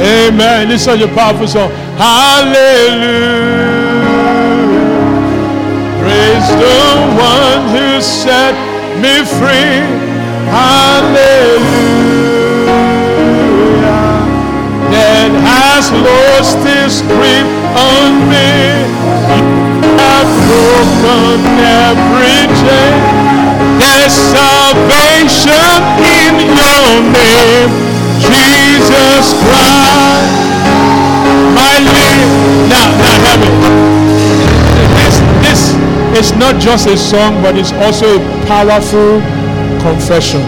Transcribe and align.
Amen. 0.00 0.68
This 0.68 0.80
is 0.80 0.84
such 0.86 1.00
a 1.02 1.08
powerful 1.08 1.46
song. 1.46 1.70
Hallelujah. 2.00 3.20
Praise 6.00 6.48
the 6.56 6.80
one 7.20 7.68
who 7.76 8.00
set 8.00 8.54
me 8.96 9.24
free. 9.38 9.84
Hallelujah. 10.48 12.00
That 14.88 15.30
has 15.44 15.92
lost 15.92 16.58
his 16.64 17.02
grip 17.04 17.46
on 17.76 18.24
me. 18.32 18.88
Have 20.00 20.32
broken 20.48 21.44
every 21.60 22.48
chain. 22.64 22.96
There's 23.76 24.16
salvation 24.32 25.76
in 26.00 26.56
your 26.56 27.04
name, 27.12 27.70
Jesus 28.20 29.32
Christ. 29.42 30.36
My 31.56 31.76
name. 31.80 32.28
Now, 32.68 32.88
now, 33.00 33.16
hear 33.24 33.38
me. 33.38 33.48
This, 34.98 35.16
this 35.44 35.62
is 36.18 36.38
not 36.38 36.60
just 36.60 36.86
a 36.86 36.96
song, 36.96 37.42
but 37.42 37.56
it's 37.56 37.72
also 37.72 38.16
a 38.16 38.46
powerful 38.46 39.20
confession. 39.80 40.42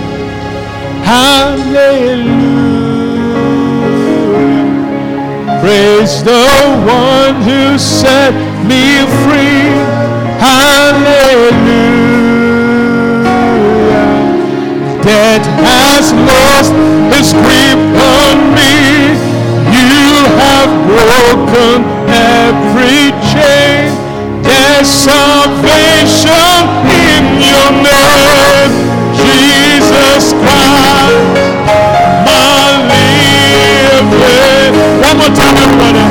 Hallelujah. 1.03 2.53
Praise 5.63 6.23
the 6.23 6.45
one 6.87 7.43
who 7.43 7.79
set 7.79 8.33
me 8.67 9.07
free. 9.23 9.71
Hallelujah. 10.43 11.92
Death 15.03 15.43
has 15.67 16.15
lost 16.15 16.71
its 17.19 17.33
grip 17.35 17.81
on 17.99 18.55
me. 18.55 19.19
You 19.67 20.31
have 20.39 20.71
broken 20.87 21.83
every 22.07 23.11
chain. 23.35 23.91
There's 24.47 24.87
salvation 24.87 26.55
in 26.87 27.43
your 27.43 27.71
name, 27.83 28.71
Jesus 29.19 30.31
Christ. 30.39 31.51
My 32.23 32.79
living. 32.95 34.71
One 35.03 35.17
more 35.19 35.35
time, 35.35 35.57
everybody. 35.67 36.07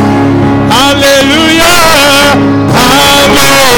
Hallelujah. 0.68 2.36
Hallelujah. 2.76 3.72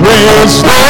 Praise 0.00 0.89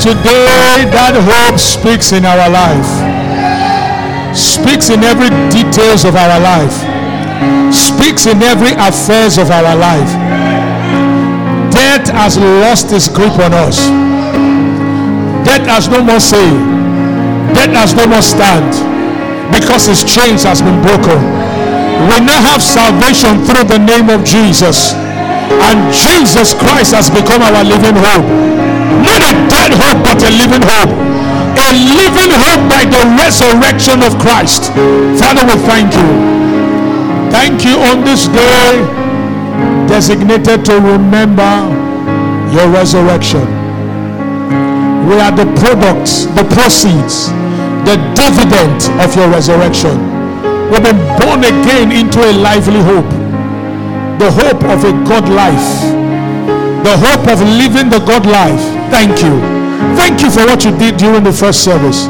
today 0.00 0.88
that 0.88 1.12
hope 1.14 1.58
speaks 1.60 2.12
in 2.12 2.24
our 2.24 2.48
life 2.48 2.88
speaks 4.36 4.88
in 4.90 5.04
every 5.04 5.28
details 5.52 6.04
of 6.04 6.16
our 6.16 6.40
life 6.40 7.00
speaks 7.72 8.26
in 8.26 8.42
every 8.42 8.72
affairs 8.76 9.38
of 9.38 9.50
our 9.50 9.76
life. 9.76 10.10
Death 11.72 12.08
has 12.10 12.36
lost 12.38 12.92
its 12.92 13.08
grip 13.08 13.32
on 13.38 13.52
us. 13.54 13.88
Death 15.46 15.64
has 15.66 15.88
no 15.88 16.02
more 16.02 16.20
say. 16.20 16.44
Death 17.56 17.72
has 17.76 17.94
no 17.94 18.06
more 18.06 18.22
stand 18.22 18.70
because 19.52 19.88
its 19.88 20.04
chains 20.04 20.42
has 20.44 20.60
been 20.60 20.80
broken. 20.82 21.18
We 22.08 22.16
now 22.24 22.40
have 22.52 22.62
salvation 22.62 23.44
through 23.44 23.68
the 23.68 23.78
name 23.78 24.08
of 24.08 24.24
jesus. 24.24 24.92
And 25.68 25.92
jesus 25.92 26.54
christ 26.54 26.94
has 26.94 27.10
become 27.10 27.42
our 27.42 27.64
living 27.64 27.96
hope. 27.96 28.28
A 29.00 29.49
dead 29.70 29.78
hope 29.78 30.02
but 30.02 30.22
a 30.22 30.30
living 30.34 30.62
hope 30.66 31.20
a 31.58 31.70
living 31.94 32.32
hope 32.34 32.62
by 32.70 32.82
the 32.86 33.02
resurrection 33.18 34.02
of 34.02 34.18
Christ. 34.18 34.72
Father, 35.18 35.44
we 35.46 35.56
thank 35.66 35.92
you. 35.94 36.10
Thank 37.30 37.64
you 37.64 37.76
on 37.78 38.02
this 38.04 38.26
day 38.26 38.80
designated 39.86 40.64
to 40.64 40.74
remember 40.80 41.52
your 42.54 42.68
resurrection. 42.70 43.44
We 45.06 45.18
are 45.20 45.30
the 45.34 45.46
products, 45.58 46.26
the 46.38 46.44
proceeds, 46.54 47.30
the 47.86 47.98
dividend 48.14 48.78
of 49.02 49.14
your 49.14 49.28
resurrection. 49.28 49.94
We've 50.70 50.82
been 50.82 51.02
born 51.18 51.44
again 51.44 51.92
into 51.92 52.18
a 52.22 52.32
lively 52.32 52.80
hope. 52.80 53.10
The 54.18 54.30
hope 54.30 54.62
of 54.64 54.84
a 54.84 54.92
God 55.06 55.28
life. 55.28 55.70
The 56.82 56.96
hope 56.96 57.26
of 57.28 57.40
living 57.42 57.90
the 57.90 57.98
God 58.00 58.26
life. 58.26 58.62
Thank 58.90 59.22
you. 59.22 59.59
Thank 59.96 60.22
you 60.22 60.30
for 60.30 60.44
what 60.46 60.64
you 60.64 60.76
did 60.76 60.96
during 60.96 61.24
the 61.24 61.32
first 61.32 61.64
service. 61.64 62.06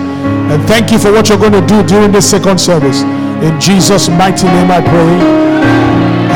And 0.51 0.63
thank 0.65 0.91
you 0.91 0.99
for 0.99 1.13
what 1.13 1.29
you're 1.29 1.39
going 1.39 1.53
to 1.53 1.67
do 1.67 1.83
during 1.87 2.13
the 2.13 2.21
second 2.21 2.61
service. 2.61 3.03
In 3.43 3.59
Jesus' 3.61 4.09
mighty 4.09 4.47
name 4.47 4.71
I 4.71 4.81
pray. 4.81 5.13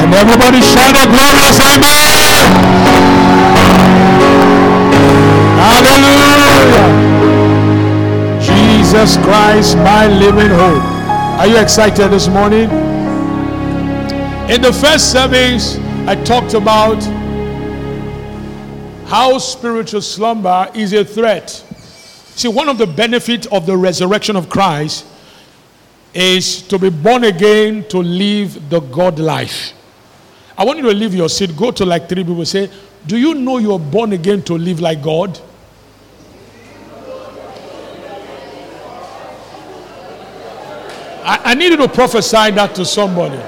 And 0.00 0.14
everybody 0.14 0.60
shout 0.60 0.94
a 0.94 1.06
glorious 1.06 1.58
amen. 1.72 2.94
Hallelujah. 5.60 6.88
Jesus 8.40 9.16
Christ, 9.18 9.76
my 9.78 10.06
living 10.06 10.50
hope. 10.50 10.82
Are 11.40 11.46
you 11.46 11.58
excited 11.58 12.10
this 12.10 12.28
morning? 12.28 12.70
In 14.48 14.62
the 14.62 14.72
first 14.72 15.10
service, 15.10 15.78
I 16.06 16.14
talked 16.14 16.54
about 16.54 17.02
how 19.14 19.38
spiritual 19.38 20.02
slumber 20.02 20.68
is 20.74 20.92
a 20.92 21.04
threat. 21.04 21.48
See, 21.48 22.48
one 22.48 22.68
of 22.68 22.78
the 22.78 22.86
benefits 22.88 23.46
of 23.46 23.64
the 23.64 23.76
resurrection 23.76 24.34
of 24.34 24.48
Christ 24.48 25.06
is 26.12 26.62
to 26.62 26.80
be 26.80 26.90
born 26.90 27.22
again 27.22 27.86
to 27.90 27.98
live 27.98 28.68
the 28.68 28.80
God 28.80 29.20
life. 29.20 29.72
I 30.58 30.64
want 30.64 30.78
you 30.78 30.86
to 30.86 30.92
leave 30.92 31.14
your 31.14 31.28
seat, 31.28 31.56
go 31.56 31.70
to 31.70 31.84
like 31.84 32.08
three 32.08 32.24
people, 32.24 32.44
say, 32.44 32.68
Do 33.06 33.16
you 33.16 33.34
know 33.34 33.58
you're 33.58 33.78
born 33.78 34.12
again 34.14 34.42
to 34.42 34.54
live 34.58 34.80
like 34.80 35.00
God? 35.00 35.38
I, 41.22 41.52
I 41.52 41.54
need 41.54 41.70
you 41.70 41.76
to 41.76 41.88
prophesy 41.88 42.50
that 42.50 42.74
to 42.74 42.84
somebody. 42.84 43.40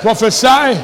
Prophesy. 0.00 0.82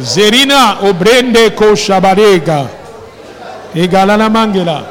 Zerina 0.00 0.78
obrende 0.82 1.50
ko 1.56 1.74
shabarega. 1.76 2.68
Egalana 3.74 4.28
mangela. 4.28 4.82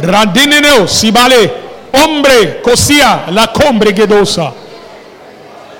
Radineneo 0.00 0.86
sibale. 0.88 1.50
Hombre 1.92 2.62
cosia 2.62 3.30
la 3.30 3.46
combre 3.48 3.92
gedosa. 3.92 4.52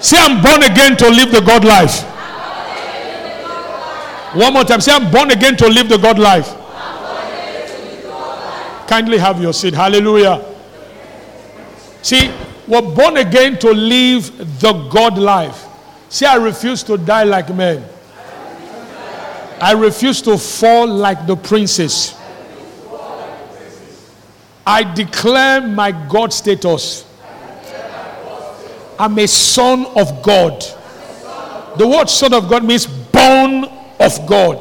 Say 0.01 0.19
I'm 0.19 0.43
born 0.43 0.63
again 0.63 0.97
to 0.97 1.09
live 1.09 1.31
the 1.31 1.41
God 1.41 1.65
life. 1.65 2.03
One 4.35 4.53
more 4.53 4.65
time. 4.65 4.81
Say 4.81 4.93
I'm 4.93 5.11
born 5.11 5.31
again 5.31 5.57
to 5.57 5.69
live 5.69 5.89
the 5.89 5.99
God 5.99 6.19
life. 6.19 6.49
Kindly 8.87 9.19
have 9.19 9.41
your 9.41 9.53
seat. 9.53 9.75
Hallelujah. 9.75 10.45
See, 12.03 12.31
we're 12.67 12.83
born 12.83 13.19
again 13.19 13.59
to 13.59 13.71
live 13.71 14.61
the 14.61 14.73
God 14.91 15.17
life. 15.19 15.70
See, 16.11 16.27
I 16.27 16.35
refuse 16.35 16.83
to 16.83 16.99
die 16.99 17.23
like 17.23 17.55
men. 17.55 17.85
I 19.61 19.73
refuse 19.73 20.21
to 20.23 20.37
fall 20.37 20.89
like 20.89 21.27
the 21.27 21.37
princes. 21.37 22.17
I 24.67 24.83
declare 24.83 25.61
my 25.61 25.93
God 25.93 26.33
status. 26.33 27.07
I'm 28.99 29.19
a 29.19 29.27
son 29.29 29.87
of 29.97 30.23
God. 30.23 30.65
The 31.79 31.87
word 31.87 32.11
son 32.11 32.35
of 32.35 32.49
God 32.49 32.65
means 32.65 32.87
born 32.87 33.65
of 34.01 34.27
God. 34.27 34.61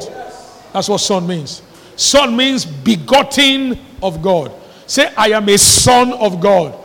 That's 0.72 0.88
what 0.88 0.98
son 0.98 1.26
means. 1.26 1.62
Son 1.96 2.36
means 2.36 2.64
begotten 2.64 3.78
of 4.02 4.22
God. 4.22 4.52
Say, 4.86 5.12
I 5.16 5.32
am 5.32 5.48
a 5.48 5.58
son 5.58 6.12
of 6.12 6.40
God. 6.40 6.79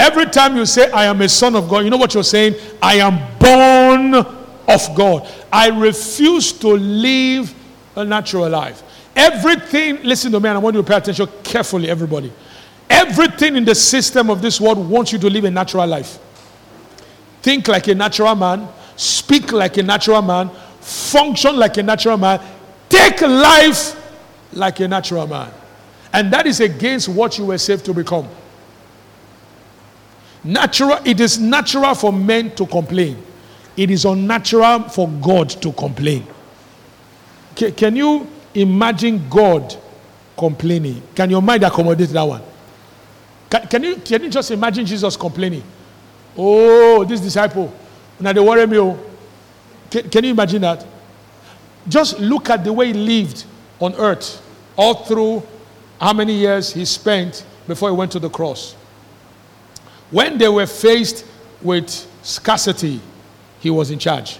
Every 0.00 0.24
time 0.24 0.56
you 0.56 0.64
say, 0.64 0.90
I 0.92 1.04
am 1.04 1.20
a 1.20 1.28
son 1.28 1.54
of 1.54 1.68
God, 1.68 1.84
you 1.84 1.90
know 1.90 1.98
what 1.98 2.14
you're 2.14 2.24
saying? 2.24 2.54
I 2.80 2.94
am 2.94 3.18
born 3.38 4.14
of 4.14 4.96
God. 4.96 5.30
I 5.52 5.68
refuse 5.68 6.54
to 6.54 6.68
live 6.68 7.54
a 7.94 8.02
natural 8.02 8.48
life. 8.48 8.82
Everything, 9.14 10.02
listen 10.02 10.32
to 10.32 10.40
me, 10.40 10.48
and 10.48 10.56
I 10.56 10.58
want 10.58 10.74
you 10.74 10.80
to 10.80 10.88
pay 10.88 10.96
attention 10.96 11.28
carefully, 11.42 11.90
everybody. 11.90 12.32
Everything 12.88 13.56
in 13.56 13.64
the 13.66 13.74
system 13.74 14.30
of 14.30 14.40
this 14.40 14.58
world 14.58 14.78
wants 14.88 15.12
you 15.12 15.18
to 15.18 15.28
live 15.28 15.44
a 15.44 15.50
natural 15.50 15.86
life. 15.86 16.18
Think 17.42 17.68
like 17.68 17.86
a 17.88 17.94
natural 17.94 18.34
man, 18.34 18.68
speak 18.96 19.52
like 19.52 19.76
a 19.76 19.82
natural 19.82 20.22
man, 20.22 20.48
function 20.80 21.56
like 21.56 21.76
a 21.76 21.82
natural 21.82 22.16
man, 22.16 22.40
take 22.88 23.20
life 23.20 24.00
like 24.54 24.80
a 24.80 24.88
natural 24.88 25.26
man. 25.26 25.52
And 26.10 26.32
that 26.32 26.46
is 26.46 26.60
against 26.60 27.06
what 27.10 27.36
you 27.36 27.44
were 27.44 27.58
saved 27.58 27.84
to 27.84 27.92
become. 27.92 28.26
Natural, 30.42 30.98
it 31.04 31.20
is 31.20 31.38
natural 31.38 31.94
for 31.94 32.12
men 32.12 32.54
to 32.54 32.66
complain. 32.66 33.22
It 33.76 33.90
is 33.90 34.04
unnatural 34.04 34.84
for 34.84 35.08
God 35.08 35.50
to 35.62 35.72
complain. 35.72 36.26
Can, 37.54 37.72
can 37.72 37.96
you 37.96 38.26
imagine 38.54 39.28
God 39.28 39.76
complaining? 40.36 41.02
Can 41.14 41.30
your 41.30 41.42
mind 41.42 41.62
accommodate 41.62 42.08
that 42.10 42.22
one? 42.22 42.42
Can, 43.50 43.66
can, 43.68 43.84
you, 43.84 43.96
can 43.96 44.22
you 44.22 44.30
just 44.30 44.50
imagine 44.50 44.86
Jesus 44.86 45.16
complaining? 45.16 45.62
Oh, 46.36 47.04
this 47.04 47.20
disciple, 47.20 47.72
now 48.18 48.32
they 48.32 48.40
worry 48.40 48.66
me. 48.66 48.78
Oh. 48.78 48.98
Can, 49.90 50.08
can 50.08 50.24
you 50.24 50.30
imagine 50.30 50.62
that? 50.62 50.86
Just 51.88 52.18
look 52.18 52.48
at 52.50 52.64
the 52.64 52.72
way 52.72 52.88
he 52.88 52.92
lived 52.92 53.44
on 53.80 53.94
earth 53.94 54.40
all 54.76 55.04
through 55.04 55.42
how 56.00 56.12
many 56.12 56.34
years 56.34 56.72
he 56.72 56.84
spent 56.84 57.44
before 57.66 57.90
he 57.90 57.96
went 57.96 58.12
to 58.12 58.18
the 58.18 58.30
cross. 58.30 58.74
When 60.10 60.38
they 60.38 60.48
were 60.48 60.66
faced 60.66 61.24
with 61.62 61.88
scarcity, 62.22 63.00
he 63.60 63.70
was 63.70 63.90
in 63.90 63.98
charge. 63.98 64.38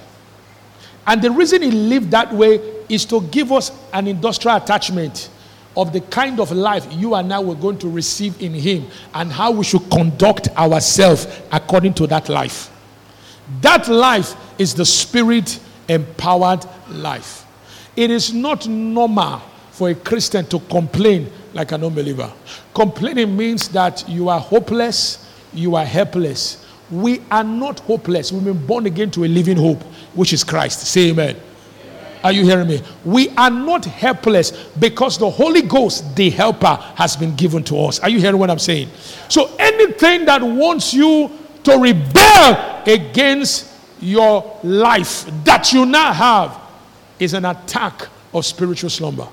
And 1.06 1.20
the 1.22 1.30
reason 1.30 1.62
he 1.62 1.70
lived 1.70 2.10
that 2.10 2.32
way 2.32 2.60
is 2.88 3.04
to 3.06 3.20
give 3.28 3.52
us 3.52 3.70
an 3.92 4.06
industrial 4.06 4.56
attachment 4.56 5.30
of 5.76 5.92
the 5.92 6.00
kind 6.00 6.40
of 6.40 6.50
life 6.50 6.86
you 6.92 7.14
and 7.14 7.32
I 7.32 7.38
were 7.38 7.54
going 7.54 7.78
to 7.78 7.88
receive 7.88 8.40
in 8.42 8.52
him 8.52 8.86
and 9.14 9.30
how 9.30 9.52
we 9.52 9.64
should 9.64 9.88
conduct 9.90 10.48
ourselves 10.56 11.26
according 11.52 11.94
to 11.94 12.06
that 12.08 12.28
life. 12.28 12.70
That 13.60 13.88
life 13.88 14.34
is 14.58 14.74
the 14.74 14.84
spirit 14.84 15.58
empowered 15.88 16.64
life. 16.88 17.46
It 17.96 18.10
is 18.10 18.32
not 18.32 18.66
normal 18.68 19.40
for 19.70 19.90
a 19.90 19.94
Christian 19.94 20.44
to 20.46 20.60
complain 20.60 21.30
like 21.52 21.72
an 21.72 21.84
unbeliever. 21.84 22.32
Complaining 22.74 23.36
means 23.36 23.68
that 23.68 24.08
you 24.08 24.28
are 24.28 24.38
hopeless, 24.38 25.29
you 25.52 25.76
are 25.76 25.84
helpless. 25.84 26.66
We 26.90 27.22
are 27.30 27.44
not 27.44 27.80
hopeless. 27.80 28.32
We've 28.32 28.44
been 28.44 28.66
born 28.66 28.86
again 28.86 29.10
to 29.12 29.24
a 29.24 29.28
living 29.28 29.56
hope, 29.56 29.82
which 30.14 30.32
is 30.32 30.42
Christ. 30.44 30.80
Say 30.80 31.10
amen. 31.10 31.36
Are 32.22 32.32
you 32.32 32.44
hearing 32.44 32.68
me? 32.68 32.82
We 33.04 33.30
are 33.30 33.50
not 33.50 33.84
helpless 33.84 34.50
because 34.78 35.16
the 35.16 35.30
Holy 35.30 35.62
Ghost, 35.62 36.14
the 36.16 36.28
helper, 36.30 36.76
has 36.96 37.16
been 37.16 37.34
given 37.34 37.64
to 37.64 37.78
us. 37.80 37.98
Are 38.00 38.10
you 38.10 38.18
hearing 38.18 38.38
what 38.38 38.50
I'm 38.50 38.58
saying? 38.58 38.90
So 39.28 39.54
anything 39.58 40.26
that 40.26 40.42
wants 40.42 40.92
you 40.92 41.30
to 41.64 41.78
rebel 41.78 42.82
against 42.86 43.72
your 44.00 44.58
life 44.62 45.26
that 45.44 45.72
you 45.72 45.86
now 45.86 46.12
have 46.12 46.60
is 47.18 47.34
an 47.34 47.44
attack 47.44 48.08
of 48.32 48.44
spiritual 48.44 48.90
slumber. 48.90 49.28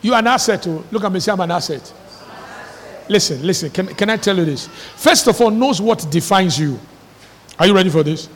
You 0.00 0.14
are 0.14 0.20
an 0.20 0.26
asset 0.28 0.62
to 0.62 0.84
look 0.90 1.04
at 1.04 1.12
me, 1.12 1.20
say 1.20 1.32
I'm 1.32 1.40
an 1.40 1.50
asset. 1.50 1.92
Listen, 3.08 3.44
listen. 3.46 3.70
Can, 3.70 3.86
can 3.88 4.10
I 4.10 4.16
tell 4.16 4.36
you 4.36 4.44
this? 4.44 4.66
First 4.66 5.26
of 5.28 5.40
all, 5.40 5.50
knows 5.50 5.80
what 5.80 6.06
defines 6.10 6.58
you. 6.58 6.78
Are 7.58 7.66
you 7.66 7.74
ready 7.74 7.90
for 7.90 8.02
this? 8.02 8.26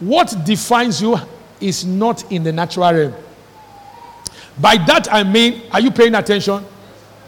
What 0.00 0.34
defines 0.44 1.00
you 1.00 1.16
is 1.60 1.84
not 1.84 2.30
in 2.32 2.42
the 2.42 2.52
natural 2.52 2.92
realm. 2.92 3.14
By 4.60 4.76
that 4.86 5.12
I 5.12 5.22
mean, 5.22 5.62
are 5.70 5.80
you 5.80 5.90
paying 5.90 6.14
attention? 6.14 6.64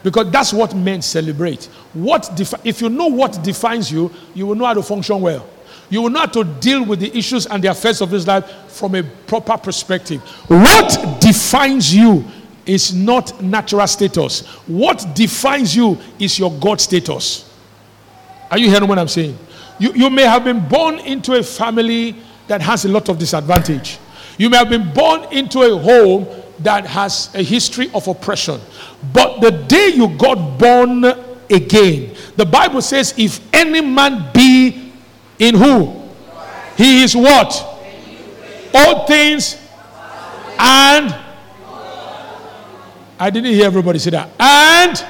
Because 0.03 0.31
that's 0.31 0.53
what 0.53 0.75
men 0.75 1.01
celebrate. 1.01 1.65
What 1.95 2.31
defi- 2.35 2.59
if 2.65 2.83
you 2.83 2.91
know 2.91 3.07
what 3.07 3.43
defines 3.43 3.91
you, 3.91 4.11
you 4.35 4.47
will 4.47 4.55
know 4.55 4.67
how 4.67 4.75
to 4.75 4.83
function 4.83 5.21
well. 5.21 5.49
You 5.89 6.03
will 6.03 6.11
know 6.11 6.21
how 6.21 6.27
to 6.27 6.45
deal 6.45 6.85
with 6.85 7.01
the 7.01 7.17
issues 7.17 7.47
and 7.47 7.63
the 7.63 7.69
affairs 7.69 8.01
of 8.01 8.11
this 8.11 8.27
life 8.27 8.45
from 8.69 8.95
a 8.97 9.03
proper 9.03 9.57
perspective. 9.57 10.21
What 10.49 11.21
defines 11.21 11.95
you 11.95 12.25
is 12.67 12.95
not 12.95 13.43
natural 13.43 13.87
status. 13.87 14.47
What 14.67 15.07
defines 15.15 15.75
you 15.75 15.99
is 16.19 16.39
your 16.39 16.53
God 16.53 16.81
status. 16.81 17.51
Are 18.51 18.59
you 18.59 18.71
hearing 18.71 18.89
what 18.89 18.99
I'm 18.99 19.09
saying? 19.09 19.37
You, 19.79 19.93
you 19.93 20.11
may 20.11 20.23
have 20.23 20.45
been 20.45 20.67
born 20.69 20.99
into 21.01 21.35
a 21.35 21.43
family 21.43 22.17
that 22.47 22.61
has 22.61 22.85
a 22.85 22.89
lot 22.89 23.09
of 23.09 23.19
disadvantage. 23.19 23.99
You 24.39 24.51
may 24.51 24.57
have 24.59 24.69
been 24.69 24.93
born 24.93 25.25
into 25.33 25.63
a 25.63 25.79
home 25.79 26.27
that 26.61 26.87
has 26.87 27.35
a 27.35 27.43
history 27.43 27.91
of 27.95 28.07
oppression. 28.07 28.61
But 29.13 29.41
the 29.41 29.51
day 29.51 29.93
you 29.95 30.09
got 30.17 30.59
born 30.59 31.05
again, 31.51 32.15
the 32.37 32.47
Bible 32.47 32.81
says, 32.81 33.15
if 33.17 33.41
any 33.53 33.81
man 33.81 34.31
be 34.33 34.93
in 35.39 35.55
who? 35.55 36.03
He 36.77 37.03
is 37.03 37.17
what? 37.17 37.53
All 38.75 39.07
things 39.07 39.57
and 40.59 41.24
I 43.19 43.31
didn't 43.31 43.53
hear 43.53 43.67
everybody 43.67 43.99
say 43.99 44.11
that. 44.11 44.31
And 44.39 45.05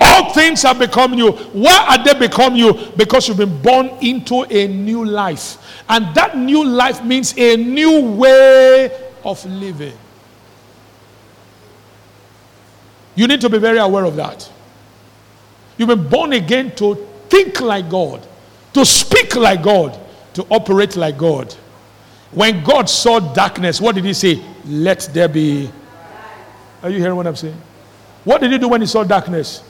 all 0.00 0.32
things 0.32 0.62
have 0.62 0.78
become 0.78 1.12
new. 1.12 1.32
Why 1.32 1.86
are 1.90 2.04
they 2.04 2.18
become 2.18 2.54
new? 2.54 2.72
Because 2.96 3.28
you've 3.28 3.36
been 3.36 3.60
born 3.60 3.88
into 4.00 4.44
a 4.50 4.66
new 4.66 5.04
life. 5.04 5.82
And 5.88 6.14
that 6.14 6.36
new 6.36 6.64
life 6.64 7.04
means 7.04 7.36
a 7.36 7.56
new 7.56 8.00
way 8.12 9.10
of 9.24 9.44
living. 9.44 9.96
You 13.14 13.26
need 13.26 13.40
to 13.42 13.50
be 13.50 13.58
very 13.58 13.78
aware 13.78 14.04
of 14.04 14.16
that. 14.16 14.50
You've 15.76 15.88
been 15.88 16.08
born 16.08 16.32
again 16.32 16.74
to 16.76 16.94
think 17.28 17.60
like 17.60 17.90
God, 17.90 18.26
to 18.72 18.84
speak 18.84 19.36
like 19.36 19.62
God, 19.62 19.98
to 20.34 20.46
operate 20.50 20.96
like 20.96 21.18
God. 21.18 21.52
When 22.30 22.62
God 22.62 22.88
saw 22.88 23.18
darkness, 23.18 23.80
what 23.80 23.94
did 23.94 24.04
he 24.04 24.14
say? 24.14 24.42
Let 24.64 25.10
there 25.12 25.28
be 25.28 25.70
are 26.82 26.90
you 26.90 26.98
hearing 26.98 27.16
what 27.16 27.26
I'm 27.26 27.36
saying? 27.36 27.60
What 28.24 28.40
did 28.40 28.52
he 28.52 28.58
do 28.58 28.68
when 28.68 28.80
he 28.80 28.86
saw 28.86 29.04
darkness? 29.04 29.62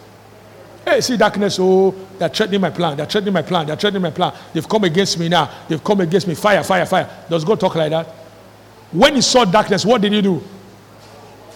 Hey, 0.84 1.00
see 1.00 1.16
darkness, 1.16 1.58
oh, 1.60 1.94
they're 2.18 2.28
threatening 2.28 2.60
my 2.60 2.70
plan. 2.70 2.96
They're 2.96 3.06
threatening 3.06 3.34
my 3.34 3.42
plan. 3.42 3.66
They're 3.66 3.76
threatening 3.76 4.02
my 4.02 4.10
plan. 4.10 4.32
They've 4.52 4.68
come 4.68 4.84
against 4.84 5.18
me 5.18 5.28
now. 5.28 5.50
They've 5.68 5.82
come 5.82 6.00
against 6.00 6.26
me. 6.26 6.34
Fire, 6.34 6.64
fire, 6.64 6.86
fire. 6.86 7.08
Does 7.28 7.44
God 7.44 7.60
talk 7.60 7.74
like 7.74 7.90
that? 7.90 8.06
When 8.90 9.14
he 9.14 9.20
saw 9.20 9.44
darkness, 9.44 9.84
what 9.84 10.00
did 10.00 10.12
he 10.12 10.22
do? 10.22 10.42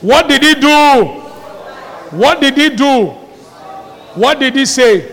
What 0.00 0.28
did 0.28 0.42
he 0.42 0.54
do? 0.54 1.04
What 2.10 2.40
did 2.40 2.56
he 2.56 2.70
do? 2.70 3.06
What 4.14 4.38
did 4.38 4.54
he 4.54 4.66
say? 4.66 5.10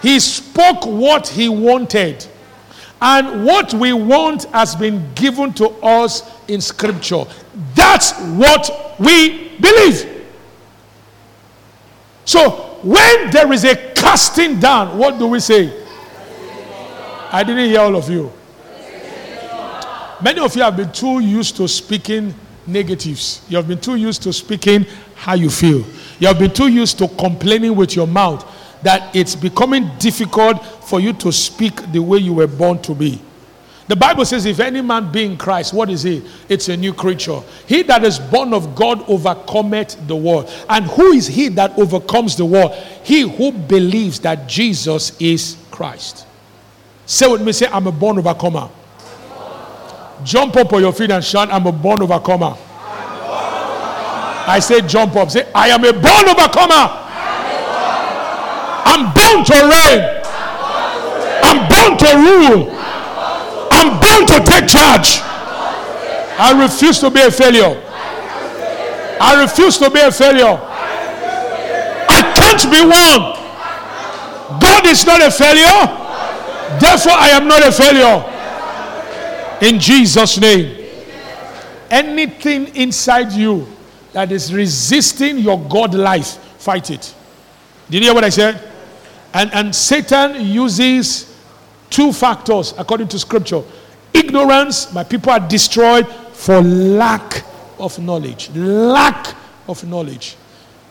He 0.00 0.18
spoke 0.18 0.84
what 0.84 1.28
he 1.28 1.48
wanted. 1.48 2.26
And 3.00 3.44
what 3.44 3.74
we 3.74 3.92
want 3.92 4.44
has 4.44 4.74
been 4.74 5.12
given 5.14 5.52
to 5.54 5.68
us 5.82 6.28
in 6.48 6.60
scripture. 6.60 7.24
That's 7.74 8.12
what 8.20 8.96
we 8.98 9.56
believe. 9.58 10.24
So 12.24 12.78
when 12.82 13.30
there 13.30 13.52
is 13.52 13.64
a 13.64 13.76
casting 13.94 14.58
down, 14.58 14.98
what 14.98 15.18
do 15.18 15.26
we 15.26 15.40
say? 15.40 15.80
I 17.30 17.42
didn't 17.44 17.66
hear 17.68 17.80
all 17.80 17.96
of 17.96 18.08
you. 18.08 18.32
Many 20.22 20.40
of 20.40 20.54
you 20.54 20.62
have 20.62 20.76
been 20.76 20.92
too 20.92 21.20
used 21.20 21.56
to 21.56 21.66
speaking 21.66 22.34
negatives. 22.66 23.44
You 23.48 23.56
have 23.56 23.66
been 23.66 23.80
too 23.80 23.96
used 23.96 24.22
to 24.22 24.32
speaking 24.32 24.86
how 25.16 25.34
you 25.34 25.50
feel. 25.50 25.84
You 26.20 26.28
have 26.28 26.38
been 26.38 26.52
too 26.52 26.68
used 26.68 26.98
to 26.98 27.08
complaining 27.08 27.74
with 27.74 27.96
your 27.96 28.06
mouth 28.06 28.46
that 28.82 29.14
it's 29.14 29.34
becoming 29.34 29.90
difficult 29.98 30.64
for 30.84 31.00
you 31.00 31.12
to 31.14 31.32
speak 31.32 31.90
the 31.92 32.00
way 32.00 32.18
you 32.18 32.34
were 32.34 32.46
born 32.46 32.80
to 32.82 32.94
be. 32.94 33.20
The 33.92 33.96
Bible 33.96 34.24
says, 34.24 34.46
if 34.46 34.58
any 34.58 34.80
man 34.80 35.12
be 35.12 35.22
in 35.22 35.36
Christ, 35.36 35.74
what 35.74 35.90
is 35.90 36.02
he? 36.02 36.22
It's 36.48 36.70
a 36.70 36.76
new 36.78 36.94
creature. 36.94 37.42
He 37.66 37.82
that 37.82 38.02
is 38.04 38.18
born 38.18 38.54
of 38.54 38.74
God 38.74 39.06
overcometh 39.06 40.08
the 40.08 40.16
world. 40.16 40.50
And 40.70 40.86
who 40.86 41.12
is 41.12 41.26
he 41.26 41.48
that 41.48 41.78
overcomes 41.78 42.34
the 42.34 42.46
world? 42.46 42.72
He 43.04 43.20
who 43.20 43.52
believes 43.52 44.18
that 44.20 44.48
Jesus 44.48 45.14
is 45.20 45.58
Christ. 45.70 46.26
Say 47.04 47.30
with 47.30 47.42
me, 47.42 47.52
say, 47.52 47.66
I'm 47.66 47.86
a 47.86 47.92
born 47.92 48.16
overcomer. 48.16 48.70
Jump 50.24 50.56
up 50.56 50.72
on 50.72 50.80
your 50.80 50.94
feet 50.94 51.10
and 51.10 51.22
shout, 51.22 51.50
I'm 51.50 51.66
a 51.66 51.72
born 51.72 52.00
overcomer. 52.00 52.56
I 54.48 54.58
say, 54.58 54.80
jump 54.80 55.16
up. 55.16 55.30
Say, 55.30 55.52
I 55.54 55.68
am 55.68 55.84
a 55.84 55.92
born 55.92 56.30
overcomer. 56.30 56.88
I'm 58.88 59.12
born 59.12 59.44
to 59.44 59.52
reign. 59.52 60.22
I'm 61.44 61.68
born 61.68 61.98
to 61.98 62.16
rule. 62.16 62.78
I'm 64.12 64.26
to 64.26 64.44
take 64.44 64.68
charge. 64.68 65.20
I 66.38 66.58
refuse 66.62 66.98
to 67.00 67.10
be 67.10 67.20
a 67.22 67.30
failure. 67.30 67.80
I 69.20 69.40
refuse 69.40 69.78
to 69.78 69.90
be 69.90 70.00
a 70.00 70.12
failure. 70.12 70.58
I 72.08 72.20
can't 72.36 72.62
be 72.70 72.80
one. 72.82 74.60
God 74.60 74.86
is 74.86 75.06
not 75.06 75.22
a 75.22 75.30
failure. 75.30 75.98
Therefore, 76.78 77.12
I 77.12 77.30
am 77.30 77.48
not 77.48 77.66
a 77.66 77.72
failure. 77.72 78.28
In 79.62 79.80
Jesus' 79.80 80.38
name. 80.38 80.88
Anything 81.90 82.74
inside 82.76 83.32
you 83.32 83.66
that 84.12 84.30
is 84.30 84.52
resisting 84.52 85.38
your 85.38 85.58
God 85.58 85.94
life, 85.94 86.38
fight 86.58 86.90
it. 86.90 87.14
Did 87.88 87.98
you 87.98 88.08
hear 88.08 88.14
what 88.14 88.24
I 88.24 88.30
said? 88.30 88.70
And, 89.32 89.52
and 89.54 89.74
Satan 89.74 90.44
uses 90.44 91.34
two 91.88 92.12
factors 92.12 92.74
according 92.76 93.08
to 93.08 93.18
scripture 93.18 93.62
ignorance, 94.14 94.92
my 94.92 95.04
people 95.04 95.32
are 95.32 95.40
destroyed 95.40 96.06
for 96.32 96.60
lack 96.60 97.44
of 97.78 97.98
knowledge. 97.98 98.50
Lack 98.50 99.34
of 99.68 99.84
knowledge. 99.84 100.36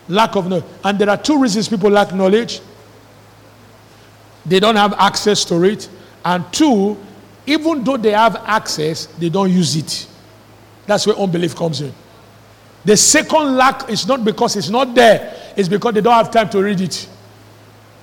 Lack 0.07 0.35
of 0.35 0.47
knowledge. 0.47 0.65
And 0.83 0.97
there 0.99 1.09
are 1.09 1.17
two 1.17 1.41
reasons 1.41 1.69
people 1.69 1.89
lack 1.89 2.13
knowledge 2.13 2.61
they 4.45 4.59
don't 4.59 4.75
have 4.75 4.93
access 4.93 5.45
to 5.45 5.63
it. 5.63 5.89
And 6.25 6.51
two, 6.51 6.97
even 7.45 7.83
though 7.83 7.97
they 7.97 8.11
have 8.11 8.35
access, 8.45 9.05
they 9.05 9.29
don't 9.29 9.51
use 9.51 9.75
it. 9.75 10.07
That's 10.85 11.05
where 11.05 11.15
unbelief 11.15 11.55
comes 11.55 11.81
in. 11.81 11.93
The 12.83 12.97
second 12.97 13.55
lack 13.55 13.89
is 13.89 14.07
not 14.07 14.25
because 14.25 14.55
it's 14.55 14.69
not 14.69 14.95
there, 14.95 15.35
it's 15.55 15.69
because 15.69 15.93
they 15.93 16.01
don't 16.01 16.13
have 16.13 16.31
time 16.31 16.49
to 16.49 16.61
read 16.61 16.81
it. 16.81 17.07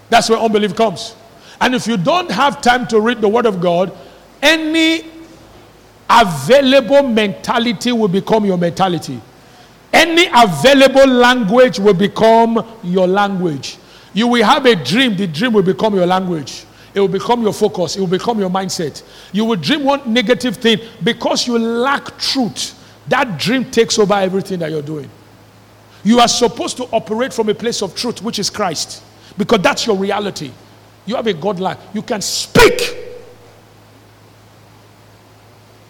That's 0.09 0.31
where 0.31 0.39
unbelief 0.39 0.75
comes. 0.75 1.15
And 1.61 1.75
if 1.75 1.87
you 1.87 1.97
don't 1.97 2.31
have 2.31 2.63
time 2.63 2.87
to 2.89 3.01
read 3.01 3.21
the 3.21 3.29
Word 3.29 3.47
of 3.47 3.61
God, 3.61 3.97
any 4.42 5.04
available 6.09 7.02
mentality 7.02 7.92
will 7.92 8.09
become 8.09 8.45
your 8.45 8.59
mentality. 8.59 9.21
Any 9.92 10.26
available 10.26 11.07
language 11.07 11.78
will 11.78 11.95
become 11.95 12.64
your 12.83 13.07
language. 13.07 13.78
You 14.12 14.26
will 14.28 14.45
have 14.45 14.66
a 14.66 14.75
dream, 14.76 15.16
the 15.16 15.26
dream 15.26 15.52
will 15.52 15.62
become 15.62 15.95
your 15.95 16.07
language. 16.07 16.64
It 16.95 17.00
will 17.00 17.09
become 17.09 17.42
your 17.42 17.52
focus. 17.52 17.97
It 17.97 18.00
will 18.00 18.07
become 18.07 18.38
your 18.38 18.50
mindset. 18.50 19.02
You 19.33 19.45
will 19.45 19.57
dream 19.57 19.85
one 19.85 20.12
negative 20.12 20.57
thing 20.57 20.80
because 21.04 21.47
you 21.47 21.59
lack 21.59 22.18
truth. 22.18 22.75
That 23.09 23.38
dream 23.38 23.71
takes 23.71 23.99
over 23.99 24.14
everything 24.14 24.59
that 24.61 24.71
you're 24.71 24.83
doing. 24.83 25.11
You 26.02 26.21
are 26.21 26.28
supposed 26.28 26.76
to 26.78 26.85
operate 26.85 27.33
from 27.33 27.49
a 27.49 27.54
place 27.54 27.83
of 27.83 27.95
truth, 27.95 28.23
which 28.23 28.38
is 28.38 28.50
Christ, 28.50 29.02
because 29.37 29.61
that's 29.61 29.87
your 29.87 29.97
reality. 29.97 30.50
You 31.07 31.16
have 31.16 31.26
a 31.26 31.35
God 31.35 31.61
life. 31.61 31.78
You 31.92 32.02
can 32.02 32.21
speak. 32.21 32.98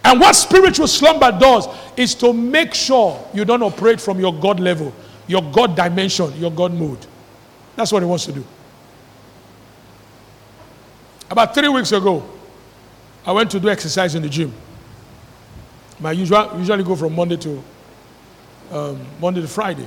And 0.08 0.18
what 0.18 0.34
spiritual 0.34 0.86
slumber 0.86 1.30
does 1.30 1.68
is 1.94 2.14
to 2.14 2.32
make 2.32 2.72
sure 2.72 3.22
you 3.34 3.44
don't 3.44 3.62
operate 3.62 4.00
from 4.00 4.18
your 4.18 4.32
God 4.32 4.58
level, 4.58 4.90
your 5.26 5.42
God 5.42 5.76
dimension, 5.76 6.32
your 6.40 6.50
God 6.50 6.72
mode. 6.72 7.06
That's 7.76 7.92
what 7.92 8.02
he 8.02 8.08
wants 8.08 8.24
to 8.24 8.32
do. 8.32 8.42
About 11.30 11.52
three 11.54 11.68
weeks 11.68 11.92
ago, 11.92 12.26
I 13.26 13.32
went 13.32 13.50
to 13.50 13.60
do 13.60 13.68
exercise 13.68 14.14
in 14.14 14.22
the 14.22 14.30
gym. 14.30 14.50
My 16.00 16.12
usual 16.12 16.58
usually 16.58 16.84
go 16.84 16.96
from 16.96 17.14
Monday 17.14 17.36
to 17.36 17.62
um, 18.72 19.06
Monday 19.20 19.42
to 19.42 19.48
Friday. 19.48 19.86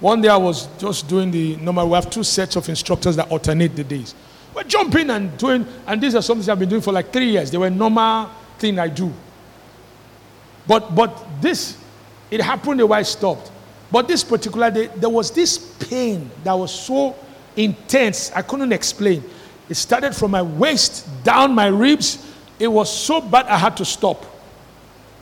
One 0.00 0.20
day 0.20 0.30
I 0.30 0.36
was 0.36 0.66
just 0.78 1.06
doing 1.06 1.30
the 1.30 1.54
normal. 1.58 1.90
We 1.90 1.94
have 1.94 2.10
two 2.10 2.24
sets 2.24 2.56
of 2.56 2.68
instructors 2.68 3.14
that 3.14 3.30
alternate 3.30 3.76
the 3.76 3.84
days. 3.84 4.16
We're 4.52 4.64
jumping 4.64 5.10
and 5.10 5.38
doing, 5.38 5.64
and 5.86 6.00
these 6.00 6.16
are 6.16 6.22
something 6.22 6.50
I've 6.50 6.58
been 6.58 6.68
doing 6.68 6.82
for 6.82 6.92
like 6.92 7.12
three 7.12 7.30
years. 7.30 7.52
They 7.52 7.58
were 7.58 7.70
normal 7.70 8.30
thing 8.58 8.80
I 8.80 8.88
do. 8.88 9.14
But 10.68 10.94
but 10.94 11.26
this, 11.40 11.76
it 12.30 12.40
happened 12.40 12.86
way 12.88 12.98
I 12.98 13.02
stopped. 13.02 13.50
But 13.90 14.06
this 14.06 14.22
particular 14.22 14.70
day, 14.70 14.86
there 14.96 15.08
was 15.08 15.32
this 15.32 15.58
pain 15.58 16.30
that 16.44 16.52
was 16.52 16.72
so 16.72 17.16
intense 17.56 18.30
I 18.32 18.42
couldn't 18.42 18.72
explain. 18.72 19.24
It 19.68 19.74
started 19.74 20.14
from 20.14 20.30
my 20.30 20.42
waist 20.42 21.08
down 21.24 21.54
my 21.54 21.66
ribs. 21.66 22.24
It 22.60 22.68
was 22.68 22.94
so 22.94 23.20
bad 23.20 23.46
I 23.46 23.56
had 23.56 23.76
to 23.78 23.84
stop. 23.84 24.24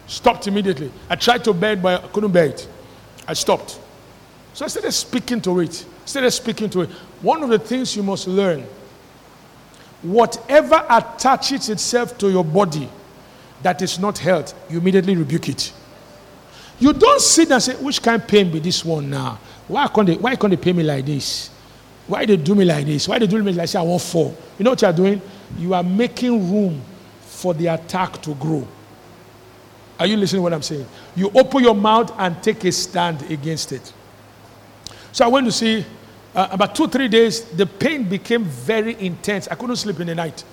Stopped 0.08 0.46
immediately. 0.46 0.92
I 1.08 1.16
tried 1.16 1.44
to 1.44 1.54
bear 1.54 1.72
it, 1.72 1.82
but 1.82 2.04
I 2.04 2.08
couldn't 2.08 2.32
bear 2.32 2.46
it. 2.46 2.68
I 3.26 3.34
stopped. 3.34 3.80
So 4.52 4.64
I 4.64 4.68
started 4.68 4.92
speaking 4.92 5.40
to 5.42 5.60
it. 5.60 5.84
Started 6.04 6.30
speaking 6.30 6.70
to 6.70 6.82
it. 6.82 6.90
One 7.22 7.42
of 7.42 7.50
the 7.50 7.58
things 7.58 7.96
you 7.96 8.02
must 8.02 8.26
learn 8.28 8.66
whatever 10.02 10.84
attaches 10.88 11.68
itself 11.68 12.16
to 12.18 12.30
your 12.30 12.44
body 12.44 12.88
that 13.62 13.82
is 13.82 13.98
not 13.98 14.18
health, 14.18 14.54
you 14.70 14.78
immediately 14.78 15.16
rebuke 15.16 15.48
it. 15.48 15.72
You 16.78 16.92
don't 16.92 17.20
sit 17.20 17.50
and 17.50 17.62
say, 17.62 17.74
which 17.76 18.02
kind 18.02 18.20
of 18.20 18.28
pain 18.28 18.50
be 18.50 18.58
this 18.58 18.84
one 18.84 19.08
now? 19.08 19.38
Why 19.66 19.88
can't 19.88 20.06
they, 20.06 20.16
why 20.16 20.36
can't 20.36 20.50
they 20.50 20.56
pay 20.56 20.72
me 20.72 20.82
like 20.82 21.06
this? 21.06 21.50
Why 22.06 22.24
they 22.24 22.36
do 22.36 22.54
me 22.54 22.64
like 22.64 22.86
this? 22.86 23.08
Why 23.08 23.18
they 23.18 23.26
do 23.26 23.42
me 23.42 23.52
like 23.52 23.68
say 23.68 23.78
I 23.78 23.82
won't 23.82 24.02
fall? 24.02 24.36
You 24.58 24.64
know 24.64 24.70
what 24.70 24.82
you 24.82 24.88
are 24.88 24.92
doing? 24.92 25.20
You 25.58 25.74
are 25.74 25.82
making 25.82 26.52
room 26.52 26.82
for 27.20 27.54
the 27.54 27.68
attack 27.68 28.20
to 28.22 28.34
grow. 28.34 28.66
Are 29.98 30.06
you 30.06 30.16
listening 30.16 30.40
to 30.40 30.42
what 30.42 30.52
I'm 30.52 30.62
saying? 30.62 30.86
You 31.14 31.30
open 31.34 31.62
your 31.64 31.74
mouth 31.74 32.12
and 32.18 32.40
take 32.42 32.62
a 32.64 32.72
stand 32.72 33.22
against 33.30 33.72
it. 33.72 33.92
So 35.12 35.24
I 35.24 35.28
went 35.28 35.46
to 35.46 35.52
see, 35.52 35.84
uh, 36.34 36.48
about 36.50 36.74
two, 36.74 36.86
three 36.86 37.08
days, 37.08 37.44
the 37.44 37.64
pain 37.64 38.04
became 38.04 38.44
very 38.44 39.00
intense. 39.00 39.48
I 39.48 39.54
couldn't 39.54 39.76
sleep 39.76 39.98
in 40.00 40.08
the 40.08 40.14
night. 40.14 40.44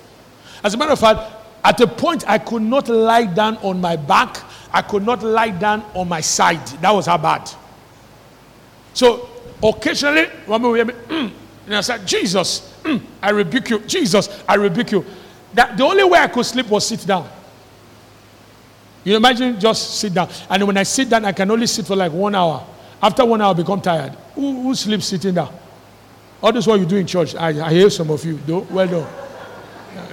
As 0.62 0.72
a 0.72 0.78
matter 0.78 0.92
of 0.92 0.98
fact, 0.98 1.20
at 1.64 1.80
a 1.80 1.86
point, 1.86 2.28
I 2.28 2.36
could 2.36 2.60
not 2.60 2.88
lie 2.90 3.24
down 3.24 3.56
on 3.58 3.80
my 3.80 3.96
back. 3.96 4.36
I 4.70 4.82
could 4.82 5.02
not 5.02 5.22
lie 5.22 5.48
down 5.50 5.82
on 5.94 6.08
my 6.08 6.20
side. 6.20 6.64
That 6.82 6.90
was 6.90 7.06
how 7.06 7.16
bad. 7.16 7.50
So 8.92 9.30
occasionally, 9.62 10.26
will 10.46 10.74
hear 10.74 10.84
me, 10.84 10.92
mm, 10.92 11.32
and 11.64 11.76
I 11.76 11.80
said, 11.80 12.06
Jesus, 12.06 12.78
mm, 12.82 13.00
I 13.22 13.30
rebuke 13.30 13.70
you. 13.70 13.78
Jesus, 13.80 14.44
I 14.46 14.56
rebuke 14.56 14.92
you. 14.92 15.06
That, 15.54 15.76
the 15.78 15.84
only 15.84 16.04
way 16.04 16.18
I 16.18 16.28
could 16.28 16.44
sleep 16.44 16.68
was 16.68 16.86
sit 16.86 17.06
down. 17.06 17.28
You 19.02 19.16
imagine 19.16 19.58
just 19.58 19.98
sit 19.98 20.12
down. 20.12 20.28
And 20.50 20.66
when 20.66 20.76
I 20.76 20.82
sit 20.82 21.08
down, 21.08 21.24
I 21.24 21.32
can 21.32 21.50
only 21.50 21.66
sit 21.66 21.86
for 21.86 21.96
like 21.96 22.12
one 22.12 22.34
hour. 22.34 22.66
After 23.02 23.24
one 23.24 23.40
hour, 23.40 23.50
I 23.50 23.56
become 23.56 23.80
tired. 23.80 24.12
Who, 24.34 24.62
who 24.62 24.74
sleeps 24.74 25.06
sitting 25.06 25.34
down? 25.34 25.54
All 26.42 26.52
this 26.52 26.66
what 26.66 26.78
you 26.78 26.86
do 26.86 26.96
in 26.96 27.06
church. 27.06 27.34
I, 27.34 27.66
I 27.66 27.72
hear 27.72 27.88
some 27.88 28.10
of 28.10 28.22
you. 28.24 28.36
Do, 28.38 28.58
well 28.70 28.86
done. 28.86 29.12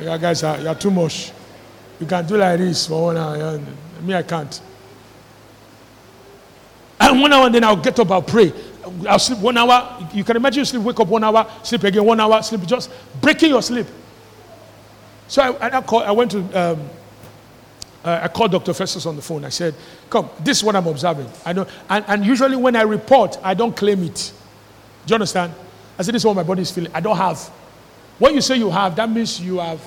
You 0.01 0.17
guys 0.17 0.43
are, 0.43 0.59
you 0.59 0.67
are 0.67 0.75
too 0.75 0.91
much. 0.91 1.33
You 2.01 2.07
can 2.07 2.25
do 2.25 2.35
like 2.35 2.57
this 2.57 2.87
for 2.87 3.03
one 3.03 3.17
hour. 3.17 3.61
Me, 4.01 4.15
I 4.15 4.23
can't. 4.23 4.59
And 6.99 7.21
one 7.21 7.31
hour, 7.31 7.47
then 7.51 7.63
I'll 7.63 7.75
get 7.75 7.99
up, 7.99 8.09
I'll 8.09 8.23
pray. 8.23 8.51
I'll 9.07 9.19
sleep 9.19 9.37
one 9.37 9.55
hour. 9.55 10.09
You 10.11 10.23
can 10.23 10.35
imagine 10.35 10.61
you 10.61 10.65
sleep, 10.65 10.81
wake 10.81 10.99
up 10.99 11.07
one 11.07 11.23
hour, 11.23 11.47
sleep 11.61 11.83
again 11.83 12.03
one 12.03 12.19
hour, 12.19 12.41
sleep, 12.41 12.65
just 12.65 12.89
breaking 13.21 13.49
your 13.49 13.61
sleep. 13.61 13.85
So 15.27 15.43
I, 15.61 15.77
I, 15.77 15.79
I 15.79 16.11
went 16.11 16.31
to, 16.31 16.39
um, 16.59 16.89
uh, 18.03 18.21
I 18.23 18.27
called 18.29 18.51
Dr. 18.51 18.73
Festus 18.73 19.05
on 19.05 19.15
the 19.15 19.21
phone. 19.21 19.45
I 19.45 19.49
said, 19.49 19.75
Come, 20.09 20.27
this 20.39 20.57
is 20.57 20.63
what 20.63 20.75
I'm 20.75 20.87
observing. 20.87 21.29
I 21.45 21.53
know, 21.53 21.67
and, 21.87 22.03
and 22.07 22.25
usually 22.25 22.55
when 22.55 22.75
I 22.75 22.81
report, 22.81 23.37
I 23.43 23.53
don't 23.53 23.75
claim 23.77 24.03
it. 24.03 24.33
Do 25.05 25.11
you 25.11 25.15
understand? 25.15 25.53
I 25.99 26.01
said, 26.01 26.15
This 26.15 26.23
is 26.23 26.25
what 26.25 26.35
my 26.35 26.43
body 26.43 26.63
is 26.63 26.71
feeling. 26.71 26.91
I 26.95 26.99
don't 26.99 27.17
have. 27.17 27.37
What 28.17 28.33
you 28.33 28.41
say 28.41 28.57
you 28.57 28.71
have, 28.71 28.95
that 28.95 29.09
means 29.09 29.39
you 29.39 29.59
have 29.59 29.79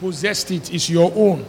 possessed 0.00 0.50
it. 0.50 0.72
It's 0.72 0.88
your 0.88 1.12
own. 1.14 1.44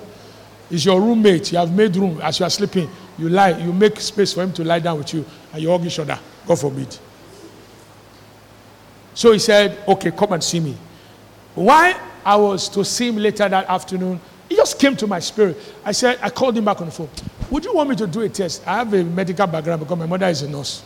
It's 0.69 0.85
your 0.85 1.01
roommate. 1.01 1.51
You 1.51 1.57
have 1.57 1.73
made 1.75 1.95
room 1.95 2.19
as 2.21 2.39
you 2.39 2.45
are 2.45 2.49
sleeping. 2.49 2.89
You 3.17 3.29
lie. 3.29 3.57
You 3.57 3.73
make 3.73 3.99
space 3.99 4.33
for 4.33 4.43
him 4.43 4.53
to 4.53 4.63
lie 4.63 4.79
down 4.79 4.97
with 4.97 5.13
you, 5.13 5.25
and 5.51 5.61
you 5.61 5.69
hug 5.69 5.85
each 5.85 5.99
other. 5.99 6.19
God 6.45 6.59
forbid. 6.59 6.97
So 9.13 9.31
he 9.31 9.39
said, 9.39 9.77
Okay, 9.87 10.11
come 10.11 10.33
and 10.33 10.43
see 10.43 10.59
me. 10.59 10.77
Why 11.55 11.99
I 12.23 12.35
was 12.35 12.69
to 12.69 12.85
see 12.85 13.07
him 13.09 13.17
later 13.17 13.49
that 13.49 13.65
afternoon, 13.67 14.19
he 14.47 14.55
just 14.55 14.79
came 14.79 14.95
to 14.97 15.07
my 15.07 15.19
spirit. 15.19 15.57
I 15.83 15.91
said, 15.91 16.19
I 16.21 16.29
called 16.29 16.57
him 16.57 16.65
back 16.65 16.79
on 16.79 16.87
the 16.87 16.91
phone. 16.91 17.09
Would 17.51 17.65
you 17.65 17.73
want 17.73 17.89
me 17.89 17.95
to 17.97 18.07
do 18.07 18.21
a 18.21 18.29
test? 18.29 18.65
I 18.67 18.77
have 18.77 18.93
a 18.93 19.03
medical 19.03 19.47
background 19.47 19.81
because 19.81 19.97
my 19.97 20.05
mother 20.05 20.27
is 20.27 20.41
a 20.43 20.49
nurse. 20.49 20.83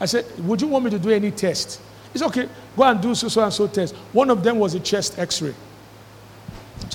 I 0.00 0.06
said, 0.06 0.24
Would 0.46 0.60
you 0.62 0.68
want 0.68 0.84
me 0.84 0.90
to 0.92 0.98
do 0.98 1.10
any 1.10 1.30
test? 1.30 1.80
He 2.12 2.18
said, 2.18 2.26
Okay, 2.28 2.48
go 2.76 2.84
and 2.84 3.00
do 3.00 3.14
so, 3.14 3.28
so 3.28 3.42
and 3.42 3.52
so 3.52 3.66
test. 3.66 3.94
One 4.12 4.30
of 4.30 4.42
them 4.42 4.58
was 4.58 4.74
a 4.74 4.80
chest 4.80 5.18
x 5.18 5.42
ray. 5.42 5.54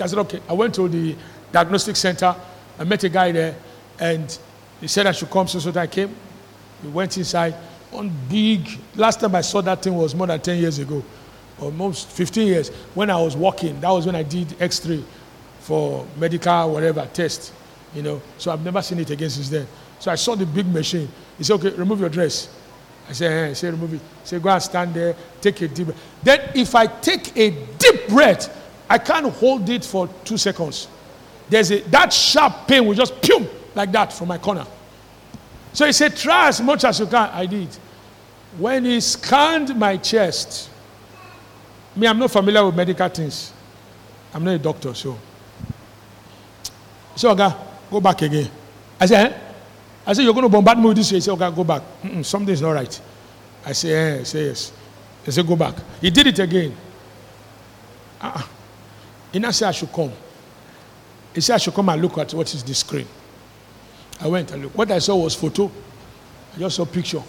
I 0.02 0.06
said, 0.06 0.20
Okay. 0.20 0.42
I 0.48 0.54
went 0.54 0.74
to 0.76 0.88
the 0.88 1.16
diagnostic 1.52 1.96
center. 1.96 2.36
I 2.78 2.84
met 2.84 3.04
a 3.04 3.10
guy 3.10 3.32
there, 3.32 3.56
and 4.00 4.38
he 4.80 4.88
said 4.88 5.08
I 5.08 5.12
should 5.12 5.30
come. 5.30 5.48
So, 5.48 5.60
so 5.60 5.78
I 5.80 5.88
came. 5.88 6.16
We 6.84 6.90
went 6.90 7.18
inside. 7.18 7.54
One 7.92 8.12
big, 8.30 8.68
last 8.96 9.20
time 9.20 9.36
I 9.36 9.42
saw 9.42 9.62
that 9.62 9.82
thing 9.82 9.96
was 9.96 10.14
more 10.14 10.28
than 10.28 10.40
10 10.40 10.60
years 10.60 10.80
ago, 10.80 11.04
almost 11.60 12.08
15 12.10 12.48
years. 12.48 12.70
When 12.94 13.10
I 13.10 13.20
was 13.20 13.36
walking, 13.36 13.80
that 13.82 13.90
was 13.90 14.06
when 14.06 14.16
I 14.16 14.24
did 14.24 14.62
x 14.62 14.86
ray 14.86 15.04
for 15.60 16.06
medical, 16.18 16.74
whatever, 16.74 17.08
test. 17.12 17.54
You 17.96 18.04
know, 18.04 18.22
so 18.38 18.52
I've 18.52 18.64
never 18.64 18.82
seen 18.84 19.00
it 19.00 19.10
again 19.10 19.30
since 19.32 19.50
then. 19.50 19.68
So 20.00 20.12
I 20.12 20.16
saw 20.16 20.36
the 20.36 20.46
big 20.46 20.68
machine. 20.68 21.10
He 21.38 21.44
said, 21.44 21.56
Okay, 21.56 21.72
remove 21.72 22.00
your 22.00 22.10
dress. 22.10 22.50
I 23.10 23.12
said, 23.14 23.32
eh, 23.32 23.48
hey, 23.48 23.54
say 23.56 23.72
remove 23.72 23.96
it. 23.96 24.02
Say 24.24 24.38
go 24.38 24.50
and 24.50 24.62
stand 24.62 24.94
there, 24.94 25.16
take 25.42 25.60
a 25.62 25.68
deep 25.68 25.88
breath. 25.88 26.02
Then 26.22 26.52
if 26.54 26.76
I 26.76 26.86
take 26.86 27.36
a 27.36 27.50
deep 27.50 28.08
breath, 28.08 28.56
I 28.88 29.00
can't 29.00 29.26
hold 29.34 29.68
it 29.70 29.84
for 29.84 30.08
two 30.24 30.38
seconds. 30.38 30.88
There's 31.50 31.72
a 31.72 31.80
that 31.90 32.14
sharp 32.14 32.68
pain 32.68 32.86
will 32.86 32.94
just 32.94 33.22
pum 33.22 33.48
like 33.76 33.92
that 33.92 34.14
from 34.14 34.28
my 34.28 34.38
corner. 34.38 34.66
So 35.74 35.86
he 35.86 35.92
said, 35.92 36.16
try 36.16 36.48
as 36.48 36.62
much 36.62 36.84
as 36.84 37.00
you 37.00 37.06
can. 37.06 37.30
I 37.32 37.46
did. 37.46 37.70
When 38.58 38.86
he 38.86 39.00
scanned 39.00 39.76
my 39.76 39.98
chest, 39.98 40.70
me, 41.96 42.08
I'm 42.08 42.18
not 42.18 42.32
familiar 42.32 42.66
with 42.66 42.76
medical 42.76 43.08
things. 43.10 43.54
I'm 44.34 44.44
not 44.44 44.56
a 44.56 44.60
doctor, 44.60 44.94
so. 44.94 45.18
So, 47.16 47.32
okay, 47.32 47.50
go 47.92 48.00
back 48.00 48.22
again. 48.22 48.50
I 49.00 49.06
said, 49.06 49.32
eh? 49.32 49.38
I 50.06 50.14
said, 50.14 50.24
you're 50.24 50.34
going 50.34 50.46
to 50.46 50.50
bombard 50.50 50.78
me 50.80 50.86
with 50.86 50.98
this. 50.98 51.10
He 51.10 51.20
said, 51.20 51.34
okay, 51.34 51.56
go 51.56 51.64
back. 51.64 51.82
Mm-mm, 52.02 52.26
something's 52.26 52.62
not 52.62 52.72
right. 52.72 53.02
I 53.66 53.74
said, 53.74 54.20
eh, 54.20 54.24
say 54.24 54.46
yes. 54.46 54.72
He 55.26 55.32
said, 55.32 55.46
go 55.46 55.56
back. 55.56 55.76
He 56.02 56.10
did 56.10 56.28
it 56.28 56.40
again. 56.40 56.76
Uh-uh. 58.22 58.44
He 59.32 59.40
now 59.40 59.52
said 59.52 59.70
I 59.70 59.72
should 59.72 59.92
come. 59.92 60.12
He 61.34 61.42
said 61.42 61.56
I 61.56 61.58
should 61.58 61.74
come 61.74 61.90
and 61.90 62.02
look 62.02 62.18
at 62.18 62.34
what 62.34 62.54
is 62.54 62.64
the 62.64 62.74
screen. 62.74 63.08
I 64.22 64.28
went 64.28 64.52
and 64.52 64.64
looked. 64.64 64.76
What 64.76 64.92
I 64.92 65.00
saw 65.00 65.16
was 65.16 65.36
photo. 65.36 65.72
I 66.56 66.60
just 66.60 66.76
saw 66.76 66.86
picture. 66.86 67.24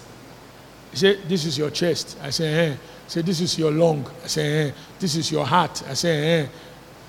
He 0.90 0.96
said, 0.96 1.20
This 1.28 1.44
is 1.44 1.56
your 1.56 1.70
chest. 1.70 2.18
I 2.22 2.30
said, 2.30 2.70
eh. 2.70 2.74
He 2.74 3.10
said, 3.10 3.26
This 3.26 3.40
is 3.40 3.58
your 3.58 3.70
lung. 3.70 4.10
I 4.24 4.26
said, 4.26 4.68
eh. 4.68 4.76
This 4.98 5.16
is 5.16 5.30
your 5.30 5.46
heart. 5.46 5.82
I 5.88 5.94
said, 5.94 6.46
eh. 6.46 6.48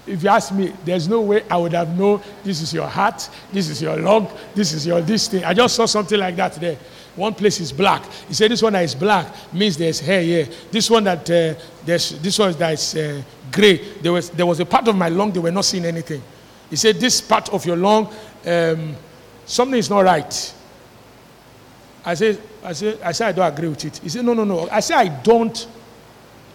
If 0.07 0.24
you 0.24 0.29
ask 0.29 0.51
me, 0.51 0.74
there's 0.83 1.07
no 1.07 1.21
way 1.21 1.43
I 1.50 1.57
would 1.57 1.74
have 1.74 1.98
known 1.98 2.21
this 2.43 2.62
is 2.62 2.74
your 2.74 2.88
heart, 2.88 3.29
this 3.53 3.69
is 3.69 3.81
your 3.81 3.95
lung, 3.98 4.27
this 4.55 4.74
is 4.74 4.88
your 4.88 5.00
this 5.01 5.27
thing. 5.27 5.43
I 5.43 5.53
just 5.53 5.75
saw 5.75 5.86
something 5.86 6.19
like 6.19 6.36
that 6.38 6.53
there. 6.55 6.77
One 7.15 7.36
place 7.36 7.60
is 7.60 7.71
black. 7.71 8.03
He 8.27 8.33
said 8.33 8.50
this 8.50 8.63
one 8.63 8.74
that 8.74 8.83
is 8.83 8.95
black 8.95 9.27
means 9.53 9.77
there's 9.77 10.00
hair 10.00 10.21
here. 10.21 10.48
This 10.71 10.89
one 10.89 11.03
that 11.03 11.29
uh, 11.29 11.53
there's 11.86 12.19
this 12.19 12.39
one 12.39 12.51
that 12.53 12.74
is 12.74 12.95
uh, 12.95 13.21
gray. 13.51 13.77
There 14.01 14.13
was 14.13 14.31
there 14.31 14.45
was 14.45 14.60
a 14.60 14.65
part 14.65 14.88
of 14.88 14.95
my 14.95 15.10
lung 15.10 15.31
they 15.31 15.39
were 15.39 15.51
not 15.51 15.65
seeing 15.65 15.86
anything. 15.86 16.24
He 16.72 16.75
said 16.75 16.96
this 16.96 17.22
part 17.22 17.50
of 17.50 17.63
your 17.66 17.78
lung, 17.78 18.12
um, 18.48 18.96
something 19.46 19.78
is 19.78 19.90
not 19.90 20.00
right. 20.00 20.54
I 22.04 22.16
said 22.16 22.42
I 22.63 22.74
said 22.74 23.00
I 23.04 23.12
said 23.12 23.28
I 23.28 23.32
don't 23.34 23.54
agree 23.54 23.70
with 23.70 23.86
it. 23.86 23.98
He 23.98 24.10
said 24.10 24.25
no 24.25 24.34
no 24.34 24.44
no. 24.44 24.68
I 24.72 24.80
said 24.80 24.98
I 24.98 25.08
don't 25.10 25.68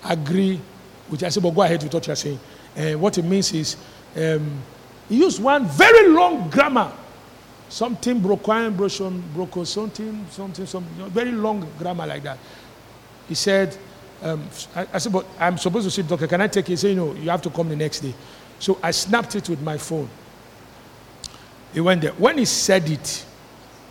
agree 0.04 0.60
with 1.08 1.22
it. 1.22 1.26
I 1.26 1.28
said 1.28 1.44
but 1.44 1.50
go 1.50 1.62
ahead 1.62 1.84
with 1.84 1.94
what 1.94 2.04
you're 2.08 2.16
saying. 2.16 2.40
Uh, 2.76 2.98
what 2.98 3.16
it 3.16 3.24
means 3.24 3.52
is 3.52 3.76
um, 4.16 4.60
he 5.08 5.18
used 5.18 5.40
one 5.40 5.66
very 5.66 6.08
long 6.08 6.50
grammar 6.50 6.90
something 7.68 8.20
broken, 8.20 8.74
broken, 8.76 9.22
broken, 9.34 9.66
something, 9.66 10.26
something, 10.30 10.66
something, 10.66 10.92
you 10.96 11.02
know, 11.02 11.08
very 11.08 11.32
long 11.32 11.66
grammar 11.78 12.06
like 12.06 12.22
that. 12.22 12.38
He 13.28 13.34
said, 13.34 13.76
um, 14.22 14.48
I, 14.74 14.86
I, 14.94 14.98
said, 14.98 15.12
but 15.12 15.26
I'm 15.38 15.58
supposed 15.58 15.84
to 15.84 15.90
see 15.90 16.02
doctor. 16.02 16.26
Can 16.26 16.40
I 16.40 16.48
take 16.48 16.66
it? 16.66 16.72
He 16.72 16.76
said, 16.76 16.96
no, 16.96 17.12
you 17.14 17.28
have 17.30 17.42
to 17.42 17.50
come 17.50 17.68
the 17.68 17.76
next 17.76 18.00
day. 18.00 18.14
So 18.58 18.78
I 18.82 18.90
snapped 18.90 19.36
it 19.36 19.48
with 19.48 19.60
my 19.60 19.78
phone. 19.78 20.08
He 21.72 21.80
went 21.80 22.00
there. 22.00 22.12
When 22.12 22.38
he 22.38 22.44
said 22.46 22.88
it, 22.88 23.24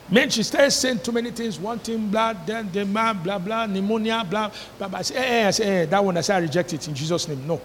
man, 0.10 0.29
she 0.29 0.43
started 0.43 0.72
saying 0.72 1.00
too 1.00 1.12
many 1.12 1.31
things. 1.31 1.57
Thing, 1.57 2.10
blah, 2.10 2.34
then 2.34 2.72
the 2.72 2.86
man, 2.86 3.22
blah, 3.22 3.38
blah, 3.38 3.67
pneumonia, 3.67 4.25
blah, 4.27 4.51
blah, 4.77 4.88
blah. 4.88 5.00
I 5.00 5.01
said, 5.03 5.17
hey, 5.17 5.45
I 5.45 5.51
said, 5.51 5.65
hey, 5.65 5.86
that 5.86 6.03
one, 6.03 6.17
I 6.17 6.22
said, 6.22 6.38
I 6.38 6.39
reject 6.39 6.74
it 6.74 6.88
in 6.88 6.95
Jesus' 6.95 7.27
name. 7.27 7.45
No. 7.45 7.62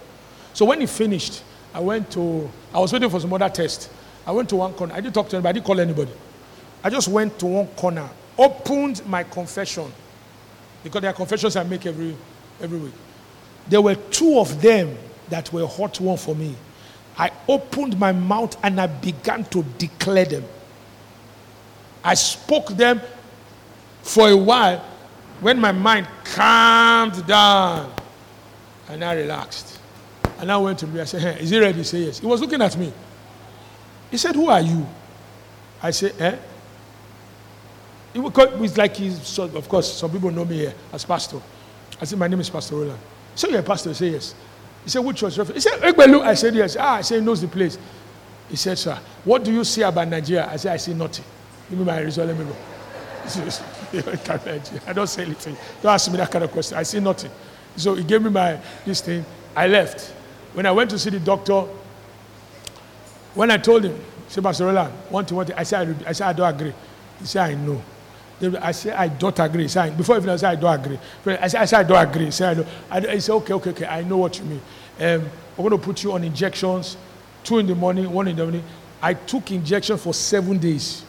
So 0.53 0.65
when 0.67 0.81
he 0.81 0.87
finished, 0.87 1.43
I 1.73 1.81
went 1.81 2.11
to, 2.13 2.51
I 2.75 2.81
was 2.81 2.93
waiting 2.93 3.09
for 3.09 3.21
some 3.21 3.33
other 3.33 3.49
test. 3.49 3.91
I 4.27 4.33
went 4.33 4.49
to 4.51 4.57
one 4.57 4.75
corner. 4.75 4.93
I 4.93 5.01
didn't 5.01 5.15
talk 5.15 5.29
to 5.31 5.37
anybody. 5.37 5.49
I 5.49 5.53
didn't 5.55 5.67
call 5.67 5.81
anybody. 5.81 6.13
I 6.83 6.91
just 6.91 7.09
went 7.09 7.39
to 7.39 7.47
one 7.47 7.67
corner, 7.69 8.09
opened 8.37 9.07
my 9.07 9.23
confession, 9.25 9.91
because 10.83 11.01
there 11.01 11.11
are 11.11 11.15
confessions 11.15 11.57
I 11.57 11.63
make 11.63 11.87
every, 11.87 12.17
every 12.61 12.79
week. 12.79 12.95
There 13.69 13.81
were 13.81 13.95
two 13.95 14.39
of 14.39 14.61
them 14.61 14.97
that 15.29 15.53
were 15.53 15.67
hot 15.67 16.01
one 16.01 16.17
for 16.17 16.35
me. 16.35 16.55
I 17.21 17.31
opened 17.47 18.01
my 18.01 18.13
mouth 18.13 18.57
and 18.65 18.81
I 18.81 18.87
began 18.87 19.45
to 19.51 19.63
declare 19.77 20.25
them. 20.25 20.45
I 22.03 22.15
spoke 22.15 22.69
them 22.69 23.03
for 24.01 24.31
a 24.31 24.37
while 24.37 24.79
when 25.41 25.61
my 25.61 25.71
mind 25.71 26.09
calmed 26.25 27.27
down 27.27 27.93
and 28.89 29.05
I 29.05 29.13
relaxed. 29.13 29.79
And 30.39 30.51
I 30.51 30.57
went 30.57 30.79
to 30.79 30.87
me. 30.87 30.99
I 30.99 31.05
said, 31.05 31.21
hey, 31.21 31.43
Is 31.43 31.51
he 31.51 31.61
ready? 31.61 31.77
He 31.77 31.85
said, 31.85 32.01
Yes. 32.01 32.21
He 32.21 32.27
was 32.27 32.41
looking 32.41 32.63
at 32.63 32.75
me. 32.79 32.91
He 34.11 34.17
said, 34.17 34.35
Who 34.35 34.49
are 34.49 34.63
you? 34.63 34.87
I 35.83 35.91
said, 35.91 36.15
Eh? 36.19 36.39
It 38.15 38.21
was 38.21 38.79
like 38.79 38.97
he's, 38.97 39.27
so, 39.27 39.43
of 39.45 39.69
course, 39.69 39.93
some 39.93 40.11
people 40.11 40.31
know 40.31 40.47
me 40.47 40.57
here 40.57 40.75
as 40.91 41.05
pastor. 41.05 41.39
I 42.01 42.07
said, 42.07 42.19
My 42.19 42.29
name 42.29 42.41
is 42.41 42.49
Pastor 42.49 42.77
Roland. 42.77 42.99
So 43.35 43.47
you're 43.51 43.61
a 43.61 43.63
pastor? 43.63 43.91
He 43.91 43.95
said, 43.95 44.13
Yes. 44.13 44.35
He 44.85 44.91
said, 44.91 45.01
Which 45.01 45.23
was 45.23 45.37
church? 45.37 45.53
He 45.53 45.61
said, 45.61 45.81
Egbelu. 45.81 46.23
I 46.23 46.35
said, 46.35 46.55
Yes. 46.55 46.77
Ah, 46.79 46.97
I 46.97 47.01
said, 47.03 47.21
He 47.21 47.25
knows 47.25 47.41
the 47.41 47.49
place. 47.49 47.79
He 48.49 48.57
said, 48.57 48.79
Sir, 48.79 48.99
what 49.25 49.45
do 49.45 49.53
you 49.53 49.65
see 49.65 49.83
about 49.83 50.09
Nigeria? 50.09 50.49
I 50.51 50.57
said, 50.57 50.73
I 50.73 50.77
see 50.77 50.95
nothing. 50.95 51.25
Give 51.69 51.79
me 51.79 51.85
my 51.85 52.01
result, 52.01 52.29
let 52.29 52.37
me 52.39 52.45
go. 52.45 52.57
I 54.87 54.93
don't 54.93 55.07
say 55.07 55.25
anything. 55.25 55.57
Don't 55.83 55.93
ask 55.93 56.11
me 56.11 56.17
that 56.17 56.31
kind 56.31 56.45
of 56.45 56.51
question. 56.51 56.77
I 56.79 56.83
see 56.83 56.99
nothing. 57.01 57.31
So 57.77 57.95
he 57.95 58.03
gave 58.03 58.23
me 58.23 58.31
my 58.31 58.59
this 58.85 59.01
thing. 59.01 59.25
I 59.55 59.69
left. 59.69 60.13
When 60.55 60.67
I 60.67 60.73
went 60.73 60.91
to 60.91 60.99
see 60.99 61.11
the 61.11 61.21
doctor, 61.21 61.61
when 63.35 63.51
I 63.51 63.57
told 63.59 63.85
him, 63.85 64.01
say, 64.29 64.41
Pastor 64.41 64.67
Roland, 64.67 64.93
one 65.11 65.25
thing, 65.25 65.37
one 65.37 65.47
thing, 65.47 65.57
I 65.57 65.63
said, 65.63 65.97
I, 66.07 66.09
I 66.09 66.13
said, 66.13 66.29
I 66.29 66.33
don't 66.33 66.55
agree. 66.55 66.73
He 67.21 67.27
said, 67.27 67.51
I 67.51 67.55
know. 67.55 67.81
I 68.43 68.73
said, 68.73 68.95
I 68.95 69.09
don't 69.09 69.39
agree. 69.39 69.69
Said, 69.69 69.97
before 69.97 70.17
even 70.17 70.31
I 70.31 70.37
said, 70.37 70.51
I 70.51 70.55
don't 70.55 70.81
agree. 70.81 70.99
I 71.27 71.49
said, 71.49 71.61
I, 71.61 71.65
said, 71.67 71.81
I 71.81 71.83
don't 71.83 72.09
agree. 72.09 72.31
Said, 72.31 72.49
I 72.51 72.55
don't. 72.55 73.09
I, 73.09 73.15
he 73.15 73.21
said, 73.21 73.33
okay, 73.35 73.53
okay, 73.55 73.71
okay, 73.71 73.87
I 73.87 74.03
know 74.03 74.17
what 74.17 74.39
you 74.39 74.45
mean. 74.45 74.61
Um, 74.99 75.29
I'm 75.57 75.69
going 75.69 75.71
to 75.71 75.79
put 75.79 76.03
you 76.03 76.13
on 76.13 76.25
injections, 76.25 76.97
two 77.45 77.59
in 77.59 77.67
the 77.67 77.75
morning, 77.75 78.11
one 78.11 78.29
in 78.29 78.37
the 78.37 78.43
morning. 78.45 78.65
I 79.03 79.15
took 79.15 79.51
injection 79.51 79.99
for 79.99 80.15
seven 80.15 80.59
days. 80.59 81.05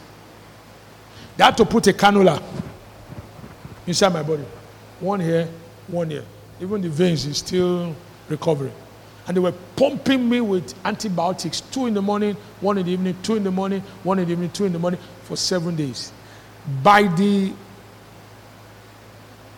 They 1.36 1.44
had 1.44 1.56
to 1.56 1.64
put 1.64 1.86
a 1.86 1.92
cannula 1.92 2.42
inside 3.86 4.12
my 4.12 4.22
body. 4.22 4.44
One 5.00 5.20
here, 5.20 5.48
one 5.88 6.10
here. 6.10 6.24
Even 6.60 6.82
the 6.82 6.88
veins 6.88 7.24
is 7.24 7.38
still 7.38 7.94
recovering 8.28 8.72
and 9.26 9.36
they 9.36 9.40
were 9.40 9.52
pumping 9.76 10.28
me 10.28 10.40
with 10.40 10.74
antibiotics 10.84 11.60
two 11.60 11.86
in 11.86 11.94
the 11.94 12.02
morning, 12.02 12.36
one 12.60 12.78
in 12.78 12.86
the 12.86 12.92
evening, 12.92 13.16
two 13.22 13.36
in 13.36 13.44
the 13.44 13.50
morning, 13.50 13.80
one 14.02 14.18
in 14.18 14.26
the 14.26 14.32
evening, 14.32 14.50
two 14.50 14.64
in 14.64 14.72
the 14.72 14.78
morning 14.78 15.00
for 15.22 15.36
seven 15.36 15.76
days. 15.76 16.12
By 16.82 17.04
the 17.04 17.52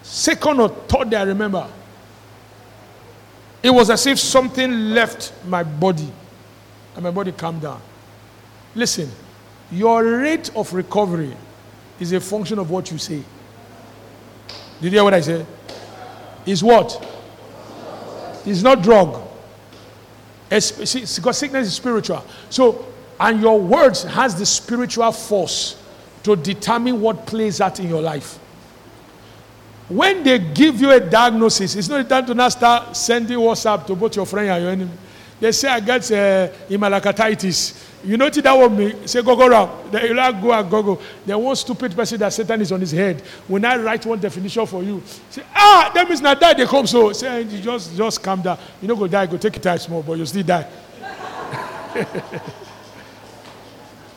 second 0.03 0.61
or 0.61 0.69
third 0.69 1.11
day, 1.11 1.17
I 1.17 1.23
remember, 1.25 1.67
it 3.63 3.71
was 3.71 3.91
as 3.91 4.07
if 4.07 4.19
something 4.19 4.91
left 4.91 5.33
my 5.47 5.63
body 5.63 6.11
and 6.95 7.05
my 7.05 7.11
body 7.11 7.33
calmed 7.33 7.63
down. 7.63 7.81
Listen, 8.75 9.11
your 9.71 10.05
rate 10.05 10.51
of 10.55 10.73
recovery 10.73 11.35
is 11.99 12.13
a 12.13 12.21
function 12.21 12.59
of 12.59 12.71
what 12.71 12.91
you 12.91 12.99
say. 12.99 13.23
Did 14.81 14.85
you 14.85 14.91
hear 14.91 15.05
what 15.05 15.15
I 15.15 15.21
said? 15.21 15.47
Is 16.45 16.63
what? 16.63 17.03
It's 18.45 18.63
not 18.63 18.83
drug 18.83 19.23
because 20.49 21.39
sickness 21.39 21.67
is 21.67 21.75
spiritual. 21.75 22.25
So, 22.51 22.87
and 23.19 23.41
your 23.41 23.59
words 23.61 24.03
has 24.05 24.35
the 24.39 24.45
spiritual 24.45 25.11
force 25.13 25.81
to 26.25 26.35
determine 26.37 27.01
what 27.01 27.27
plays 27.27 27.61
out 27.61 27.79
in 27.79 27.89
your 27.89 28.03
life. 28.03 28.39
When 29.89 30.25
they 30.25 30.39
give 30.39 30.81
you 30.81 30.91
a 30.91 30.99
diagnosis, 31.01 31.77
it's 31.77 31.89
not 31.89 32.03
the 32.03 32.09
time 32.09 32.27
to 32.27 32.35
now 32.35 32.49
start 32.49 32.97
sending 32.97 33.39
WhatsApp 33.39 33.87
to 33.87 33.95
both 33.95 34.17
your 34.17 34.27
friend 34.27 34.49
and 34.51 34.63
your 34.63 34.73
enemy. 34.73 34.91
They 35.39 35.53
say 35.53 35.69
I 35.69 35.81
got 35.81 36.11
uh. 36.11 36.49
You 38.07 38.17
know 38.19 38.29
that 38.29 38.53
one 38.53 38.77
me 38.77 39.07
say 39.07 39.23
go 39.23 39.35
go 39.37 39.49
round. 39.49 39.93
You 39.93 40.15
like 40.15 40.41
go 40.41 40.53
and 40.53 40.71
go 40.71 40.83
go. 40.83 41.01
Then 41.27 41.39
one 41.43 41.57
stupid 41.57 41.95
person 41.95 42.19
that 42.19 42.33
Satan 42.33 42.61
is 42.61 42.71
on 42.73 42.81
his 42.81 42.93
head. 42.93 43.21
When 43.49 43.65
I 43.65 43.77
write 43.77 44.07
one 44.07 44.21
definition 44.21 44.65
for 44.67 44.83
you, 44.83 45.03
say 45.31 45.43
ah 45.55 45.91
that 45.95 46.09
means 46.09 46.21
not 46.21 46.41
die 46.41 46.55
they 46.55 46.67
come 46.67 46.87
so. 46.87 47.13
Say 47.13 47.45
just 47.61 47.97
just 47.97 48.23
calm 48.23 48.41
down. 48.43 48.59
You 48.81 48.89
know 48.89 48.97
go 48.97 49.07
die 49.07 49.27
go 49.27 49.37
take 49.37 49.57
it 49.57 49.63
time 49.63 49.79
small 49.79 50.03
but 50.03 50.19
you 50.19 50.27
still 50.27 50.43
die. 50.45 50.67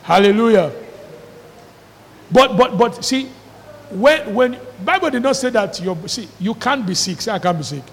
Hallelujah. 0.04 0.87
But 2.32 2.58
but 2.58 2.78
but 2.78 3.04
see 3.04 3.30
when 3.90 4.34
when 4.34 4.60
Bible 4.84 5.10
did 5.10 5.24
not 5.24 5.36
say 5.36 5.50
that 5.52 5.80
you 5.80 5.98
see 6.08 6.28
you 6.40 6.54
can't 6.56 6.86
be 6.86 6.94
sick. 6.94 7.22
Say 7.22 7.32
I 7.32 7.40
can't 7.40 7.58
be 7.58 7.64
sick. 7.64 7.84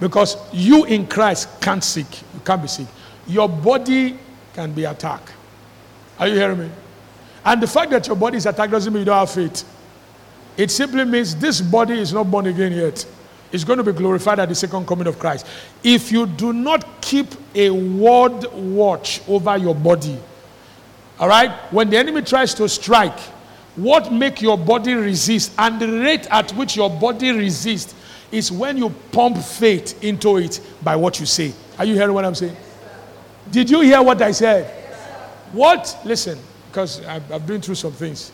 Because 0.00 0.36
you 0.52 0.84
in 0.84 1.06
Christ 1.06 1.48
can't 1.60 1.82
sick. 1.82 2.06
You 2.34 2.40
can't 2.44 2.62
be 2.62 2.68
sick. 2.68 2.86
Your 3.26 3.48
body 3.48 4.18
can 4.52 4.72
be 4.72 4.84
attacked. 4.84 5.32
Are 6.18 6.26
you 6.28 6.34
hearing 6.34 6.58
me? 6.58 6.70
And 7.44 7.62
the 7.62 7.66
fact 7.66 7.90
that 7.90 8.06
your 8.06 8.16
body 8.16 8.36
is 8.36 8.46
attacked 8.46 8.72
doesn't 8.72 8.92
mean 8.92 9.00
you 9.02 9.04
don't 9.06 9.18
have 9.18 9.30
faith. 9.30 9.64
It 10.56 10.70
simply 10.70 11.04
means 11.04 11.34
this 11.36 11.60
body 11.60 11.98
is 11.98 12.12
not 12.12 12.30
born 12.30 12.46
again 12.46 12.72
yet. 12.72 13.06
It's 13.52 13.64
going 13.64 13.78
to 13.78 13.84
be 13.84 13.92
glorified 13.92 14.38
at 14.38 14.48
the 14.48 14.54
second 14.54 14.86
coming 14.86 15.06
of 15.06 15.18
Christ. 15.18 15.46
If 15.82 16.10
you 16.10 16.26
do 16.26 16.52
not 16.52 17.00
keep 17.00 17.28
a 17.54 17.70
word 17.70 18.46
watch 18.52 19.20
over 19.28 19.56
your 19.56 19.74
body, 19.74 20.18
all 21.22 21.28
right, 21.28 21.52
when 21.72 21.88
the 21.88 21.96
enemy 21.96 22.20
tries 22.22 22.52
to 22.54 22.68
strike, 22.68 23.16
what 23.76 24.12
make 24.12 24.42
your 24.42 24.58
body 24.58 24.94
resist 24.94 25.52
and 25.56 25.78
the 25.78 25.86
rate 25.86 26.26
at 26.32 26.50
which 26.56 26.74
your 26.74 26.90
body 26.90 27.30
resists 27.30 27.94
is 28.32 28.50
when 28.50 28.76
you 28.76 28.90
pump 29.12 29.38
faith 29.38 30.02
into 30.02 30.38
it 30.38 30.60
by 30.82 30.96
what 30.96 31.20
you 31.20 31.26
say. 31.26 31.52
Are 31.78 31.84
you 31.84 31.94
hearing 31.94 32.12
what 32.12 32.24
I'm 32.24 32.34
saying? 32.34 32.56
Did 33.52 33.70
you 33.70 33.82
hear 33.82 34.02
what 34.02 34.20
I 34.20 34.32
said? 34.32 34.66
What? 35.52 35.96
Listen, 36.04 36.40
because 36.66 37.06
I've, 37.06 37.30
I've 37.30 37.46
been 37.46 37.60
through 37.60 37.76
some 37.76 37.92
things. 37.92 38.30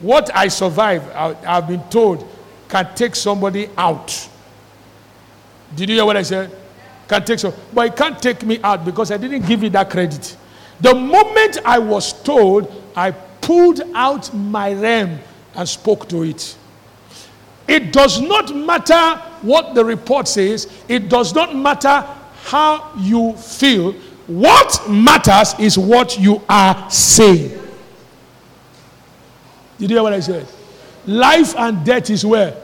What 0.00 0.34
I 0.34 0.48
survived, 0.48 1.08
I, 1.12 1.36
I've 1.46 1.68
been 1.68 1.84
told, 1.88 2.28
can 2.68 2.92
take 2.96 3.14
somebody 3.14 3.70
out. 3.76 4.28
Did 5.76 5.88
you 5.88 5.94
hear 5.94 6.04
what 6.04 6.16
I 6.16 6.22
said? 6.22 6.50
Can 7.06 7.24
take 7.24 7.38
some, 7.38 7.54
but 7.72 7.86
it 7.86 7.96
can't 7.96 8.20
take 8.20 8.42
me 8.42 8.58
out 8.60 8.84
because 8.84 9.12
I 9.12 9.18
didn't 9.18 9.46
give 9.46 9.62
you 9.62 9.70
that 9.70 9.88
credit. 9.88 10.36
The 10.80 10.94
moment 10.94 11.58
I 11.64 11.78
was 11.78 12.12
told, 12.22 12.82
I 12.96 13.12
pulled 13.12 13.80
out 13.94 14.32
my 14.34 14.72
realm 14.72 15.18
and 15.54 15.68
spoke 15.68 16.08
to 16.08 16.22
it. 16.22 16.56
It 17.66 17.92
does 17.92 18.20
not 18.20 18.54
matter 18.54 19.16
what 19.42 19.74
the 19.74 19.84
report 19.84 20.28
says, 20.28 20.68
it 20.88 21.08
does 21.08 21.34
not 21.34 21.54
matter 21.54 22.00
how 22.44 22.92
you 22.98 23.34
feel. 23.34 23.92
What 24.26 24.88
matters 24.88 25.54
is 25.58 25.76
what 25.76 26.18
you 26.18 26.42
are 26.48 26.90
saying. 26.90 27.50
Did 29.78 29.90
you 29.90 29.96
hear 29.96 30.02
what 30.02 30.12
I 30.12 30.20
said? 30.20 30.46
Life 31.06 31.54
and 31.56 31.84
death 31.84 32.08
is 32.10 32.24
where? 32.24 32.56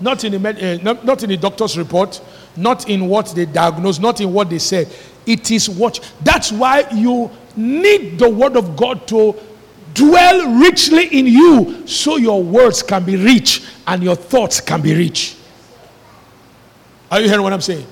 Not 0.00 0.24
in 0.24 0.32
the, 0.32 0.38
med- 0.38 0.62
uh, 0.62 0.82
not, 0.82 1.04
not 1.04 1.22
in 1.22 1.30
the 1.30 1.36
doctor's 1.36 1.78
report, 1.78 2.20
not 2.56 2.88
in 2.88 3.08
what 3.08 3.26
they 3.34 3.46
diagnose, 3.46 3.98
not 3.98 4.20
in 4.20 4.32
what 4.32 4.50
they 4.50 4.58
said. 4.58 4.88
It 5.26 5.50
is 5.50 5.68
what. 5.68 6.00
That's 6.22 6.52
why 6.52 6.86
you 6.92 7.30
need 7.56 8.18
the 8.18 8.28
word 8.28 8.56
of 8.56 8.76
God 8.76 9.06
to 9.08 9.34
dwell 9.94 10.60
richly 10.60 11.06
in 11.18 11.26
you 11.26 11.86
so 11.86 12.16
your 12.16 12.42
words 12.42 12.82
can 12.82 13.04
be 13.04 13.16
rich 13.16 13.66
and 13.86 14.02
your 14.02 14.14
thoughts 14.14 14.60
can 14.60 14.82
be 14.82 14.94
rich. 14.94 15.36
Are 17.10 17.20
you 17.20 17.28
hearing 17.28 17.42
what 17.42 17.52
I'm 17.52 17.60
saying? 17.60 17.86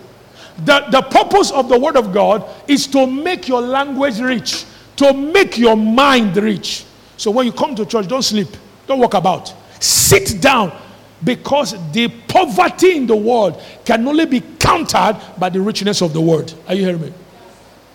The, 0.58 0.86
the 0.90 1.02
purpose 1.02 1.50
of 1.50 1.68
the 1.68 1.78
word 1.78 1.96
of 1.96 2.12
God 2.12 2.48
is 2.68 2.86
to 2.88 3.06
make 3.06 3.48
your 3.48 3.60
language 3.60 4.20
rich, 4.20 4.64
to 4.96 5.12
make 5.12 5.58
your 5.58 5.76
mind 5.76 6.36
rich. 6.36 6.84
So 7.16 7.30
when 7.30 7.46
you 7.46 7.52
come 7.52 7.74
to 7.74 7.86
church, 7.86 8.06
don't 8.06 8.22
sleep, 8.22 8.48
don't 8.86 9.00
walk 9.00 9.14
about. 9.14 9.52
Sit 9.82 10.40
down 10.40 10.78
because 11.24 11.74
the 11.92 12.08
poverty 12.28 12.96
in 12.96 13.06
the 13.06 13.16
world 13.16 13.60
can 13.84 14.06
only 14.06 14.26
be 14.26 14.40
countered 14.58 15.16
by 15.38 15.48
the 15.48 15.60
richness 15.60 16.02
of 16.02 16.12
the 16.12 16.20
word. 16.20 16.52
Are 16.68 16.74
you 16.74 16.84
hearing 16.84 17.00
me? 17.00 17.12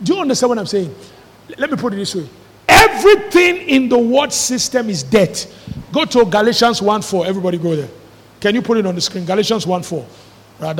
Do 0.02 0.14
you 0.16 0.22
understand 0.22 0.50
what 0.50 0.60
I'm 0.60 0.66
saying? 0.66 0.96
Let 1.58 1.72
me 1.72 1.78
put 1.78 1.94
it 1.94 1.98
this 1.98 2.16
way. 2.16 2.28
Everything 2.68 3.68
in 3.68 3.90
the 3.90 3.98
word 3.98 4.32
system 4.32 4.90
is 4.90 5.04
dead. 5.04 5.46
Go 5.92 6.06
to 6.06 6.26
Galatians 6.26 6.82
1 6.82 7.02
4. 7.02 7.26
Everybody 7.26 7.58
go 7.58 7.76
there. 7.76 7.90
Can 8.40 8.56
you 8.56 8.62
put 8.62 8.78
it 8.78 8.86
on 8.86 8.96
the 8.96 9.02
screen? 9.02 9.26
Galatians 9.26 9.66
1 9.68 9.84
4. 9.84 10.06
Then 10.60 10.80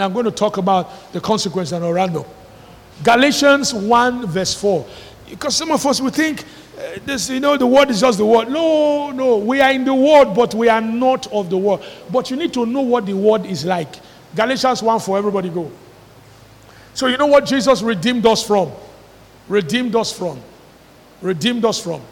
I'm 0.00 0.12
going 0.12 0.24
to 0.24 0.30
talk 0.30 0.58
about 0.58 1.12
the 1.12 1.20
consequence 1.20 1.72
in 1.72 1.82
Orlando. 1.82 2.26
Galatians 3.02 3.74
1 3.74 4.26
verse 4.26 4.54
4. 4.54 4.86
Because 5.30 5.56
some 5.56 5.70
of 5.70 5.84
us 5.86 6.00
will 6.00 6.10
think 6.10 6.44
uh, 6.78 6.98
this, 7.04 7.30
you 7.30 7.40
know, 7.40 7.56
the 7.56 7.66
word 7.66 7.90
is 7.90 8.00
just 8.00 8.18
the 8.18 8.26
word. 8.26 8.48
No, 8.50 9.10
no, 9.10 9.38
we 9.38 9.60
are 9.60 9.72
in 9.72 9.84
the 9.84 9.94
word, 9.94 10.34
but 10.34 10.54
we 10.54 10.68
are 10.68 10.80
not 10.80 11.26
of 11.32 11.48
the 11.48 11.56
word. 11.56 11.80
But 12.12 12.30
you 12.30 12.36
need 12.36 12.52
to 12.54 12.66
know 12.66 12.82
what 12.82 13.06
the 13.06 13.14
word 13.14 13.46
is 13.46 13.64
like. 13.64 13.94
Galatians 14.34 14.82
1 14.82 15.00
4. 15.00 15.18
Everybody 15.18 15.48
go. 15.48 15.70
So, 16.94 17.06
you 17.06 17.16
know 17.16 17.26
what 17.26 17.46
Jesus 17.46 17.82
redeemed 17.82 18.26
us 18.26 18.46
from? 18.46 18.70
Redeemed 19.48 19.96
us 19.96 20.16
from. 20.16 20.40
Redeemed 21.20 21.64
us 21.64 21.82
from. 21.82 22.02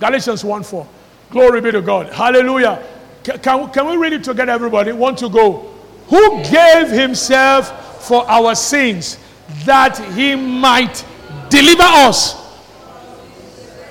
Galatians 0.00 0.44
1 0.44 0.62
4. 0.62 0.86
Glory 1.30 1.60
be 1.60 1.72
to 1.72 1.80
God. 1.80 2.12
Hallelujah. 2.12 2.82
Can, 3.24 3.38
can, 3.38 3.70
can 3.70 3.86
we 3.86 3.96
read 3.96 4.12
it 4.12 4.24
together, 4.24 4.52
everybody? 4.52 4.92
Want 4.92 5.18
to 5.18 5.28
go? 5.28 5.72
Who 6.08 6.42
gave 6.44 6.88
himself 6.88 8.06
for 8.06 8.28
our 8.30 8.54
sins 8.54 9.18
that 9.64 9.98
he 10.14 10.34
might 10.36 11.04
deliver 11.48 11.82
us. 11.82 12.34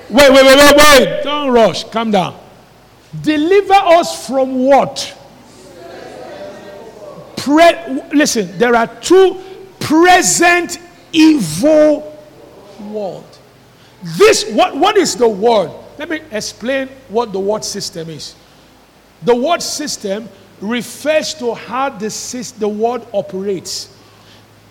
Wait, 0.08 0.30
wait, 0.30 0.44
wait, 0.44 0.56
wait, 0.56 0.76
wait. 0.76 1.22
Don't 1.22 1.52
rush. 1.52 1.84
Calm 1.84 2.10
down. 2.10 2.38
Deliver 3.22 3.74
us 3.74 4.26
from 4.26 4.64
what? 4.64 5.16
Pre- 7.36 8.02
listen, 8.12 8.56
there 8.58 8.74
are 8.74 8.86
two 8.86 9.40
present 9.86 10.80
evil 11.12 12.12
world. 12.90 13.38
This 14.18 14.50
what, 14.50 14.76
what 14.76 14.96
is 14.96 15.14
the 15.14 15.28
word? 15.28 15.70
Let 15.96 16.10
me 16.10 16.22
explain 16.32 16.88
what 17.08 17.32
the 17.32 17.38
word 17.38 17.64
system 17.64 18.10
is. 18.10 18.34
The 19.22 19.34
word 19.34 19.62
system 19.62 20.28
refers 20.60 21.34
to 21.34 21.54
how 21.54 21.90
the, 21.90 22.54
the 22.58 22.68
word 22.68 23.06
operates. 23.12 23.96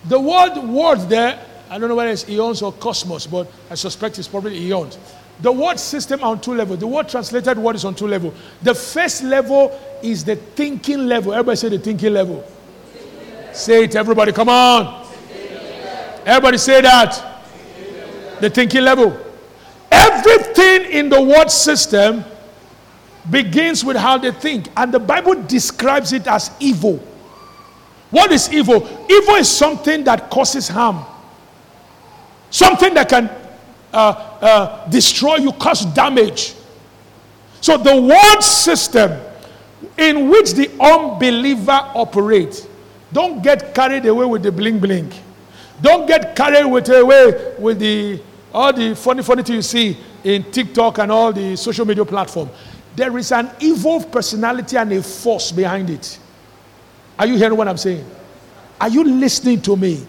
The 0.06 0.20
word 0.20 0.58
word 0.58 1.08
there, 1.08 1.42
I 1.70 1.78
don't 1.78 1.88
know 1.88 1.96
whether 1.96 2.10
it's 2.10 2.28
eons 2.28 2.60
or 2.60 2.72
cosmos, 2.72 3.26
but 3.26 3.50
I 3.70 3.74
suspect 3.74 4.18
it's 4.18 4.28
probably 4.28 4.58
eons. 4.58 4.98
The 5.40 5.50
word 5.50 5.78
system 5.78 6.22
on 6.22 6.40
two 6.40 6.54
levels. 6.54 6.78
The 6.78 6.86
word 6.86 7.08
translated 7.08 7.56
word 7.56 7.76
is 7.76 7.86
on 7.86 7.94
two 7.94 8.06
levels. 8.06 8.34
The 8.62 8.74
first 8.74 9.22
level 9.22 9.78
is 10.02 10.24
the 10.24 10.36
thinking 10.36 11.06
level. 11.06 11.32
Everybody 11.32 11.56
say 11.56 11.68
the 11.70 11.78
thinking 11.78 12.12
level. 12.12 12.44
Say 13.52 13.84
it, 13.84 13.96
everybody. 13.96 14.32
Come 14.32 14.50
on. 14.50 15.05
Everybody 16.26 16.58
say 16.58 16.80
that. 16.80 17.42
The 18.40 18.50
thinking 18.50 18.82
level. 18.82 19.16
Everything 19.90 20.90
in 20.90 21.08
the 21.08 21.22
world 21.22 21.50
system 21.50 22.24
begins 23.30 23.84
with 23.84 23.96
how 23.96 24.18
they 24.18 24.32
think, 24.32 24.68
and 24.76 24.92
the 24.92 24.98
Bible 24.98 25.40
describes 25.44 26.12
it 26.12 26.26
as 26.26 26.50
evil. 26.60 26.96
What 28.10 28.32
is 28.32 28.52
evil? 28.52 28.76
Evil 29.10 29.34
is 29.36 29.48
something 29.48 30.04
that 30.04 30.28
causes 30.30 30.68
harm, 30.68 31.04
something 32.50 32.94
that 32.94 33.08
can 33.08 33.30
uh, 33.92 33.96
uh, 34.40 34.88
destroy 34.88 35.36
you, 35.36 35.52
cause 35.52 35.84
damage. 35.86 36.54
So, 37.60 37.76
the 37.76 38.00
world 38.00 38.42
system 38.42 39.20
in 39.96 40.28
which 40.28 40.52
the 40.52 40.70
unbeliever 40.80 41.80
operates, 41.94 42.66
don't 43.12 43.42
get 43.42 43.74
carried 43.74 44.06
away 44.06 44.26
with 44.26 44.42
the 44.42 44.52
bling 44.52 44.78
bling. 44.78 45.12
Don't 45.80 46.06
get 46.06 46.34
carried 46.34 46.62
away 46.62 47.28
uh, 47.28 47.60
with 47.60 47.78
the 47.78 48.20
all 48.52 48.72
the 48.72 48.94
funny, 48.94 49.22
funny 49.22 49.42
things 49.42 49.74
you 49.74 49.94
see 49.94 49.98
in 50.24 50.50
TikTok 50.50 50.98
and 50.98 51.12
all 51.12 51.32
the 51.32 51.56
social 51.56 51.84
media 51.84 52.04
platform. 52.04 52.48
There 52.94 53.16
is 53.18 53.30
an 53.30 53.50
evil 53.60 54.02
personality 54.02 54.78
and 54.78 54.90
a 54.92 55.02
force 55.02 55.52
behind 55.52 55.90
it. 55.90 56.18
Are 57.18 57.26
you 57.26 57.36
hearing 57.36 57.56
what 57.56 57.68
I'm 57.68 57.76
saying? 57.76 58.04
Are 58.80 58.88
you 58.88 59.04
listening 59.04 59.60
to 59.62 59.76
me? 59.76 60.06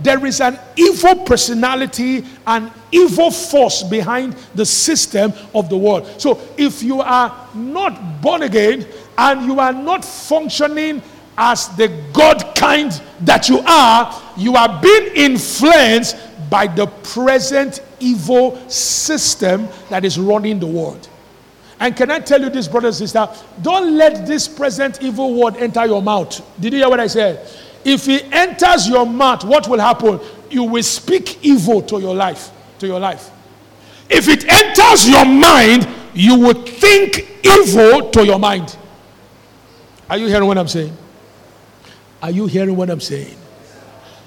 There 0.00 0.24
is 0.26 0.40
an 0.40 0.58
evil 0.76 1.24
personality 1.24 2.24
and 2.46 2.70
evil 2.92 3.30
force 3.30 3.82
behind 3.82 4.34
the 4.54 4.64
system 4.64 5.32
of 5.54 5.68
the 5.68 5.76
world. 5.76 6.06
So 6.20 6.40
if 6.56 6.82
you 6.82 7.00
are 7.00 7.48
not 7.54 8.20
born 8.22 8.42
again 8.42 8.86
and 9.16 9.46
you 9.46 9.58
are 9.58 9.72
not 9.72 10.04
functioning 10.04 11.02
as 11.38 11.68
the 11.76 11.88
God 12.12 12.54
kind 12.56 13.00
that 13.20 13.48
you 13.48 13.60
are, 13.60 14.22
you 14.36 14.56
are 14.56 14.82
being 14.82 15.06
influenced 15.14 16.16
by 16.50 16.66
the 16.66 16.86
present 16.86 17.80
evil 18.00 18.58
system 18.68 19.68
that 19.88 20.04
is 20.04 20.18
running 20.18 20.58
the 20.58 20.66
world. 20.66 21.08
And 21.78 21.96
can 21.96 22.10
I 22.10 22.18
tell 22.18 22.40
you 22.40 22.50
this, 22.50 22.66
brother 22.66 22.88
and 22.88 22.96
sister? 22.96 23.28
Don't 23.62 23.96
let 23.96 24.26
this 24.26 24.48
present 24.48 25.00
evil 25.00 25.32
word 25.34 25.56
enter 25.58 25.86
your 25.86 26.02
mouth. 26.02 26.42
Did 26.60 26.72
you 26.72 26.80
hear 26.80 26.88
what 26.88 26.98
I 26.98 27.06
said? 27.06 27.48
If 27.84 28.08
it 28.08 28.32
enters 28.32 28.88
your 28.88 29.06
mouth, 29.06 29.44
what 29.44 29.68
will 29.68 29.78
happen? 29.78 30.18
You 30.50 30.64
will 30.64 30.82
speak 30.82 31.44
evil 31.44 31.82
to 31.82 32.00
your 32.00 32.16
life. 32.16 32.50
To 32.80 32.86
your 32.88 32.98
life. 32.98 33.30
If 34.10 34.26
it 34.26 34.44
enters 34.48 35.08
your 35.08 35.24
mind, 35.24 35.86
you 36.14 36.36
will 36.36 36.64
think 36.64 37.44
evil 37.44 38.10
to 38.10 38.26
your 38.26 38.40
mind. 38.40 38.76
Are 40.10 40.18
you 40.18 40.26
hearing 40.26 40.48
what 40.48 40.58
I'm 40.58 40.66
saying? 40.66 40.96
Are 42.22 42.30
you 42.30 42.46
hearing 42.46 42.76
what 42.76 42.90
I'm 42.90 43.00
saying? 43.00 43.36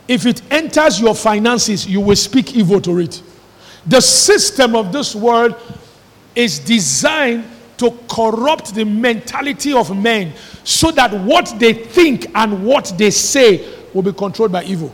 If 0.08 0.26
it 0.26 0.42
enters 0.52 1.00
your 1.00 1.16
finances, 1.16 1.88
you 1.88 2.02
will 2.02 2.16
speak 2.16 2.56
evil 2.56 2.82
to 2.82 3.00
it. 3.00 3.22
The 3.86 4.02
system 4.02 4.76
of 4.76 4.92
this 4.92 5.16
world 5.16 5.56
is 6.36 6.60
designed 6.60 7.46
to 7.78 7.98
corrupt 8.10 8.76
the 8.76 8.86
mentality 8.86 9.74
of 9.74 9.96
men 9.98 10.34
so 10.64 10.92
that 10.92 11.14
what 11.22 11.54
they 11.58 11.74
think 11.74 12.28
and 12.36 12.66
what 12.66 12.94
they 12.98 13.10
say 13.10 13.68
will 13.94 14.04
be 14.04 14.14
controlled 14.14 14.52
by 14.52 14.64
evil. 14.64 14.94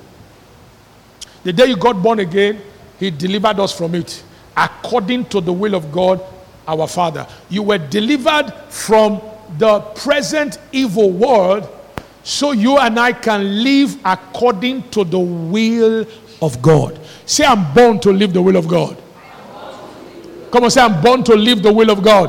The 1.43 1.53
day 1.53 1.65
you 1.65 1.77
got 1.77 2.01
born 2.01 2.19
again, 2.19 2.61
He 2.99 3.11
delivered 3.11 3.59
us 3.59 3.77
from 3.77 3.95
it 3.95 4.23
according 4.55 5.25
to 5.25 5.41
the 5.41 5.53
will 5.53 5.75
of 5.75 5.91
God 5.91 6.21
our 6.67 6.87
Father. 6.87 7.27
You 7.49 7.63
were 7.63 7.77
delivered 7.77 8.51
from 8.69 9.21
the 9.57 9.79
present 9.79 10.57
evil 10.71 11.11
world 11.11 11.69
so 12.27 12.51
you 12.51 12.77
and 12.77 12.99
I 12.99 13.13
can 13.13 13.63
live 13.63 13.97
according 14.03 14.89
to 14.89 15.05
the 15.05 15.17
will 15.17 16.05
of 16.41 16.61
God. 16.61 16.99
Say, 17.25 17.45
I'm 17.45 17.73
born 17.73 18.01
to 18.01 18.11
live 18.11 18.33
the 18.33 18.41
will 18.41 18.57
of 18.57 18.67
God. 18.67 19.01
Come 20.51 20.65
on, 20.65 20.69
say, 20.69 20.81
I'm 20.81 21.01
born 21.01 21.23
to 21.23 21.35
live 21.35 21.63
the 21.63 21.71
will 21.71 21.89
of 21.89 22.03
God. 22.03 22.27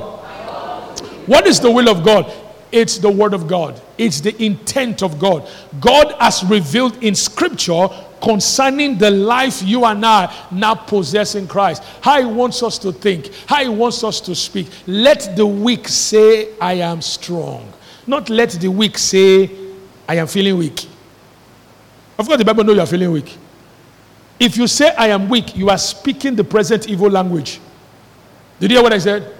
What 1.26 1.48
is 1.48 1.58
the 1.58 1.68
will 1.68 1.88
of 1.88 2.04
God? 2.04 2.32
It's 2.70 2.98
the 2.98 3.11
word 3.11 3.34
of 3.34 3.48
God. 3.48 3.82
It's 3.98 4.20
the 4.20 4.40
intent 4.40 5.02
of 5.02 5.18
God. 5.18 5.50
God 5.80 6.14
has 6.20 6.44
revealed 6.44 7.02
in 7.02 7.16
scripture 7.16 7.88
concerning 8.22 8.98
the 8.98 9.11
life 9.11 9.62
you 9.62 9.84
and 9.84 10.06
I 10.06 10.32
now 10.52 10.76
possess 10.76 11.34
in 11.34 11.48
Christ. 11.48 11.82
How 12.02 12.20
He 12.20 12.26
wants 12.26 12.62
us 12.62 12.78
to 12.78 12.92
think, 12.92 13.32
how 13.48 13.64
He 13.64 13.68
wants 13.68 14.04
us 14.04 14.20
to 14.20 14.37
speak. 14.37 14.68
Let 14.87 15.34
the 15.34 15.44
weak 15.44 15.88
say, 15.88 16.56
I 16.61 16.74
am 16.74 17.02
strong. 17.02 17.72
Not 18.06 18.30
let 18.30 18.50
the 18.52 18.68
weak 18.68 18.96
say, 18.96 19.67
I 20.09 20.14
am 20.16 20.27
feeling 20.27 20.57
weak. 20.57 20.88
Of 22.18 22.27
course, 22.27 22.38
the 22.38 22.44
Bible 22.44 22.64
knows 22.64 22.77
you 22.77 22.83
are 22.83 22.87
feeling 22.87 23.12
weak. 23.12 23.37
If 24.40 24.57
you 24.57 24.66
say, 24.66 24.94
I 24.97 25.09
am 25.09 25.29
weak, 25.29 25.55
you 25.55 25.68
are 25.68 25.79
speaking 25.79 26.35
the 26.35 26.44
present 26.44 26.88
evil 26.88 27.11
language. 27.11 27.61
Did 28.59 28.71
you 28.71 28.79
hear 28.79 28.83
what 28.83 28.92
I 28.92 28.99
said? 28.99 29.35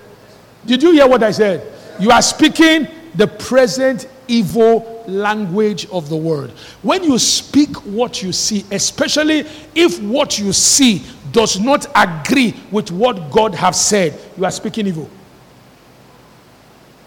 Did 0.67 0.83
you 0.83 0.93
hear 0.93 1.09
what 1.09 1.23
I 1.23 1.31
said? 1.31 1.73
You 1.99 2.11
are 2.11 2.23
speaking 2.23 2.87
the 3.15 3.27
present 3.27 4.07
evil 4.29 5.05
language 5.09 5.89
of 5.91 6.09
the 6.09 6.17
word. 6.17 6.51
When 6.83 7.03
you 7.03 7.19
speak 7.19 7.75
what 7.87 8.23
you 8.23 8.33
see, 8.33 8.65
especially 8.71 9.47
if 9.75 10.01
what 10.03 10.39
you 10.39 10.53
see 10.53 11.03
does 11.33 11.59
not 11.59 11.87
agree 11.95 12.55
with 12.71 12.91
what 12.91 13.31
God 13.31 13.55
has 13.55 13.85
said, 13.85 14.19
you 14.37 14.45
are 14.45 14.51
speaking 14.51 14.87
evil. 14.87 15.09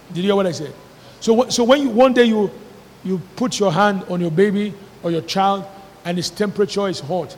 Did 0.07 0.17
you 0.17 0.23
hear 0.23 0.35
what 0.35 0.47
I 0.47 0.51
said? 0.51 0.73
So, 1.19 1.47
so 1.49 1.63
when 1.63 1.81
you, 1.81 1.89
one 1.89 2.13
day 2.13 2.25
you, 2.25 2.49
you 3.03 3.21
put 3.35 3.59
your 3.59 3.71
hand 3.71 4.03
on 4.09 4.21
your 4.21 4.31
baby 4.31 4.73
or 5.03 5.11
your 5.11 5.21
child 5.21 5.65
and 6.05 6.17
his 6.17 6.29
temperature 6.29 6.87
is 6.87 6.99
hot, 6.99 7.35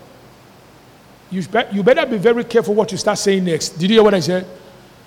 you, 1.31 1.43
you 1.71 1.83
better 1.83 2.05
be 2.05 2.17
very 2.17 2.43
careful 2.43 2.73
what 2.73 2.91
you 2.91 2.97
start 2.97 3.17
saying 3.17 3.43
next. 3.45 3.69
Did 3.69 3.89
you 3.89 3.95
hear 3.97 4.03
what 4.03 4.13
I 4.13 4.19
said? 4.19 4.45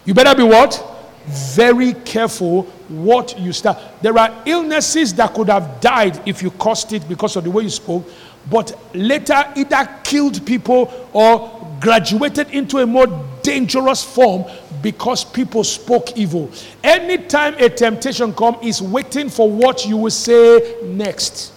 You 0.04 0.14
better 0.14 0.34
be 0.34 0.42
what? 0.42 0.96
very 1.26 1.92
careful 1.92 2.62
what 2.88 3.38
you 3.38 3.52
start. 3.52 3.78
There 4.00 4.16
are 4.16 4.42
illnesses 4.46 5.12
that 5.14 5.34
could 5.34 5.48
have 5.48 5.80
died 5.80 6.20
if 6.26 6.42
you 6.42 6.50
caused 6.52 6.92
it 6.92 7.08
because 7.08 7.36
of 7.36 7.44
the 7.44 7.50
way 7.50 7.64
you 7.64 7.70
spoke, 7.70 8.08
but 8.48 8.78
later 8.94 9.44
either 9.56 9.88
killed 10.04 10.46
people 10.46 11.08
or 11.12 11.78
graduated 11.80 12.50
into 12.50 12.78
a 12.78 12.86
more 12.86 13.06
dangerous 13.42 14.04
form 14.04 14.44
because 14.82 15.24
people 15.24 15.64
spoke 15.64 16.16
evil. 16.16 16.50
Anytime 16.82 17.54
a 17.58 17.68
temptation 17.68 18.32
comes, 18.34 18.58
is 18.62 18.82
waiting 18.82 19.28
for 19.28 19.50
what 19.50 19.86
you 19.86 19.96
will 19.96 20.10
say 20.10 20.76
next. 20.84 21.52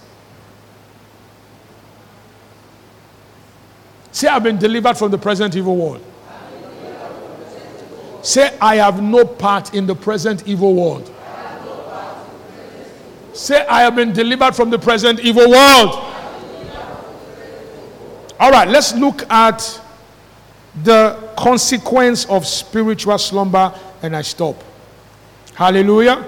Say, 4.12 4.28
I've 4.28 4.42
been 4.42 4.58
delivered 4.58 4.96
from 4.96 5.10
the 5.10 5.18
present 5.18 5.54
evil 5.56 5.76
world. 5.76 6.04
Say, 8.22 8.56
I 8.60 8.76
have 8.76 9.02
no 9.02 9.24
part 9.24 9.74
in 9.74 9.86
the 9.86 9.94
present 9.94 10.46
evil 10.46 10.74
world. 10.74 11.14
Say, 13.32 13.64
I 13.66 13.82
have 13.82 13.96
been 13.96 14.12
delivered 14.12 14.54
from 14.54 14.70
the 14.70 14.78
present 14.78 15.20
evil 15.20 15.48
world. 15.48 16.06
All 18.38 18.50
right, 18.50 18.68
let's 18.68 18.94
look 18.94 19.30
at 19.30 19.80
the 20.82 21.32
consequence 21.36 22.24
of 22.26 22.46
spiritual 22.46 23.18
slumber, 23.18 23.74
and 24.02 24.16
I 24.16 24.22
stop. 24.22 24.62
Hallelujah. 25.54 26.24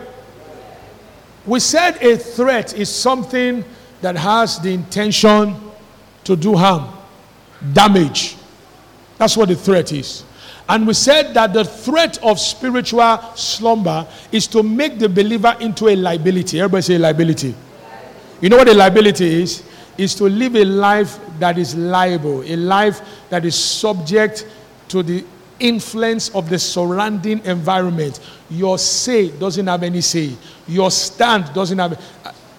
We 1.46 1.61
said 1.61 1.96
a 2.02 2.16
threat 2.16 2.74
is 2.74 2.88
something 2.88 3.64
that 4.00 4.16
has 4.16 4.59
the 4.59 4.72
intention 4.72 5.57
to 6.24 6.37
do 6.37 6.55
harm, 6.57 6.88
damage. 7.72 8.37
That's 9.18 9.37
what 9.37 9.48
the 9.48 9.57
threat 9.57 9.92
is. 9.92 10.24
And 10.68 10.87
we 10.87 10.94
said 10.94 11.35
that 11.35 11.52
the 11.52 11.64
threat 11.64 12.22
of 12.22 12.38
spiritual 12.38 13.18
slumber 13.35 14.07
is 14.31 14.46
to 14.48 14.62
make 14.62 14.98
the 14.98 15.09
believer 15.09 15.57
into 15.61 15.88
a 15.88 15.96
liability. 15.96 16.61
Everybody 16.61 16.83
say 16.83 16.98
liability. 16.98 17.55
You 18.40 18.48
know 18.48 18.57
what 18.57 18.68
a 18.68 18.74
liability 18.74 19.42
is? 19.42 19.62
Is 19.98 20.14
to 20.16 20.24
live 20.24 20.57
a 20.57 20.64
life 20.64 21.18
that 21.42 21.59
is 21.59 21.74
liable, 21.74 22.42
a 22.42 22.55
life 22.55 23.00
that 23.28 23.44
is 23.44 23.57
subject 23.57 24.46
to 24.87 25.02
the 25.02 25.24
influence 25.59 26.28
of 26.37 26.48
the 26.48 26.59
surrounding 26.59 27.44
environment. 27.44 28.20
Your 28.48 28.78
say 28.78 29.31
doesn't 29.31 29.66
have 29.66 29.83
any 29.83 30.02
say. 30.02 30.37
Your 30.68 30.90
stand 30.92 31.52
doesn't 31.52 31.78
have. 31.78 32.00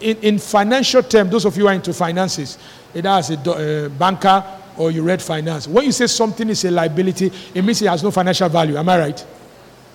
In, 0.01 0.17
in 0.17 0.37
financial 0.37 1.01
terms, 1.01 1.31
those 1.31 1.45
of 1.45 1.55
you 1.55 1.65
are 1.69 1.73
into 1.73 1.93
finances, 1.93 2.57
it 2.93 3.05
has 3.05 3.29
a 3.29 3.37
uh, 3.39 3.87
banker 3.87 4.43
or 4.75 4.91
you 4.91 5.01
read 5.01 5.21
finance. 5.21 5.65
When 5.65 5.85
you 5.85 5.93
say 5.93 6.07
something 6.07 6.49
is 6.49 6.65
a 6.65 6.71
liability, 6.71 7.31
it 7.53 7.61
means 7.61 7.81
it 7.81 7.87
has 7.87 8.03
no 8.03 8.11
financial 8.11 8.49
value. 8.49 8.75
Am 8.75 8.89
I 8.89 8.99
right? 8.99 9.25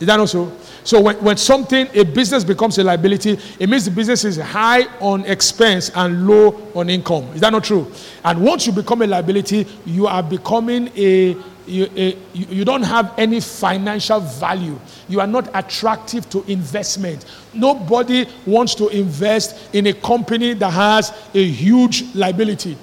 Is 0.01 0.07
that 0.07 0.21
also? 0.21 0.53
So 0.85 1.01
when, 1.01 1.17
when 1.17 1.37
something, 1.37 1.89
a 1.93 2.05
business 2.05 2.45
becomes 2.45 2.79
a 2.79 2.85
liability, 2.85 3.39
it 3.59 3.69
means 3.69 3.85
the 3.85 3.91
business 3.91 4.25
is 4.25 4.37
high 4.37 4.85
on 5.01 5.25
expense 5.25 5.91
and 5.95 6.27
low 6.27 6.71
on 6.75 6.89
income. 6.89 7.25
Is 7.35 7.41
that 7.41 7.51
not 7.51 7.65
true? 7.65 7.91
And 8.25 8.43
once 8.43 8.67
you 8.67 8.73
become 8.73 9.03
a 9.03 9.07
liability, 9.07 9.67
you 9.85 10.07
are 10.07 10.23
becoming 10.23 10.89
a 10.97 11.37
you, 11.69 11.87
a, 11.97 12.17
you 12.33 12.65
don't 12.65 12.83
have 12.83 13.13
any 13.19 13.41
financial 13.41 14.21
value. 14.21 14.79
You 15.09 15.21
are 15.21 15.27
not 15.27 15.51
attractive 15.55 16.29
to 16.31 16.43
investment. 16.51 17.27
Nobody 17.53 18.27
wants 18.47 18.75
to 18.77 18.89
invest 18.89 19.75
in 19.75 19.87
a 19.87 19.93
company 19.93 20.55
that 20.55 20.71
has 20.71 21.13
a 21.35 21.45
huge 21.45 22.15
liability. 22.15 22.77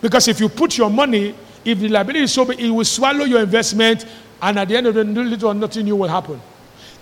Because 0.00 0.28
if 0.28 0.40
you 0.40 0.48
put 0.48 0.78
your 0.78 0.90
money, 0.90 1.34
if 1.64 1.78
the 1.80 1.88
liability 1.88 2.24
is 2.24 2.32
so 2.32 2.44
big, 2.44 2.60
it 2.60 2.70
will 2.70 2.84
swallow 2.84 3.24
your 3.24 3.40
investment, 3.40 4.06
and 4.42 4.58
at 4.58 4.68
the 4.68 4.76
end 4.76 4.86
of 4.86 4.94
the 4.94 5.04
day, 5.04 5.22
little 5.22 5.50
or 5.50 5.54
nothing 5.54 5.84
new 5.84 5.96
will 5.96 6.08
happen. 6.08 6.40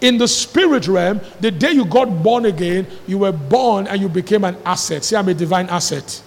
In 0.01 0.17
the 0.17 0.29
spirit 0.29 0.87
realm, 0.87 1.21
the 1.41 1.51
day 1.51 1.73
you 1.73 1.85
got 1.85 2.23
born 2.23 2.47
again, 2.47 2.87
you 3.07 3.19
were 3.19 3.33
born 3.33 3.87
and 3.89 4.01
you 4.01 4.09
became 4.09 4.45
an 4.45 4.57
asset. 4.65 5.05
See, 5.05 5.17
I'm 5.17 5.29
a 5.29 5.35
divine 5.35 5.69
asset. 5.69 6.23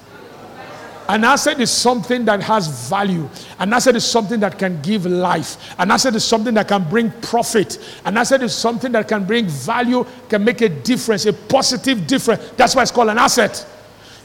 An 1.08 1.24
asset 1.24 1.60
is 1.60 1.72
something 1.72 2.24
that 2.26 2.42
has 2.42 2.90
value. 2.90 3.28
An 3.60 3.74
asset 3.74 3.96
is 3.96 4.06
something 4.06 4.40
that 4.42 4.58
can 4.58 4.82
give 4.82 5.06
life. 5.06 5.58
An 5.78 5.92
asset 5.92 6.16
is 6.16 6.24
something 6.24 6.54
that 6.54 6.68
can 6.68 6.88
bring 6.90 7.12
profit. 7.22 7.80
An 8.06 8.18
asset 8.18 8.42
is 8.44 8.56
something 8.56 8.92
that 8.94 9.08
can 9.08 9.26
bring 9.26 9.48
value, 9.48 10.06
can 10.30 10.44
make 10.44 10.62
a 10.62 10.70
difference, 10.70 11.26
a 11.26 11.34
positive 11.34 12.08
difference. 12.08 12.52
That's 12.56 12.76
why 12.76 12.84
it's 12.84 12.92
called 12.92 13.10
an 13.10 13.18
asset. 13.18 13.66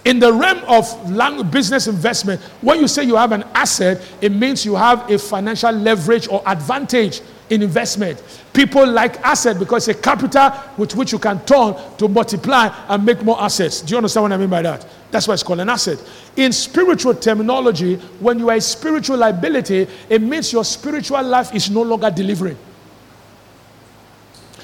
In 0.07 0.21
the 0.21 0.33
realm 0.33 0.59
of 0.69 1.51
business 1.51 1.89
investment, 1.89 2.41
when 2.63 2.79
you 2.79 2.87
say 2.87 3.03
you 3.03 3.17
have 3.17 3.33
an 3.33 3.43
asset, 3.57 4.01
it 4.21 4.31
means 4.31 4.65
you 4.65 4.77
have 4.77 5.11
a 5.11 5.19
financial 5.19 5.73
leverage 5.73 6.29
or 6.29 6.45
advantage 6.47 7.23
in 7.51 7.61
investment. 7.61 8.23
People 8.53 8.87
like 8.87 9.21
asset 9.23 9.59
because 9.59 9.89
it's 9.89 9.99
a 9.99 10.01
capital 10.01 10.53
with 10.77 10.95
which 10.95 11.11
you 11.11 11.19
can 11.19 11.45
turn 11.45 11.75
to 11.99 12.07
multiply 12.07 12.69
and 12.87 13.05
make 13.05 13.21
more 13.25 13.41
assets. 13.43 13.81
Do 13.81 13.91
you 13.91 13.97
understand 13.97 14.23
what 14.23 14.33
I 14.33 14.37
mean 14.37 14.49
by 14.49 14.63
that? 14.63 14.87
That's 15.11 15.27
why 15.27 15.35
it's 15.35 15.43
called 15.43 15.59
an 15.59 15.71
asset. 15.71 15.99
In 16.37 16.53
spiritual 16.53 17.17
terminology, 17.17 17.97
when 18.21 18.39
you 18.39 18.49
are 18.51 18.57
a 18.57 18.61
spiritual 18.61 19.17
liability, 19.17 19.89
it 20.09 20.23
means 20.23 20.53
your 20.53 20.65
spiritual 20.65 21.25
life 21.25 21.53
is 21.53 21.69
no 21.69 21.83
longer 21.83 22.13
delivering. 22.13 22.57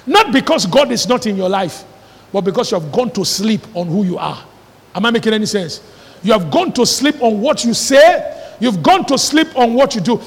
Not 0.06 0.32
because 0.32 0.66
God 0.66 0.92
is 0.92 1.08
not 1.08 1.26
in 1.26 1.36
your 1.36 1.48
life, 1.48 1.82
but 2.32 2.42
because 2.42 2.70
you 2.70 2.78
have 2.78 2.92
gone 2.92 3.10
to 3.10 3.24
sleep 3.24 3.62
on 3.74 3.88
who 3.88 4.04
you 4.04 4.18
are. 4.18 4.46
Am 4.94 5.04
I 5.06 5.10
making 5.10 5.32
any 5.32 5.46
sense? 5.46 5.80
You 6.22 6.32
have 6.32 6.50
gone 6.50 6.72
to 6.74 6.86
sleep 6.86 7.20
on 7.20 7.40
what 7.40 7.64
you 7.64 7.74
say. 7.74 8.56
You've 8.60 8.82
gone 8.82 9.04
to 9.06 9.18
sleep 9.18 9.48
on 9.56 9.74
what 9.74 9.94
you 9.94 10.00
do. 10.00 10.20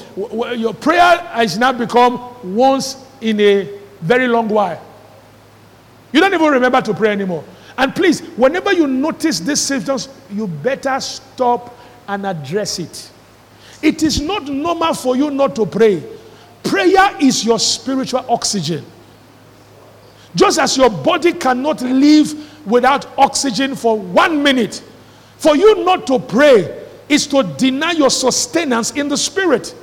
Your 0.56 0.74
prayer 0.74 1.18
has 1.32 1.56
now 1.58 1.72
become 1.72 2.54
once 2.54 3.04
in 3.20 3.40
a 3.40 3.78
very 4.00 4.28
long 4.28 4.48
while. 4.48 4.82
You 6.12 6.20
don't 6.20 6.34
even 6.34 6.50
remember 6.50 6.80
to 6.82 6.94
pray 6.94 7.10
anymore. 7.10 7.44
And 7.78 7.94
please, 7.94 8.20
whenever 8.36 8.72
you 8.72 8.86
notice 8.86 9.40
these 9.40 9.60
symptoms, 9.60 10.08
you 10.30 10.46
better 10.46 10.98
stop 11.00 11.76
and 12.08 12.26
address 12.26 12.78
it. 12.78 13.10
It 13.82 14.02
is 14.02 14.20
not 14.20 14.44
normal 14.44 14.94
for 14.94 15.16
you 15.16 15.30
not 15.30 15.54
to 15.56 15.66
pray. 15.66 16.02
Prayer 16.62 17.16
is 17.20 17.44
your 17.44 17.58
spiritual 17.58 18.24
oxygen. 18.28 18.84
Just 20.34 20.58
as 20.58 20.76
your 20.76 20.90
body 20.90 21.32
cannot 21.32 21.80
live 21.82 22.55
without 22.66 23.06
oxygen 23.18 23.74
for 23.74 23.98
one 23.98 24.42
minute, 24.42 24.82
for 25.38 25.56
you 25.56 25.84
not 25.84 26.06
to 26.08 26.18
pray 26.18 26.84
is 27.08 27.26
to 27.28 27.42
deny 27.56 27.92
your 27.92 28.10
sustenance 28.10 28.90
in 28.92 29.08
the 29.08 29.16
spirit. 29.16 29.74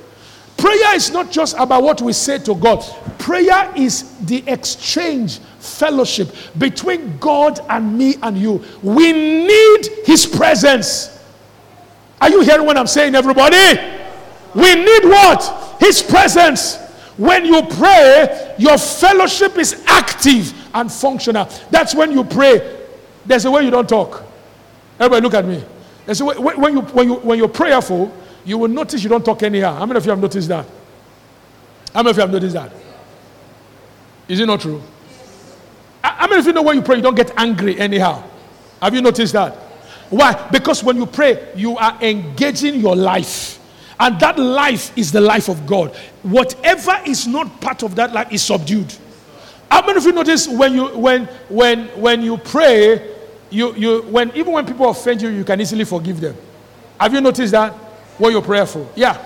Prayer 0.58 0.96
is 0.96 1.12
not 1.12 1.32
just 1.32 1.56
about 1.58 1.84
what 1.84 2.02
we 2.02 2.14
say 2.14 2.38
to 2.40 2.56
God, 2.56 2.84
prayer 3.18 3.72
is 3.76 4.18
the 4.26 4.44
exchange, 4.48 5.40
fellowship 5.60 6.34
between 6.58 7.18
God 7.18 7.60
and 7.70 7.98
me 7.98 8.16
and 8.22 8.38
you. 8.38 8.64
We 8.82 9.12
need 9.12 9.88
His 10.06 10.26
presence. 10.26 11.10
Are 12.22 12.30
you 12.30 12.42
hearing 12.42 12.66
what 12.66 12.78
I'm 12.78 12.88
saying, 12.88 13.16
everybody? 13.16 13.80
We 14.54 14.76
need 14.76 15.04
what? 15.06 15.78
His 15.80 16.02
presence. 16.02 16.78
When 17.18 17.46
you 17.46 17.62
pray, 17.64 18.56
your 18.58 18.78
fellowship 18.78 19.58
is 19.58 19.84
active 19.86 20.54
and 20.74 20.92
functional. 20.92 21.50
That's 21.70 21.94
when 21.96 22.12
you 22.12 22.24
pray. 22.24 22.80
There's 23.26 23.46
a 23.46 23.52
way 23.52 23.64
you 23.64 23.72
don't 23.72 23.88
talk. 23.88 24.24
Everybody, 25.00 25.22
look 25.22 25.34
at 25.34 25.46
me. 25.46 25.64
There's 26.06 26.22
a 26.22 26.26
way, 26.26 26.38
when, 26.38 26.74
you, 26.74 26.82
when, 26.82 27.08
you, 27.08 27.16
when 27.16 27.38
you're 27.38 27.48
prayerful, 27.48 28.14
you 28.46 28.58
will 28.58 28.68
notice 28.68 29.04
you 29.04 29.10
don't 29.10 29.24
talk 29.24 29.44
anyhow. 29.44 29.76
How 29.76 29.86
many 29.86 29.98
of 29.98 30.06
you 30.06 30.12
have 30.12 30.20
noticed 30.20 30.50
that? 30.50 30.66
How 31.94 32.02
many 32.02 32.12
of 32.12 32.18
you 32.18 32.22
have 32.22 32.32
noticed 32.32 32.54
that? 32.54 32.72
Is 34.28 34.40
it 34.40 34.46
not 34.46 34.62
true? 34.62 34.82
How 36.04 36.28
many 36.28 36.40
of 36.40 36.46
you 36.46 36.54
know 36.54 36.62
when 36.62 36.76
you 36.76 36.82
pray, 36.82 36.98
you 36.98 37.02
don't 37.02 37.16
get 37.16 37.32
angry 37.38 37.80
anyhow? 37.80 38.24
Have 38.82 38.94
you 38.94 39.02
noticed 39.02 39.34
that? 39.34 39.54
Why? 40.10 40.50
Because 40.52 40.84
when 40.84 40.98
you 40.98 41.06
pray, 41.06 41.52
you 41.56 41.78
are 41.78 41.98
engaging 42.02 42.76
your 42.76 42.96
life. 42.96 43.60
And 44.00 44.20
that 44.20 44.38
life 44.38 44.96
is 44.98 45.12
the 45.12 45.22
life 45.22 45.50
of 45.50 45.66
God. 45.66 45.96
Whatever 46.24 47.00
is 47.06 47.26
not 47.26 47.62
part 47.62 47.84
of 47.84 47.96
that 47.96 48.12
life 48.12 48.32
is 48.32 48.44
subdued. 48.44 48.94
How 49.74 49.84
many 49.84 49.98
of 49.98 50.06
you 50.06 50.12
notice 50.12 50.48
when 50.48 50.76
you 50.76 50.86
when 50.90 51.26
when 51.50 51.88
when 52.00 52.22
you 52.22 52.38
pray, 52.38 53.12
you 53.50 53.74
you 53.74 54.04
when 54.04 54.30
even 54.36 54.54
when 54.54 54.68
people 54.68 54.88
offend 54.88 55.20
you, 55.20 55.30
you 55.30 55.44
can 55.44 55.60
easily 55.60 55.84
forgive 55.84 56.22
them. 56.22 56.38
Have 57.00 57.12
you 57.12 57.20
noticed 57.22 57.54
that 57.54 57.74
when 58.20 58.34
you're 58.34 58.44
prayerful? 58.44 58.92
Yeah. 58.96 59.18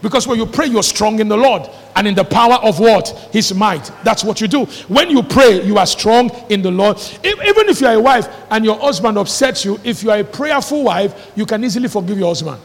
Because 0.00 0.28
when 0.28 0.38
you 0.38 0.46
pray, 0.46 0.66
you're 0.66 0.84
strong 0.84 1.18
in 1.18 1.26
the 1.26 1.36
Lord 1.36 1.68
and 1.96 2.06
in 2.06 2.14
the 2.14 2.22
power 2.22 2.60
of 2.62 2.78
what? 2.78 3.08
His 3.32 3.52
might. 3.52 3.90
That's 4.04 4.22
what 4.22 4.40
you 4.40 4.46
do. 4.46 4.66
When 4.86 5.10
you 5.10 5.20
pray, 5.20 5.66
you 5.66 5.78
are 5.78 5.86
strong 5.86 6.30
in 6.48 6.62
the 6.62 6.70
Lord. 6.70 6.98
Even 7.24 7.68
if 7.68 7.80
you 7.80 7.88
are 7.88 7.94
a 7.94 8.00
wife 8.00 8.28
and 8.52 8.64
your 8.64 8.78
husband 8.78 9.18
upsets 9.18 9.64
you, 9.64 9.80
if 9.82 10.04
you 10.04 10.12
are 10.12 10.20
a 10.20 10.24
prayerful 10.24 10.84
wife, 10.84 11.32
you 11.34 11.44
can 11.44 11.64
easily 11.64 11.88
forgive 11.88 12.16
your 12.16 12.28
husband. 12.28 12.62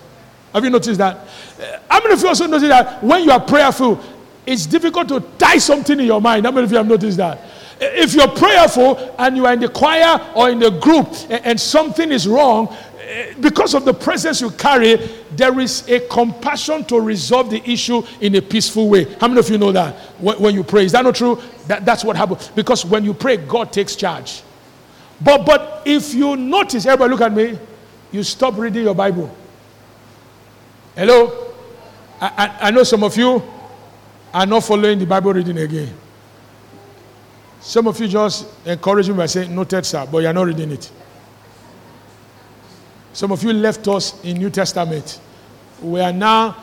Have 0.53 0.63
you 0.63 0.69
noticed 0.69 0.99
that? 0.99 1.17
Uh, 1.17 1.79
how 1.89 1.99
many 1.99 2.13
of 2.13 2.21
you 2.21 2.27
also 2.27 2.45
notice 2.45 2.69
that 2.69 3.03
when 3.03 3.23
you 3.23 3.31
are 3.31 3.39
prayerful, 3.39 3.99
it's 4.45 4.65
difficult 4.65 5.07
to 5.09 5.21
tie 5.37 5.57
something 5.57 5.99
in 5.99 6.05
your 6.05 6.21
mind? 6.21 6.45
How 6.45 6.51
many 6.51 6.65
of 6.65 6.71
you 6.71 6.77
have 6.77 6.87
noticed 6.87 7.17
that? 7.17 7.39
If 7.79 8.13
you're 8.13 8.27
prayerful 8.27 9.15
and 9.17 9.35
you 9.35 9.45
are 9.45 9.53
in 9.53 9.59
the 9.59 9.69
choir 9.69 10.19
or 10.35 10.49
in 10.49 10.59
the 10.59 10.69
group 10.69 11.07
and 11.29 11.59
something 11.59 12.11
is 12.11 12.27
wrong, 12.27 12.73
eh, 12.99 13.33
because 13.39 13.73
of 13.73 13.83
the 13.83 13.93
presence 13.93 14.41
you 14.41 14.51
carry, 14.51 14.95
there 15.31 15.59
is 15.59 15.87
a 15.89 15.99
compassion 16.07 16.85
to 16.85 16.99
resolve 16.99 17.49
the 17.49 17.61
issue 17.69 18.01
in 18.21 18.35
a 18.35 18.41
peaceful 18.41 18.89
way. 18.89 19.05
How 19.15 19.27
many 19.27 19.39
of 19.39 19.49
you 19.49 19.57
know 19.57 19.71
that 19.71 19.95
when, 20.19 20.39
when 20.39 20.55
you 20.55 20.63
pray? 20.63 20.85
Is 20.85 20.91
that 20.93 21.03
not 21.03 21.15
true? 21.15 21.41
That, 21.67 21.85
that's 21.85 22.03
what 22.03 22.15
happens. 22.15 22.49
Because 22.49 22.85
when 22.85 23.03
you 23.03 23.13
pray, 23.13 23.37
God 23.37 23.73
takes 23.73 23.95
charge. 23.95 24.43
But, 25.21 25.45
but 25.45 25.81
if 25.85 26.13
you 26.13 26.35
notice, 26.35 26.85
everybody 26.85 27.11
look 27.11 27.21
at 27.21 27.33
me, 27.33 27.57
you 28.11 28.23
stop 28.23 28.57
reading 28.57 28.83
your 28.83 28.95
Bible. 28.95 29.35
Hello? 30.95 31.53
I, 32.21 32.27
I, 32.61 32.67
I 32.67 32.71
know 32.71 32.83
some 32.83 33.03
of 33.03 33.17
you 33.17 33.41
are 34.33 34.45
not 34.45 34.63
following 34.63 34.97
the 34.97 35.05
Bible 35.05 35.33
reading 35.33 35.57
again. 35.59 35.93
Some 37.61 37.87
of 37.87 37.99
you 37.99 38.07
just 38.07 38.47
encourage 38.65 39.07
me 39.09 39.15
by 39.15 39.27
saying, 39.27 39.53
Noted, 39.53 39.85
sir, 39.85 40.05
but 40.11 40.19
you're 40.19 40.33
not 40.33 40.47
reading 40.47 40.71
it. 40.71 40.91
Some 43.13 43.31
of 43.31 43.43
you 43.43 43.53
left 43.53 43.87
us 43.87 44.21
in 44.23 44.37
New 44.37 44.49
Testament. 44.49 45.19
We 45.81 46.01
are 46.01 46.11
now 46.11 46.57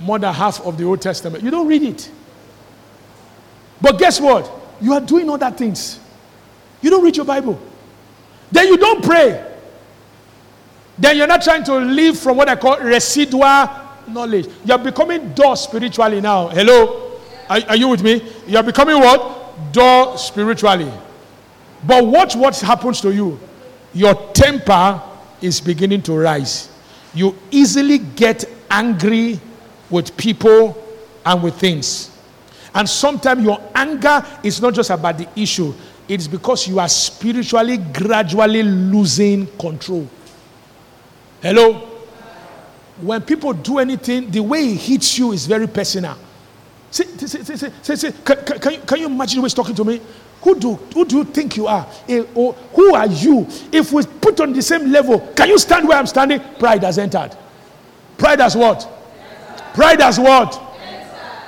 more 0.00 0.18
than 0.18 0.34
half 0.34 0.60
of 0.60 0.76
the 0.76 0.84
Old 0.84 1.00
Testament. 1.00 1.42
You 1.44 1.50
don't 1.50 1.68
read 1.68 1.82
it. 1.82 2.10
But 3.80 3.98
guess 3.98 4.20
what? 4.20 4.50
You 4.80 4.92
are 4.92 5.00
doing 5.00 5.30
other 5.30 5.50
things. 5.50 6.00
You 6.82 6.90
don't 6.90 7.04
read 7.04 7.16
your 7.16 7.24
Bible. 7.26 7.58
Then 8.50 8.66
you 8.66 8.76
don't 8.76 9.02
pray. 9.02 9.54
Then 10.98 11.16
you're 11.16 11.26
not 11.26 11.42
trying 11.42 11.64
to 11.64 11.74
live 11.76 12.18
from 12.18 12.36
what 12.36 12.48
I 12.48 12.56
call 12.56 12.78
residual 12.80 13.85
knowledge. 14.08 14.48
You're 14.64 14.78
becoming 14.78 15.32
dull 15.34 15.56
spiritually 15.56 16.20
now. 16.20 16.48
Hello? 16.48 17.20
Are, 17.48 17.60
are 17.68 17.76
you 17.76 17.88
with 17.88 18.02
me? 18.02 18.22
You're 18.46 18.62
becoming 18.62 18.98
what? 18.98 19.72
Dull 19.72 20.18
spiritually. 20.18 20.90
But 21.86 22.04
watch 22.06 22.34
what 22.34 22.58
happens 22.60 23.00
to 23.02 23.12
you. 23.12 23.38
Your 23.92 24.14
temper 24.32 25.00
is 25.40 25.60
beginning 25.60 26.02
to 26.02 26.12
rise. 26.14 26.70
You 27.14 27.36
easily 27.50 27.98
get 27.98 28.44
angry 28.70 29.40
with 29.90 30.16
people 30.16 30.82
and 31.24 31.42
with 31.42 31.54
things. 31.54 32.10
And 32.74 32.88
sometimes 32.88 33.42
your 33.42 33.58
anger 33.74 34.24
is 34.42 34.60
not 34.60 34.74
just 34.74 34.90
about 34.90 35.16
the 35.18 35.28
issue, 35.34 35.72
it's 36.08 36.28
because 36.28 36.68
you 36.68 36.78
are 36.78 36.88
spiritually 36.88 37.78
gradually 37.78 38.62
losing 38.62 39.46
control. 39.58 40.08
Hello? 41.40 41.85
When 43.00 43.20
people 43.22 43.52
do 43.52 43.78
anything, 43.78 44.30
the 44.30 44.40
way 44.40 44.60
it 44.60 44.76
hits 44.76 45.18
you 45.18 45.32
is 45.32 45.46
very 45.46 45.66
personal. 45.66 46.16
See, 46.90 47.04
see, 47.04 47.26
see, 47.26 47.70
see, 47.82 47.96
see, 47.96 48.12
can, 48.24 48.58
can, 48.58 48.72
you, 48.72 48.78
can 48.80 48.98
you 49.00 49.06
imagine 49.06 49.40
who 49.40 49.46
is 49.46 49.54
talking 49.54 49.74
to 49.74 49.84
me? 49.84 50.00
Who 50.42 50.58
do, 50.58 50.74
who 50.74 51.04
do 51.04 51.18
you 51.18 51.24
think 51.24 51.56
you 51.56 51.66
are? 51.66 51.86
Or 52.34 52.52
who 52.52 52.94
are 52.94 53.06
you? 53.06 53.46
If 53.72 53.92
we 53.92 54.04
put 54.04 54.40
on 54.40 54.52
the 54.52 54.62
same 54.62 54.90
level, 54.90 55.20
can 55.34 55.48
you 55.48 55.58
stand 55.58 55.88
where 55.88 55.98
I'm 55.98 56.06
standing? 56.06 56.40
Pride 56.58 56.84
has 56.84 56.98
entered. 56.98 57.36
Pride 58.16 58.40
has 58.40 58.56
what? 58.56 58.88
Pride 59.74 60.00
has 60.00 60.18
what? 60.18 60.62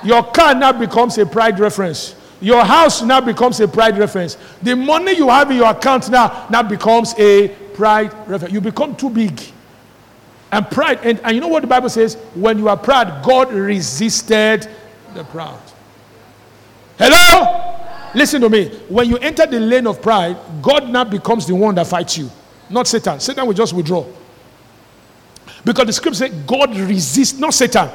Your 0.03 0.23
car 0.23 0.53
now 0.53 0.71
becomes 0.71 1.17
a 1.17 1.25
pride 1.25 1.59
reference. 1.59 2.15
Your 2.41 2.63
house 2.63 3.01
now 3.01 3.19
becomes 3.19 3.59
a 3.59 3.67
pride 3.67 3.97
reference. 3.97 4.37
The 4.61 4.75
money 4.75 5.13
you 5.13 5.29
have 5.29 5.49
in 5.51 5.57
your 5.57 5.71
account 5.71 6.09
now 6.09 6.47
now 6.49 6.63
becomes 6.63 7.13
a 7.17 7.49
pride 7.73 8.13
reference. 8.27 8.53
You 8.53 8.61
become 8.61 8.95
too 8.95 9.09
big. 9.09 9.39
And 10.51 10.69
pride, 10.69 10.99
and, 11.03 11.19
and 11.23 11.35
you 11.35 11.41
know 11.41 11.47
what 11.47 11.61
the 11.61 11.67
Bible 11.67 11.89
says? 11.89 12.15
When 12.33 12.57
you 12.57 12.69
are 12.69 12.77
proud, 12.77 13.23
God 13.23 13.53
resisted 13.53 14.67
the 15.13 15.23
proud. 15.25 15.61
Hello? 16.97 17.75
Listen 18.15 18.41
to 18.41 18.49
me. 18.49 18.69
When 18.89 19.07
you 19.07 19.17
enter 19.17 19.45
the 19.45 19.59
lane 19.59 19.85
of 19.85 20.01
pride, 20.01 20.37
God 20.61 20.89
now 20.89 21.03
becomes 21.03 21.45
the 21.45 21.55
one 21.55 21.75
that 21.75 21.87
fights 21.87 22.17
you, 22.17 22.29
not 22.69 22.87
Satan. 22.87 23.19
Satan 23.19 23.45
will 23.45 23.53
just 23.53 23.73
withdraw. 23.73 24.05
Because 25.63 25.85
the 25.85 25.93
scripture 25.93 26.27
says 26.27 26.33
God 26.47 26.75
resists, 26.75 27.37
not 27.37 27.53
Satan. 27.53 27.89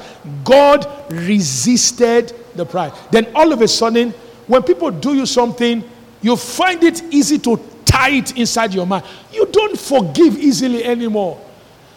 God 0.44 0.86
resisted 1.10 2.32
the 2.54 2.64
pride. 2.64 2.92
Then 3.10 3.26
all 3.34 3.52
of 3.52 3.60
a 3.62 3.68
sudden, 3.68 4.10
when 4.46 4.62
people 4.62 4.90
do 4.90 5.14
you 5.14 5.26
something, 5.26 5.82
you 6.20 6.36
find 6.36 6.82
it 6.84 7.02
easy 7.12 7.38
to 7.38 7.60
tie 7.84 8.10
it 8.10 8.36
inside 8.36 8.74
your 8.74 8.86
mind. 8.86 9.04
You 9.32 9.46
don't 9.46 9.78
forgive 9.78 10.38
easily 10.38 10.84
anymore. 10.84 11.40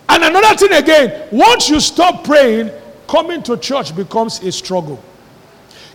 And 0.10 0.24
another 0.24 0.56
thing 0.56 0.72
again, 0.74 1.28
once 1.32 1.70
you 1.70 1.80
stop 1.80 2.24
praying, 2.24 2.72
coming 3.08 3.44
to 3.44 3.58
church 3.58 3.96
becomes 3.96 4.42
a 4.44 4.52
struggle. 4.52 5.02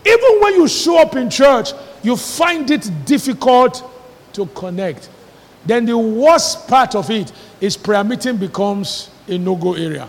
Even 0.04 0.40
when 0.40 0.54
you 0.54 0.68
show 0.68 1.00
up 1.00 1.16
in 1.16 1.30
church, 1.30 1.72
you 2.02 2.16
find 2.16 2.70
it 2.70 2.90
difficult 3.04 3.82
to 4.32 4.46
connect. 4.46 5.08
Then 5.64 5.86
the 5.86 5.96
worst 5.96 6.66
part 6.66 6.94
of 6.94 7.10
it 7.10 7.32
is 7.60 7.76
prayer 7.76 8.02
meeting 8.02 8.36
becomes 8.36 9.10
a 9.28 9.38
no 9.38 9.54
go 9.54 9.74
area. 9.74 10.08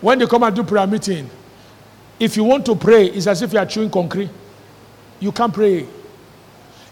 When 0.00 0.18
they 0.18 0.26
come 0.26 0.42
and 0.42 0.54
do 0.54 0.62
prayer 0.62 0.86
meeting, 0.86 1.30
if 2.20 2.36
you 2.36 2.44
want 2.44 2.66
to 2.66 2.76
pray, 2.76 3.06
it's 3.06 3.26
as 3.26 3.40
if 3.42 3.52
you 3.52 3.58
are 3.58 3.66
chewing 3.66 3.90
concrete. 3.90 4.30
You 5.18 5.32
can't 5.32 5.52
pray. 5.52 5.86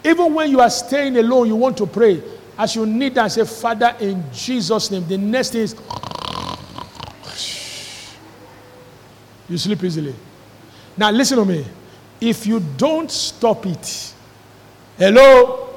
Even 0.05 0.35
when 0.35 0.51
you 0.51 0.61
are 0.61 0.71
staying 0.71 1.17
alone, 1.19 1.47
you 1.47 1.57
want 1.57 1.77
to 1.77 1.87
pray. 1.87 2.23
As 2.59 2.77
you 2.77 2.87
need 2.87 3.17
and 3.17 3.33
say, 3.33 3.45
Father, 3.45 3.97
in 4.01 4.25
Jesus' 4.33 4.91
name, 4.91 5.07
the 5.09 5.19
next 5.19 5.51
thing 5.51 5.63
is 5.63 5.75
you 9.49 9.59
sleep 9.59 9.83
easily. 9.85 10.15
Now, 10.97 11.11
listen 11.11 11.39
to 11.39 11.45
me. 11.45 11.65
If 12.21 12.47
you 12.47 12.61
don't 12.77 13.11
stop 13.11 13.67
it, 13.67 14.15
hello? 14.97 15.69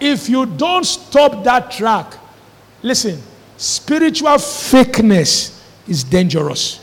If 0.00 0.28
you 0.28 0.46
don't 0.46 0.84
stop 0.84 1.42
that 1.44 1.70
track, 1.70 2.14
listen, 2.82 3.20
spiritual 3.56 4.36
fakeness 4.36 5.62
is 5.88 6.04
dangerous. 6.04 6.80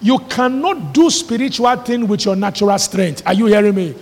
You 0.00 0.18
cannot 0.18 0.92
do 0.92 1.08
spiritual 1.10 1.74
thing 1.76 2.06
with 2.06 2.24
your 2.26 2.36
natural 2.36 2.78
strength. 2.78 3.22
Are 3.26 3.34
you 3.34 3.46
hearing 3.46 3.74
me? 3.74 3.94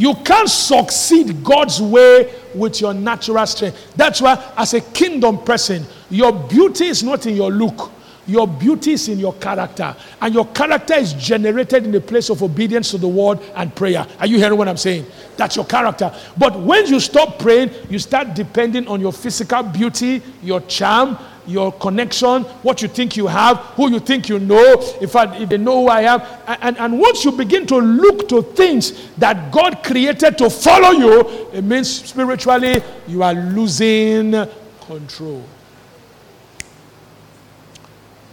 You 0.00 0.14
can't 0.14 0.48
succeed 0.48 1.44
God's 1.44 1.78
way 1.82 2.32
with 2.54 2.80
your 2.80 2.94
natural 2.94 3.46
strength. 3.46 3.92
That's 3.96 4.22
why, 4.22 4.42
as 4.56 4.72
a 4.72 4.80
kingdom 4.80 5.44
person, 5.44 5.84
your 6.08 6.32
beauty 6.32 6.86
is 6.86 7.02
not 7.02 7.26
in 7.26 7.36
your 7.36 7.50
look. 7.50 7.92
Your 8.26 8.48
beauty 8.48 8.92
is 8.92 9.10
in 9.10 9.18
your 9.18 9.34
character. 9.34 9.94
And 10.22 10.32
your 10.32 10.46
character 10.46 10.94
is 10.94 11.12
generated 11.12 11.84
in 11.84 11.92
the 11.92 12.00
place 12.00 12.30
of 12.30 12.42
obedience 12.42 12.92
to 12.92 12.98
the 12.98 13.08
word 13.08 13.40
and 13.54 13.74
prayer. 13.76 14.06
Are 14.18 14.26
you 14.26 14.38
hearing 14.38 14.56
what 14.56 14.68
I'm 14.68 14.78
saying? 14.78 15.04
That's 15.36 15.56
your 15.56 15.66
character. 15.66 16.10
But 16.38 16.58
when 16.58 16.86
you 16.86 16.98
stop 16.98 17.38
praying, 17.38 17.70
you 17.90 17.98
start 17.98 18.34
depending 18.34 18.88
on 18.88 19.02
your 19.02 19.12
physical 19.12 19.62
beauty, 19.64 20.22
your 20.42 20.62
charm, 20.62 21.18
your 21.50 21.72
connection, 21.72 22.44
what 22.62 22.80
you 22.82 22.88
think 22.88 23.16
you 23.16 23.26
have, 23.26 23.56
who 23.76 23.90
you 23.90 24.00
think 24.00 24.28
you 24.28 24.38
know, 24.38 24.76
if, 25.00 25.16
I, 25.16 25.36
if 25.36 25.48
they 25.48 25.58
know 25.58 25.82
who 25.82 25.88
I 25.88 26.02
am. 26.02 26.22
And, 26.46 26.78
and 26.78 26.98
once 26.98 27.24
you 27.24 27.32
begin 27.32 27.66
to 27.66 27.76
look 27.76 28.28
to 28.28 28.42
things 28.42 29.08
that 29.16 29.50
God 29.52 29.82
created 29.82 30.38
to 30.38 30.48
follow 30.48 30.90
you, 30.90 31.48
it 31.52 31.62
means 31.62 32.08
spiritually 32.08 32.82
you 33.06 33.22
are 33.22 33.34
losing 33.34 34.34
control. 34.80 35.44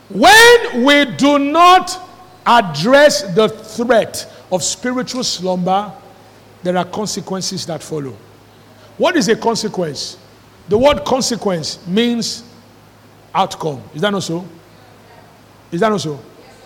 When 0.10 0.84
we 0.86 1.06
do 1.18 1.38
not 1.38 2.00
address 2.46 3.24
the 3.36 3.50
threat 3.50 4.32
of 4.52 4.64
spiritual 4.64 5.24
slumber, 5.24 5.92
there 6.64 6.78
are 6.78 6.86
consequences 6.86 7.66
that 7.66 7.84
follow. 7.84 8.16
What 8.98 9.16
is 9.16 9.28
a 9.28 9.36
consequence? 9.36 10.18
The 10.70 10.78
word 10.78 11.06
consequence 11.06 11.86
means 11.88 12.44
outcome. 13.38 13.82
Is 13.94 14.02
that 14.02 14.10
not 14.10 14.24
so? 14.24 14.46
Is 15.72 15.80
that 15.82 15.90
not 15.90 16.02
so? 16.02 16.16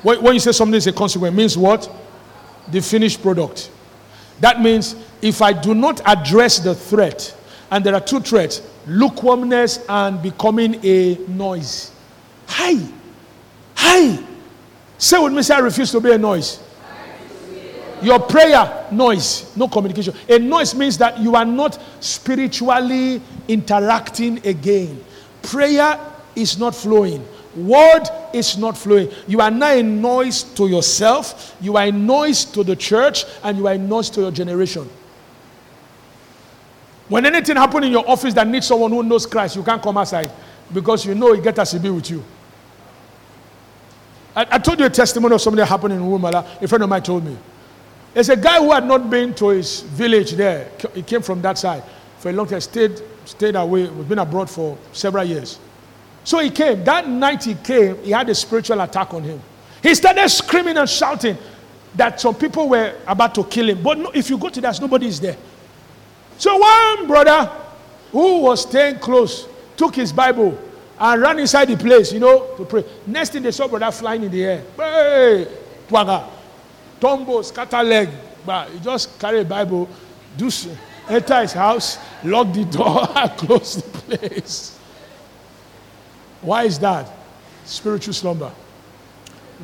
When 0.04 0.34
you 0.34 0.40
say 0.40 0.52
something 0.52 0.76
is 0.76 0.88
a 0.88 0.94
consequence, 0.94 1.36
means 1.36 1.58
what? 1.58 1.90
The 2.72 2.82
finished 2.82 3.22
product. 3.22 3.70
That 4.40 4.62
means 4.62 4.96
if 5.22 5.42
I 5.42 5.54
do 5.54 5.76
not 5.76 6.02
address 6.06 6.60
the 6.60 6.74
threat, 6.74 7.36
and 7.70 7.84
there 7.84 7.94
are 7.94 8.02
two 8.02 8.20
threats 8.20 8.62
lukewarmness 8.88 9.86
and 9.88 10.22
becoming 10.22 10.84
a 10.84 11.16
noise. 11.28 11.92
Hi. 12.48 12.76
Hi. 13.76 14.20
Say 14.98 15.24
with 15.24 15.34
me, 15.34 15.44
say, 15.44 15.56
I 15.56 15.60
refuse 15.60 15.92
to 15.92 16.00
be 16.00 16.12
a 16.12 16.18
noise. 16.18 16.60
Your 18.02 18.20
prayer, 18.20 18.88
noise, 18.92 19.56
no 19.56 19.68
communication. 19.68 20.16
A 20.28 20.40
noise 20.40 20.74
means 20.74 20.98
that 20.98 21.20
you 21.20 21.36
are 21.36 21.46
not 21.46 21.80
spiritually 22.00 23.22
interacting 23.48 24.46
again. 24.46 25.04
Prayer 25.44 26.00
is 26.36 26.58
not 26.58 26.76
flowing. 26.76 27.26
Word 27.56 28.04
is 28.34 28.58
not 28.58 28.78
flowing. 28.78 29.10
You 29.28 29.42
are 29.42 29.52
now 29.52 29.72
a 29.72 29.84
noise 29.84 30.44
to 30.56 30.68
yourself, 30.68 31.56
you 31.62 31.76
are 31.78 31.86
a 31.86 31.92
noise 31.92 32.46
to 32.46 32.64
the 32.64 32.76
church, 32.76 33.26
and 33.44 33.58
you 33.58 33.68
are 33.68 33.74
a 33.74 33.78
noise 33.78 34.10
to 34.12 34.22
your 34.22 34.32
generation. 34.32 34.90
When 37.10 37.26
anything 37.26 37.58
happens 37.58 37.86
in 37.86 37.92
your 37.92 38.08
office 38.10 38.34
that 38.36 38.48
needs 38.48 38.68
someone 38.68 38.92
who 38.92 39.04
knows 39.04 39.26
Christ, 39.26 39.58
you 39.58 39.64
can't 39.64 39.82
come 39.82 39.98
outside 39.98 40.32
because 40.74 41.06
you 41.06 41.14
know 41.14 41.34
he 41.34 41.42
gets 41.42 41.60
us 41.60 41.72
to 41.72 41.80
be 41.80 41.90
with 41.90 42.10
you. 42.10 42.24
I, 44.34 44.48
I, 44.52 44.58
told 44.60 44.80
you 44.80 44.86
a 44.86 44.90
testimony 44.90 45.36
of 45.36 45.42
something 45.42 45.58
that 45.58 45.66
happened 45.66 45.94
in 45.94 46.00
Wumala. 46.00 46.62
A 46.62 46.68
friend 46.70 46.84
of 46.84 46.90
mine 46.90 47.04
told 47.04 47.26
me. 47.26 47.38
There's 48.14 48.30
a 48.30 48.38
guy 48.38 48.60
who 48.60 48.72
had 48.72 48.86
not 48.86 49.10
been 49.10 49.34
to 49.36 49.50
his 49.50 49.82
village 49.82 50.32
there. 50.34 50.72
He 50.94 51.02
came 51.02 51.22
from 51.22 51.42
that 51.42 51.58
side 51.58 51.84
for 52.20 52.30
a 52.30 52.34
long 52.34 52.48
time, 52.48 52.62
stayed, 52.62 53.02
stayed 53.26 53.56
away, 53.56 53.88
We've 53.88 54.08
been 54.08 54.20
abroad 54.20 54.50
for 54.50 54.78
several 54.94 55.24
years. 55.24 55.60
So 56.24 56.40
he 56.40 56.50
came. 56.50 56.84
That 56.84 57.08
night 57.08 57.44
he 57.44 57.56
came, 57.56 57.98
he 58.04 58.12
had 58.12 58.30
a 58.30 58.36
spiritual 58.36 58.80
attack 58.82 59.14
on 59.14 59.24
him. 59.24 59.42
He 59.82 59.96
started 59.96 60.30
screaming 60.30 60.78
and 60.78 60.90
shouting 60.90 61.38
that 61.96 62.22
some 62.22 62.36
people 62.36 62.70
were 62.70 62.96
about 63.08 63.36
to 63.36 63.44
kill 63.44 63.70
him. 63.70 63.82
But 63.82 63.98
no, 63.98 64.12
if 64.14 64.30
you 64.30 64.38
go 64.38 64.50
to 64.50 64.62
that, 64.62 64.80
nobody 64.80 65.08
is 65.08 65.20
there. 65.20 65.38
So 66.38 66.58
one 66.58 67.08
brother 67.08 67.52
who 68.12 68.40
was 68.42 68.62
staying 68.62 69.00
close 69.00 69.48
took 69.76 69.96
his 69.96 70.14
Bible 70.14 70.58
and 71.00 71.22
ran 71.22 71.40
inside 71.40 71.66
the 71.66 71.78
place, 71.78 72.14
you 72.14 72.20
know, 72.20 72.56
to 72.58 72.66
pray. 72.66 72.86
Next 73.08 73.32
thing 73.32 73.44
they 73.44 73.52
saw 73.52 73.68
brother 73.68 73.92
flying 73.92 74.24
in 74.24 74.32
the 74.32 74.44
air. 74.44 74.64
Hey, 74.78 75.48
twaga, 75.88 76.30
tumbo, 77.00 77.44
scatter 77.44 77.84
leg. 77.84 78.10
But 78.46 78.70
he 78.70 78.80
just 78.80 79.20
carried 79.20 79.42
a 79.42 79.46
Bible, 79.46 79.90
do 80.38 80.50
enter 81.10 81.42
his 81.42 81.54
house, 81.54 81.98
lock 82.24 82.54
the 82.54 82.66
door, 82.66 83.08
close 83.38 83.76
the 83.76 83.84
place. 84.00 84.80
Why 86.42 86.64
is 86.64 86.80
that? 86.80 87.10
Spiritual 87.66 88.14
slumber. 88.14 88.52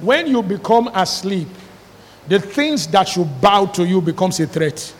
When 0.01 0.27
you 0.27 0.43
become 0.43 0.89
asleep, 0.93 1.47
the 2.27 2.39
things 2.39 2.87
that 2.87 3.07
should 3.07 3.41
bow 3.41 3.65
to 3.67 3.85
you 3.85 4.01
becomes 4.01 4.39
a 4.39 4.47
threat. 4.47 4.93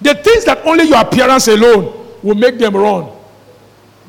The 0.00 0.14
things 0.14 0.44
that 0.46 0.64
only 0.64 0.84
your 0.84 1.00
appearance 1.00 1.48
alone 1.48 2.18
will 2.22 2.34
make 2.34 2.58
them 2.58 2.76
run. 2.76 3.10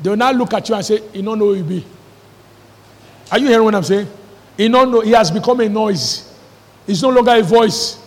They 0.02 0.10
will 0.10 0.16
now 0.16 0.32
look 0.32 0.54
at 0.54 0.68
you 0.68 0.74
and 0.74 0.84
say, 0.84 1.02
You 1.12 1.22
don't 1.22 1.38
know 1.38 1.46
who 1.46 1.54
you 1.54 1.64
be. 1.64 1.86
Are 3.30 3.38
you 3.38 3.48
hearing 3.48 3.64
what 3.64 3.74
I'm 3.74 3.82
saying? 3.82 4.08
He 4.56 4.68
don't 4.68 4.90
know 4.90 5.00
he 5.00 5.10
has 5.10 5.30
become 5.30 5.60
a 5.60 5.68
noise. 5.68 6.32
It's 6.86 7.02
no 7.02 7.10
longer 7.10 7.32
a 7.32 7.42
voice. 7.42 8.00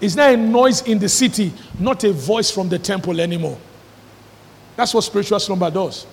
It's 0.00 0.14
not 0.16 0.32
a 0.32 0.36
noise 0.36 0.82
in 0.82 0.98
the 0.98 1.08
city, 1.08 1.52
not 1.78 2.04
a 2.04 2.12
voice 2.12 2.50
from 2.50 2.68
the 2.68 2.78
temple 2.78 3.20
anymore. 3.20 3.58
That's 4.76 4.94
what 4.94 5.02
spiritual 5.02 5.38
slumber 5.40 5.70
does. 5.70 6.06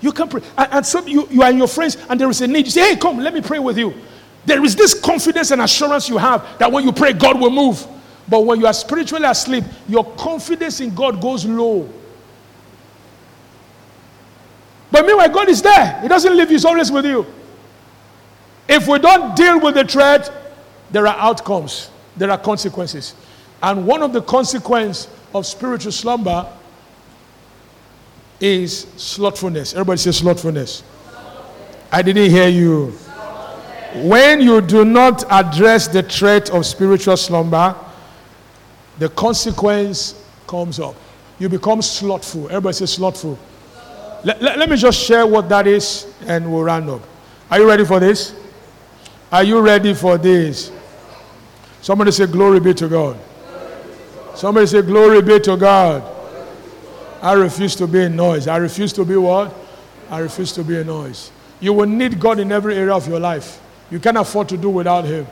You 0.00 0.12
can 0.12 0.28
pray. 0.28 0.42
And, 0.56 0.72
and 0.72 0.86
so 0.86 1.04
you, 1.06 1.26
you 1.30 1.42
are 1.42 1.50
in 1.50 1.58
your 1.58 1.68
friends 1.68 1.96
and 2.08 2.20
there 2.20 2.28
is 2.28 2.40
a 2.40 2.46
need. 2.46 2.66
You 2.66 2.70
say, 2.70 2.94
hey, 2.94 2.96
come, 2.96 3.18
let 3.18 3.34
me 3.34 3.40
pray 3.40 3.58
with 3.58 3.78
you. 3.78 3.94
There 4.44 4.64
is 4.64 4.76
this 4.76 4.98
confidence 4.98 5.50
and 5.50 5.60
assurance 5.60 6.08
you 6.08 6.16
have 6.16 6.58
that 6.58 6.70
when 6.70 6.84
you 6.84 6.92
pray, 6.92 7.12
God 7.12 7.40
will 7.40 7.50
move. 7.50 7.86
But 8.28 8.44
when 8.44 8.60
you 8.60 8.66
are 8.66 8.72
spiritually 8.72 9.24
asleep, 9.24 9.64
your 9.88 10.04
confidence 10.14 10.80
in 10.80 10.94
God 10.94 11.20
goes 11.20 11.44
low. 11.44 11.88
But 14.90 15.06
meanwhile, 15.06 15.28
God 15.28 15.48
is 15.48 15.60
there. 15.62 16.00
He 16.00 16.08
doesn't 16.08 16.36
leave 16.36 16.48
you, 16.48 16.54
He's 16.54 16.64
always 16.64 16.90
with 16.90 17.04
you. 17.04 17.26
If 18.68 18.86
we 18.86 18.98
don't 18.98 19.34
deal 19.34 19.60
with 19.60 19.74
the 19.74 19.84
threat, 19.84 20.30
there 20.90 21.06
are 21.06 21.16
outcomes, 21.16 21.90
there 22.16 22.30
are 22.30 22.38
consequences. 22.38 23.14
And 23.62 23.86
one 23.86 24.02
of 24.02 24.12
the 24.12 24.22
consequences 24.22 25.08
of 25.34 25.46
spiritual 25.46 25.92
slumber 25.92 26.50
is 28.40 28.86
slothfulness. 28.96 29.72
Everybody 29.74 29.98
say 29.98 30.12
slothfulness. 30.12 30.82
I 31.90 32.02
didn't 32.02 32.30
hear 32.30 32.48
you. 32.48 32.92
When 33.94 34.40
you 34.40 34.60
do 34.60 34.84
not 34.84 35.24
address 35.30 35.88
the 35.88 36.02
threat 36.02 36.50
of 36.50 36.66
spiritual 36.66 37.16
slumber, 37.16 37.74
the 38.98 39.08
consequence 39.10 40.22
comes 40.46 40.78
up. 40.78 40.94
You 41.38 41.48
become 41.48 41.80
slothful. 41.82 42.46
Everybody 42.46 42.74
say 42.74 42.86
slothful. 42.86 43.38
Let, 44.24 44.42
let, 44.42 44.58
let 44.58 44.68
me 44.68 44.76
just 44.76 45.00
share 45.00 45.26
what 45.26 45.48
that 45.48 45.66
is 45.66 46.12
and 46.26 46.52
we'll 46.52 46.64
round 46.64 46.90
up. 46.90 47.02
Are 47.50 47.60
you 47.60 47.68
ready 47.68 47.84
for 47.84 48.00
this? 48.00 48.34
Are 49.30 49.44
you 49.44 49.60
ready 49.60 49.94
for 49.94 50.18
this? 50.18 50.72
Somebody 51.80 52.10
say, 52.10 52.26
Glory 52.26 52.60
be 52.60 52.74
to 52.74 52.88
God. 52.88 53.16
Somebody 54.34 54.66
say, 54.66 54.82
Glory 54.82 55.22
be 55.22 55.38
to 55.40 55.56
God. 55.56 56.17
I 57.20 57.32
refuse 57.32 57.74
to 57.76 57.86
be 57.86 58.02
a 58.02 58.08
noise. 58.08 58.46
I 58.46 58.56
refuse 58.58 58.92
to 58.94 59.04
be 59.04 59.16
what? 59.16 59.54
I 60.10 60.20
refuse 60.20 60.52
to 60.52 60.64
be 60.64 60.78
a 60.78 60.84
noise. 60.84 61.30
You 61.60 61.72
will 61.72 61.86
need 61.86 62.20
God 62.20 62.38
in 62.38 62.52
every 62.52 62.76
area 62.76 62.94
of 62.94 63.08
your 63.08 63.18
life. 63.20 63.60
You 63.90 63.98
can't 63.98 64.16
afford 64.16 64.48
to 64.50 64.56
do 64.56 64.70
without 64.70 65.04
Him. 65.04 65.26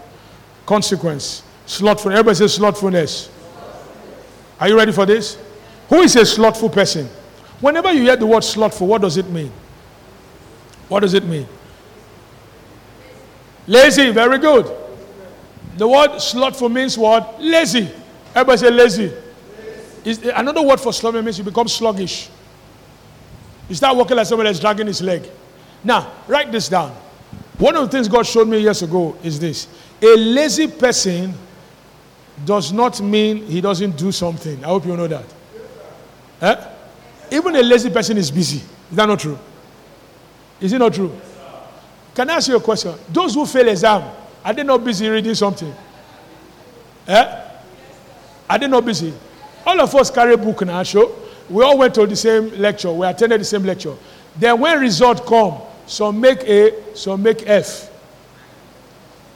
Consequence. 0.64 1.42
Slothfulness. 1.66 2.18
Everybody 2.18 2.34
says 2.36 2.54
slothfulness. 2.54 3.30
Are 4.58 4.68
you 4.68 4.76
ready 4.76 4.92
for 4.92 5.06
this? 5.06 5.38
Who 5.88 6.00
is 6.00 6.16
a 6.16 6.26
slothful 6.26 6.70
person? 6.70 7.08
Whenever 7.60 7.92
you 7.92 8.02
hear 8.02 8.16
the 8.16 8.26
word 8.26 8.42
slothful, 8.42 8.86
what 8.86 9.02
does 9.02 9.16
it 9.16 9.28
mean? 9.30 9.52
What 10.88 11.00
does 11.00 11.14
it 11.14 11.24
mean? 11.24 11.46
Lazy. 13.66 14.10
Very 14.10 14.38
good. 14.38 14.70
The 15.76 15.86
word 15.86 16.18
slothful 16.18 16.68
means 16.68 16.96
what? 16.96 17.40
Lazy. 17.40 17.90
Everybody 18.34 18.58
say 18.58 18.70
lazy. 18.70 19.12
Is 20.06 20.22
another 20.24 20.62
word 20.62 20.78
for 20.80 20.92
slumber 20.92 21.20
means 21.20 21.36
you 21.36 21.42
become 21.42 21.66
sluggish. 21.66 22.30
You 23.68 23.74
start 23.74 23.96
walking 23.96 24.16
like 24.16 24.26
someone 24.26 24.44
that's 24.44 24.60
dragging 24.60 24.86
his 24.86 25.02
leg. 25.02 25.28
Now, 25.82 26.12
write 26.28 26.52
this 26.52 26.68
down. 26.68 26.92
One 27.58 27.74
of 27.74 27.82
the 27.82 27.88
things 27.88 28.06
God 28.06 28.24
showed 28.24 28.46
me 28.46 28.60
years 28.60 28.82
ago 28.82 29.16
is 29.24 29.40
this 29.40 29.66
a 30.00 30.16
lazy 30.16 30.68
person 30.68 31.34
does 32.44 32.72
not 32.72 33.00
mean 33.00 33.46
he 33.46 33.60
doesn't 33.60 33.96
do 33.96 34.12
something. 34.12 34.64
I 34.64 34.68
hope 34.68 34.86
you 34.86 34.96
know 34.96 35.08
that. 35.08 35.24
Eh? 36.40 36.64
Even 37.32 37.56
a 37.56 37.62
lazy 37.62 37.90
person 37.90 38.16
is 38.16 38.30
busy. 38.30 38.58
Is 38.58 38.96
that 38.96 39.06
not 39.06 39.18
true? 39.18 39.36
Is 40.60 40.72
it 40.72 40.78
not 40.78 40.94
true? 40.94 41.18
Can 42.14 42.30
I 42.30 42.34
ask 42.34 42.46
you 42.48 42.56
a 42.56 42.60
question? 42.60 42.94
Those 43.08 43.34
who 43.34 43.44
fail 43.44 43.66
exam, 43.66 44.08
are 44.44 44.52
they 44.52 44.62
not 44.62 44.84
busy 44.84 45.08
reading 45.08 45.34
something? 45.34 45.74
Eh? 47.08 47.42
Are 48.48 48.58
they 48.58 48.68
not 48.68 48.84
busy? 48.84 49.12
All 49.66 49.80
of 49.80 49.92
us 49.96 50.10
carry 50.10 50.34
a 50.34 50.36
book 50.38 50.64
now, 50.64 50.82
show. 50.84 51.12
We 51.50 51.64
all 51.64 51.76
went 51.76 51.94
to 51.96 52.06
the 52.06 52.14
same 52.14 52.50
lecture. 52.50 52.92
We 52.92 53.06
attended 53.06 53.40
the 53.40 53.44
same 53.44 53.64
lecture. 53.64 53.96
Then 54.36 54.60
when 54.60 54.80
result 54.80 55.26
come, 55.26 55.60
some 55.86 56.20
make 56.20 56.42
A, 56.44 56.94
some 56.94 57.22
make 57.22 57.48
F. 57.48 57.90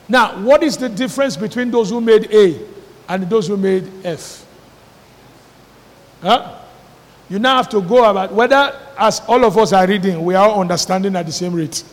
Now, 0.08 0.40
what 0.42 0.62
is 0.62 0.76
the 0.76 0.88
difference 0.88 1.36
between 1.36 1.70
those 1.70 1.90
who 1.90 2.00
made 2.00 2.32
A 2.32 2.60
and 3.08 3.28
those 3.28 3.48
who 3.48 3.56
made 3.56 3.90
F? 4.04 4.46
Huh? 6.22 6.58
You 7.28 7.38
now 7.38 7.56
have 7.56 7.68
to 7.70 7.80
go 7.80 8.08
about 8.08 8.32
whether, 8.32 8.76
as 8.98 9.20
all 9.28 9.44
of 9.44 9.56
us 9.56 9.72
are 9.72 9.86
reading, 9.86 10.24
we 10.24 10.34
are 10.34 10.50
understanding 10.50 11.14
at 11.16 11.26
the 11.26 11.32
same 11.32 11.54
rate. 11.54 11.84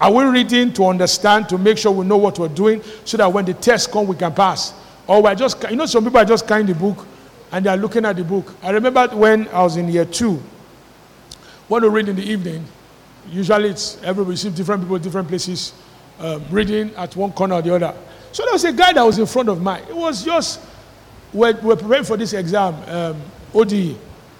Are 0.00 0.12
we 0.12 0.24
reading 0.24 0.72
to 0.74 0.86
understand, 0.86 1.48
to 1.48 1.58
make 1.58 1.78
sure 1.78 1.90
we 1.90 2.06
know 2.06 2.16
what 2.16 2.38
we're 2.38 2.48
doing, 2.48 2.82
so 3.04 3.16
that 3.16 3.32
when 3.32 3.44
the 3.44 3.54
test 3.54 3.90
come, 3.90 4.06
we 4.06 4.14
can 4.14 4.32
pass? 4.32 4.72
Or 5.08 5.22
we're 5.22 5.34
just, 5.34 5.62
you 5.68 5.76
know, 5.76 5.86
some 5.86 6.04
people 6.04 6.18
are 6.20 6.24
just 6.24 6.46
carrying 6.46 6.66
the 6.66 6.74
book 6.74 7.04
and 7.52 7.64
they 7.64 7.70
are 7.70 7.76
looking 7.76 8.04
at 8.04 8.16
the 8.16 8.24
book. 8.24 8.54
I 8.62 8.70
remember 8.70 9.08
when 9.08 9.48
I 9.48 9.62
was 9.62 9.76
in 9.76 9.88
year 9.88 10.04
two, 10.04 10.42
when 11.68 11.82
we 11.82 11.88
read 11.88 12.08
in 12.08 12.16
the 12.16 12.22
evening, 12.22 12.64
usually 13.30 13.70
it's 13.70 14.02
everybody 14.02 14.36
sees 14.36 14.52
different 14.52 14.82
people, 14.82 14.98
different 14.98 15.28
places, 15.28 15.72
um, 16.18 16.42
reading 16.50 16.94
at 16.96 17.14
one 17.16 17.32
corner 17.32 17.56
or 17.56 17.62
the 17.62 17.74
other. 17.74 17.94
So 18.32 18.44
there 18.44 18.52
was 18.52 18.64
a 18.64 18.72
guy 18.72 18.92
that 18.92 19.02
was 19.02 19.18
in 19.18 19.26
front 19.26 19.48
of 19.48 19.62
mine. 19.62 19.82
It 19.88 19.96
was 19.96 20.24
just, 20.24 20.60
we're 21.32 21.54
preparing 21.54 22.04
for 22.04 22.16
this 22.16 22.32
exam, 22.32 22.74
um, 22.88 23.22
ODE, 23.54 23.96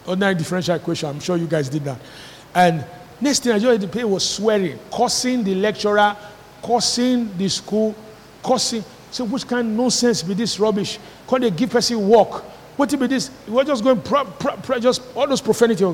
ordinary 0.07 0.35
differential 0.35 0.75
equation. 0.75 1.09
I'm 1.09 1.21
sure 1.21 1.37
you 1.37 1.47
guys 1.47 1.69
did 1.69 1.85
that. 1.85 1.99
And 2.55 2.85
next 3.21 3.43
thing 3.43 3.53
I 3.53 3.59
just 3.59 3.81
the 3.81 3.89
paper 3.89 4.09
was 4.09 4.29
swearing, 4.29 4.79
cursing 4.93 5.45
the 5.45 5.55
lecturer, 5.55 6.17
cursing 6.63 7.37
the 7.37 7.49
school, 7.49 7.95
cursing. 8.45 8.85
So 9.11 9.25
which 9.25 9.47
kind 9.47 9.69
of 9.69 9.75
nonsense 9.75 10.23
be 10.23 10.35
this 10.35 10.61
rubbish? 10.61 10.99
Can 11.27 11.41
they 11.41 11.51
give 11.51 11.71
person 11.71 12.07
work? 12.09 12.45
What 12.79 12.97
be 12.97 13.09
this? 13.09 13.33
We're 13.49 13.65
just 13.65 13.83
going, 13.83 14.01
pra, 14.01 14.23
pra, 14.23 14.55
pra, 14.55 14.79
just 14.79 15.03
all 15.17 15.27
those 15.27 15.41
profanity. 15.41 15.85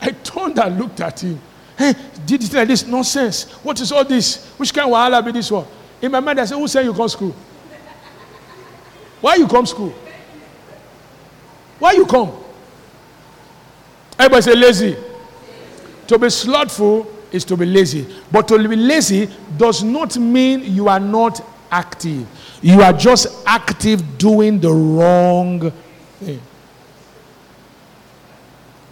I 0.00 0.10
turned 0.10 0.58
and 0.58 0.80
looked 0.80 0.98
at 1.02 1.20
him. 1.20 1.38
Hey, 1.76 1.92
did 2.24 2.42
it 2.42 2.50
like 2.54 2.66
this? 2.66 2.86
Nonsense. 2.86 3.44
What 3.62 3.78
is 3.78 3.92
all 3.92 4.06
this? 4.06 4.46
Which 4.56 4.72
kind 4.72 4.88
of 4.88 4.94
wahala 4.94 5.22
be 5.22 5.32
this 5.32 5.50
one? 5.50 5.66
In 6.00 6.10
my 6.10 6.18
mind, 6.18 6.40
I 6.40 6.46
said, 6.46 6.56
Who 6.56 6.66
said 6.66 6.86
you 6.86 6.94
come 6.94 7.10
school? 7.10 7.36
Why 9.20 9.34
you 9.34 9.46
come 9.46 9.66
school? 9.66 9.90
Why 11.78 11.92
you 11.92 12.06
come? 12.06 12.32
Everybody 14.18 14.40
say 14.40 14.56
lazy. 14.56 14.96
To 16.06 16.18
be 16.18 16.30
slothful 16.30 17.06
is 17.30 17.44
to 17.44 17.56
be 17.58 17.66
lazy. 17.66 18.06
But 18.32 18.48
to 18.48 18.66
be 18.66 18.76
lazy 18.76 19.28
does 19.58 19.82
not 19.82 20.16
mean 20.16 20.62
you 20.62 20.88
are 20.88 21.00
not 21.00 21.46
active. 21.70 22.26
You 22.62 22.80
are 22.80 22.94
just 22.94 23.46
active 23.46 24.16
doing 24.16 24.58
the 24.58 24.72
wrong 24.72 25.70
thing. 26.24 26.40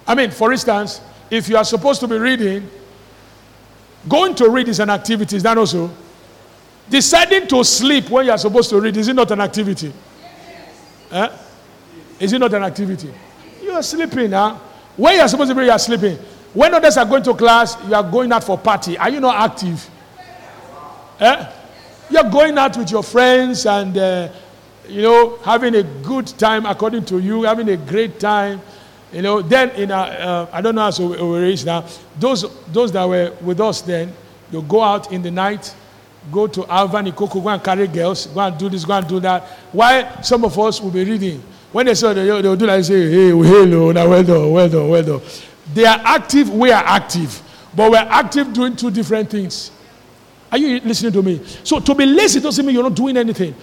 I 0.07 0.15
mean, 0.15 0.31
for 0.31 0.53
instance, 0.53 1.01
if 1.31 1.49
you 1.49 1.57
are 1.57 1.65
supposed 1.65 2.01
to 2.01 2.09
be 2.09 2.17
reading, 2.17 2.69
going 4.09 4.35
to 4.37 4.49
read 4.49 4.69
is 4.69 4.81
an 4.81 4.91
activity, 4.91 5.37
is 5.37 5.43
that 5.43 5.59
also? 5.59 5.91
Deciding 6.89 7.47
to 7.49 7.63
sleep 7.63 8.09
when 8.09 8.25
you 8.27 8.33
are 8.33 8.39
supposed 8.39 8.71
to 8.71 8.81
read, 8.81 8.97
is 8.97 9.09
it 9.09 9.15
not 9.15 9.31
an 9.31 9.41
activity? 9.41 9.93
Yes. 11.11 11.31
Eh? 11.31 12.25
Is 12.25 12.33
it 12.33 12.39
not 12.39 12.55
an 12.55 12.63
activity? 12.63 13.13
You 13.63 13.73
are 13.73 13.83
sleeping, 13.83 14.31
huh? 14.33 14.57
When 14.97 15.15
you 15.15 15.21
are 15.21 15.29
supposed 15.29 15.51
to 15.51 15.55
be, 15.55 15.65
you 15.65 15.71
are 15.71 15.79
sleeping. 15.79 16.17
When 16.55 16.75
others 16.75 16.97
are 16.97 17.05
going 17.05 17.23
to 17.25 17.35
class, 17.35 17.77
you 17.87 17.95
are 17.95 18.03
going 18.03 18.33
out 18.33 18.43
for 18.45 18.57
party. 18.57 18.97
Are 18.97 19.11
you 19.11 19.21
not 19.21 19.37
active? 19.37 19.89
Eh? 21.21 21.53
You're 22.11 22.31
going 22.31 22.57
out 22.57 22.77
with 22.79 22.91
your 22.91 23.03
friends 23.03 23.67
and, 23.67 23.97
uh, 23.97 24.29
you 24.89 25.03
know, 25.03 25.37
having 25.39 25.75
a 25.75 25.83
good 25.83 26.27
time 26.27 26.67
according 26.67 27.05
to 27.07 27.19
you, 27.19 27.43
having 27.43 27.69
a 27.69 27.77
great 27.77 28.19
time. 28.19 28.61
You 29.13 29.23
know, 29.23 29.41
then 29.41 29.71
in 29.71 29.91
a, 29.91 29.95
uh, 29.95 30.47
I 30.53 30.61
don't 30.61 30.75
know 30.75 30.91
how 30.91 31.07
we 31.07 31.39
reach 31.41 31.65
now. 31.65 31.87
Those 32.19 32.45
those 32.73 32.93
that 32.93 33.05
were 33.09 33.35
with 33.41 33.61
us 33.61 33.81
then, 33.81 34.13
you 34.51 34.63
go 34.63 34.83
out 34.83 35.13
in 35.13 35.23
the 35.23 35.31
night, 35.31 35.75
go 36.31 36.47
to 36.47 36.67
Alvan 36.67 37.07
Ikoku, 37.07 37.43
go 37.43 37.49
and 37.49 37.63
carry 37.63 37.87
girls, 37.87 38.27
go 38.27 38.41
and 38.41 38.59
do 38.59 38.69
this, 38.69 38.85
go 38.85 38.95
and 38.95 39.09
do 39.09 39.21
that. 39.21 39.45
Why 39.73 40.21
some 40.23 40.45
of 40.45 40.59
us 40.59 40.81
will 40.81 40.91
be 40.91 41.05
reading. 41.05 41.43
When 41.73 41.87
they 41.87 41.95
saw 41.95 42.13
they, 42.13 42.25
they 42.25 42.43
do 42.57 42.67
like 42.67 42.85
say, 42.85 43.11
hey, 43.11 43.29
hello, 43.29 43.93
now 43.93 44.09
well 44.09 44.23
done, 44.23 44.51
well 44.51 44.69
done, 44.69 44.89
well 44.89 45.03
done. 45.03 45.21
They 45.75 45.85
are 45.85 46.01
active, 46.03 46.51
we 46.51 46.71
are 46.73 46.83
active. 46.85 47.43
But 47.75 47.91
we're 47.91 47.99
active 47.99 48.53
doing 48.53 48.75
two 48.75 48.91
different 48.91 49.31
things. 49.31 49.71
Are 50.51 50.57
you 50.57 50.81
listening 50.81 51.13
to 51.13 51.23
me? 51.23 51.45
So 51.63 51.79
to 51.79 51.95
be 51.95 52.07
lazy 52.07 52.41
doesn't 52.41 52.65
mean 52.65 52.75
you're 52.75 52.83
not 52.83 52.95
doing 52.95 53.17
anything. 53.17 53.55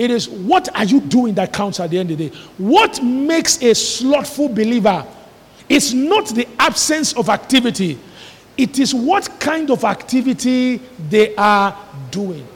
It 0.00 0.10
is 0.10 0.30
what 0.30 0.74
are 0.74 0.84
you 0.86 0.98
doing 0.98 1.34
that 1.34 1.52
counts 1.52 1.78
at 1.78 1.90
the 1.90 1.98
end 1.98 2.10
of 2.10 2.16
the 2.16 2.30
day. 2.30 2.36
What 2.56 3.02
makes 3.02 3.62
a 3.62 3.74
slothful 3.74 4.48
believer 4.48 5.06
is 5.68 5.92
not 5.92 6.28
the 6.28 6.48
absence 6.58 7.12
of 7.12 7.28
activity, 7.28 7.98
it 8.56 8.78
is 8.78 8.94
what 8.94 9.28
kind 9.38 9.70
of 9.70 9.84
activity 9.84 10.78
they 11.10 11.36
are 11.36 11.76
doing. 12.10 12.48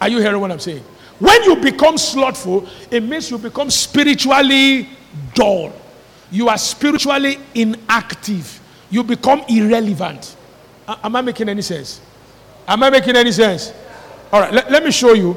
Are 0.00 0.08
you 0.08 0.20
hearing 0.20 0.40
what 0.40 0.52
I'm 0.52 0.60
saying? 0.60 0.84
When 1.18 1.42
you 1.42 1.56
become 1.56 1.98
slothful, 1.98 2.68
it 2.88 3.02
means 3.02 3.28
you 3.32 3.38
become 3.38 3.68
spiritually 3.68 4.88
dull. 5.34 5.72
You 6.30 6.50
are 6.50 6.58
spiritually 6.58 7.40
inactive. 7.52 8.60
You 8.90 9.02
become 9.02 9.42
irrelevant. 9.48 10.36
Am 10.86 11.16
I 11.16 11.20
making 11.20 11.48
any 11.48 11.62
sense? 11.62 12.00
Am 12.68 12.80
I 12.80 12.90
making 12.90 13.16
any 13.16 13.32
sense? 13.32 13.72
All 14.32 14.40
right, 14.40 14.52
let 14.52 14.84
me 14.84 14.92
show 14.92 15.14
you. 15.14 15.36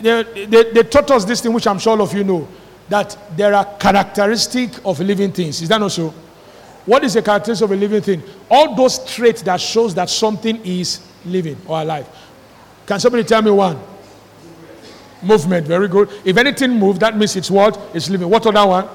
They, 0.00 0.46
they, 0.46 0.72
they, 0.72 0.82
taught 0.82 1.10
us 1.12 1.24
this 1.24 1.40
thing, 1.40 1.52
which 1.52 1.66
I'm 1.66 1.78
sure 1.78 1.92
all 1.92 2.02
of 2.02 2.12
you 2.12 2.24
know, 2.24 2.48
that 2.88 3.16
there 3.36 3.54
are 3.54 3.64
characteristics 3.78 4.80
of 4.84 5.00
living 5.00 5.32
things. 5.32 5.62
Is 5.62 5.68
that 5.68 5.80
not 5.80 5.92
so? 5.92 6.12
What 6.84 7.02
is 7.04 7.14
the 7.14 7.22
characteristic 7.22 7.64
of 7.64 7.72
a 7.72 7.76
living 7.76 8.02
thing? 8.02 8.22
All 8.50 8.74
those 8.74 9.04
traits 9.06 9.40
that 9.42 9.60
shows 9.60 9.94
that 9.94 10.10
something 10.10 10.60
is 10.64 11.00
living 11.24 11.56
or 11.66 11.80
alive. 11.80 12.06
Can 12.86 13.00
somebody 13.00 13.24
tell 13.24 13.40
me 13.40 13.50
one? 13.50 13.78
Movement, 15.22 15.66
very 15.66 15.88
good. 15.88 16.10
If 16.24 16.36
anything 16.36 16.78
moves, 16.78 16.98
that 16.98 17.16
means 17.16 17.34
it's 17.36 17.50
what? 17.50 17.80
It's 17.94 18.10
living. 18.10 18.28
What 18.28 18.46
other 18.46 18.66
one? 18.66 18.88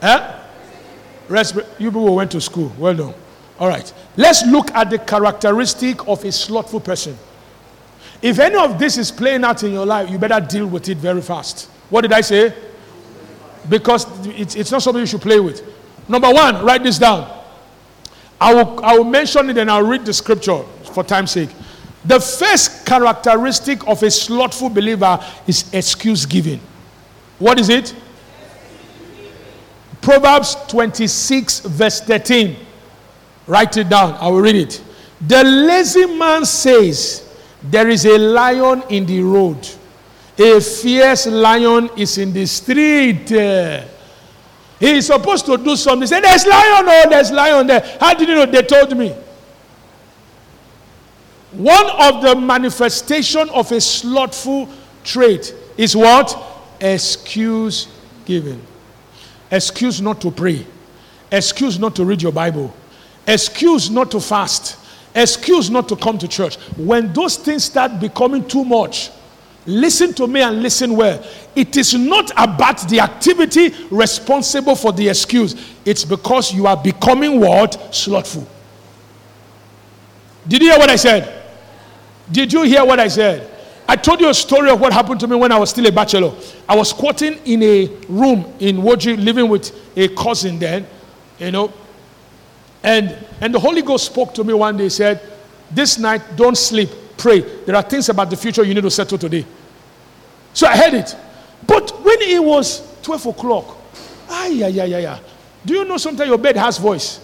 Eh? 0.00 0.34
Resp- 1.28 1.66
you 1.78 1.90
people 1.90 2.14
went 2.14 2.30
to 2.30 2.40
school. 2.40 2.72
Well 2.78 2.94
done. 2.94 3.14
All 3.58 3.68
right. 3.68 3.92
Let's 4.16 4.46
look 4.46 4.70
at 4.70 4.88
the 4.88 4.98
characteristic 4.98 6.06
of 6.08 6.24
a 6.24 6.32
slothful 6.32 6.80
person. 6.80 7.18
If 8.20 8.38
any 8.38 8.56
of 8.56 8.78
this 8.78 8.96
is 8.96 9.10
playing 9.10 9.44
out 9.44 9.62
in 9.62 9.72
your 9.72 9.86
life, 9.86 10.10
you 10.10 10.18
better 10.18 10.44
deal 10.44 10.66
with 10.66 10.88
it 10.88 10.98
very 10.98 11.22
fast. 11.22 11.66
What 11.88 12.02
did 12.02 12.12
I 12.12 12.20
say? 12.20 12.54
Because 13.68 14.06
it's, 14.26 14.56
it's 14.56 14.72
not 14.72 14.82
something 14.82 15.00
you 15.00 15.06
should 15.06 15.20
play 15.20 15.40
with. 15.40 15.62
Number 16.08 16.32
one, 16.32 16.64
write 16.64 16.82
this 16.82 16.98
down. 16.98 17.30
I 18.40 18.54
will, 18.54 18.84
I 18.84 18.96
will 18.96 19.04
mention 19.04 19.50
it 19.50 19.58
and 19.58 19.70
I'll 19.70 19.86
read 19.86 20.04
the 20.04 20.12
scripture 20.12 20.62
for 20.92 21.04
time's 21.04 21.32
sake. 21.32 21.50
The 22.04 22.20
first 22.20 22.86
characteristic 22.86 23.86
of 23.86 24.02
a 24.02 24.10
slothful 24.10 24.70
believer 24.70 25.22
is 25.46 25.72
excuse 25.74 26.24
giving. 26.24 26.60
What 27.38 27.58
is 27.58 27.68
it? 27.68 27.94
Proverbs 30.00 30.56
26, 30.68 31.60
verse 31.60 32.00
13. 32.00 32.56
Write 33.46 33.76
it 33.76 33.88
down. 33.88 34.14
I 34.14 34.28
will 34.28 34.40
read 34.40 34.56
it. 34.56 34.82
The 35.26 35.42
lazy 35.42 36.06
man 36.06 36.44
says, 36.44 37.27
There 37.62 37.88
is 37.88 38.06
a 38.06 38.18
lion 38.18 38.82
in 38.88 39.04
the 39.06 39.20
road. 39.20 39.68
A 40.38 40.60
fierce 40.60 41.26
lion 41.26 41.90
is 41.96 42.18
in 42.18 42.32
the 42.32 42.46
street. 42.46 43.28
He 44.78 44.90
is 44.96 45.06
supposed 45.06 45.44
to 45.46 45.56
do 45.56 45.74
something. 45.76 46.06
Said, 46.06 46.22
There's 46.22 46.46
lion, 46.46 46.84
oh, 46.86 47.06
there's 47.10 47.32
lion 47.32 47.66
there. 47.66 47.96
How 47.98 48.14
did 48.14 48.28
you 48.28 48.34
know? 48.36 48.46
They 48.46 48.62
told 48.62 48.96
me. 48.96 49.14
One 51.52 51.90
of 51.98 52.22
the 52.22 52.36
manifestation 52.36 53.48
of 53.50 53.72
a 53.72 53.80
slothful 53.80 54.68
trait 55.02 55.54
is 55.76 55.96
what? 55.96 56.36
Excuse 56.80 57.88
giving. 58.24 58.62
Excuse 59.50 60.00
not 60.00 60.20
to 60.20 60.30
pray. 60.30 60.64
Excuse 61.32 61.78
not 61.78 61.96
to 61.96 62.04
read 62.04 62.22
your 62.22 62.32
Bible. 62.32 62.72
Excuse 63.26 63.90
not 63.90 64.10
to 64.12 64.20
fast. 64.20 64.76
Excuse 65.18 65.68
not 65.68 65.88
to 65.88 65.96
come 65.96 66.16
to 66.18 66.28
church. 66.28 66.56
When 66.76 67.12
those 67.12 67.36
things 67.36 67.64
start 67.64 67.98
becoming 67.98 68.46
too 68.46 68.64
much, 68.64 69.10
listen 69.66 70.14
to 70.14 70.28
me 70.28 70.42
and 70.42 70.62
listen 70.62 70.94
well. 70.94 71.24
It 71.56 71.76
is 71.76 71.92
not 71.94 72.30
about 72.36 72.88
the 72.88 73.00
activity 73.00 73.74
responsible 73.90 74.76
for 74.76 74.92
the 74.92 75.08
excuse, 75.08 75.74
it's 75.84 76.04
because 76.04 76.54
you 76.54 76.68
are 76.68 76.76
becoming 76.76 77.40
what? 77.40 77.92
Slothful. 77.92 78.46
Did 80.46 80.62
you 80.62 80.70
hear 80.70 80.78
what 80.78 80.88
I 80.88 80.96
said? 80.96 81.42
Did 82.30 82.52
you 82.52 82.62
hear 82.62 82.84
what 82.84 83.00
I 83.00 83.08
said? 83.08 83.50
I 83.88 83.96
told 83.96 84.20
you 84.20 84.28
a 84.28 84.34
story 84.34 84.70
of 84.70 84.80
what 84.80 84.92
happened 84.92 85.18
to 85.20 85.26
me 85.26 85.34
when 85.34 85.50
I 85.50 85.58
was 85.58 85.70
still 85.70 85.86
a 85.86 85.92
bachelor. 85.92 86.32
I 86.68 86.76
was 86.76 86.90
squatting 86.90 87.38
in 87.44 87.62
a 87.64 87.86
room 88.08 88.54
in 88.60 88.76
Woji, 88.76 89.20
living 89.22 89.48
with 89.48 89.72
a 89.96 90.08
cousin 90.14 90.60
then, 90.60 90.86
you 91.40 91.50
know. 91.50 91.72
And, 92.82 93.16
and 93.40 93.54
the 93.54 93.58
Holy 93.58 93.82
Ghost 93.82 94.06
spoke 94.06 94.34
to 94.34 94.44
me 94.44 94.54
one 94.54 94.76
day, 94.76 94.88
said, 94.88 95.20
This 95.70 95.98
night, 95.98 96.22
don't 96.36 96.56
sleep, 96.56 96.90
pray. 97.16 97.40
There 97.40 97.74
are 97.74 97.82
things 97.82 98.08
about 98.08 98.30
the 98.30 98.36
future 98.36 98.64
you 98.64 98.74
need 98.74 98.82
to 98.82 98.90
settle 98.90 99.18
today. 99.18 99.44
So 100.52 100.66
I 100.66 100.76
heard 100.76 100.94
it. 100.94 101.16
But 101.66 101.90
when 102.04 102.22
it 102.22 102.42
was 102.42 102.82
12 103.02 103.26
o'clock, 103.26 103.76
ah, 104.28 104.46
yeah, 104.46 104.68
yeah, 104.68 104.84
yeah, 104.84 104.98
yeah. 104.98 105.18
Do 105.64 105.74
you 105.74 105.84
know 105.84 105.96
sometimes 105.96 106.28
your 106.28 106.38
bed 106.38 106.56
has 106.56 106.78
voice? 106.78 107.20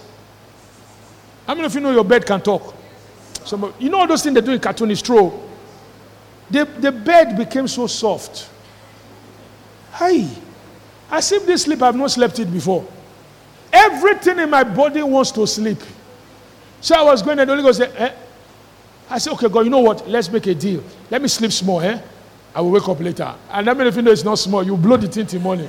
How 1.46 1.54
many 1.54 1.66
of 1.66 1.74
you 1.74 1.80
know 1.80 1.92
your 1.92 2.04
bed 2.04 2.26
can 2.26 2.40
talk? 2.40 2.74
Some, 3.44 3.74
you 3.78 3.90
know 3.90 4.00
all 4.00 4.06
those 4.06 4.22
things 4.22 4.34
they 4.34 4.40
do 4.40 4.52
in 4.52 4.60
cartoon 4.60 4.90
is 4.90 5.02
true. 5.02 5.32
The, 6.50 6.64
the 6.64 6.92
bed 6.92 7.36
became 7.36 7.68
so 7.68 7.86
soft. 7.86 8.48
Hi. 9.92 10.26
As 11.10 11.30
if 11.32 11.46
this 11.46 11.62
sleep, 11.62 11.82
I've 11.82 11.96
not 11.96 12.10
slept 12.10 12.38
it 12.38 12.52
before. 12.52 12.86
Everything 13.74 14.38
in 14.38 14.50
my 14.50 14.62
body 14.62 15.02
wants 15.02 15.32
to 15.32 15.44
sleep. 15.48 15.78
So 16.80 16.94
I 16.94 17.02
was 17.02 17.22
going 17.22 17.40
and 17.40 17.48
the 17.50 17.54
Holy 17.54 17.64
Ghost 17.64 17.78
said, 17.78 17.92
eh? 17.96 18.14
I 19.10 19.18
said, 19.18 19.32
okay, 19.32 19.48
God, 19.48 19.60
you 19.62 19.70
know 19.70 19.80
what? 19.80 20.08
Let's 20.08 20.30
make 20.30 20.46
a 20.46 20.54
deal. 20.54 20.82
Let 21.10 21.20
me 21.20 21.26
sleep 21.26 21.50
small, 21.50 21.80
eh? 21.80 22.00
I 22.54 22.60
will 22.60 22.70
wake 22.70 22.88
up 22.88 23.00
later. 23.00 23.34
And 23.50 23.68
I 23.68 23.74
mean, 23.74 23.88
if 23.88 23.96
you 23.96 24.02
know 24.02 24.12
it's 24.12 24.22
not 24.22 24.38
small, 24.38 24.62
you 24.62 24.76
blow 24.76 24.96
the 24.96 25.08
thing 25.08 25.26
till 25.26 25.40
morning. 25.40 25.68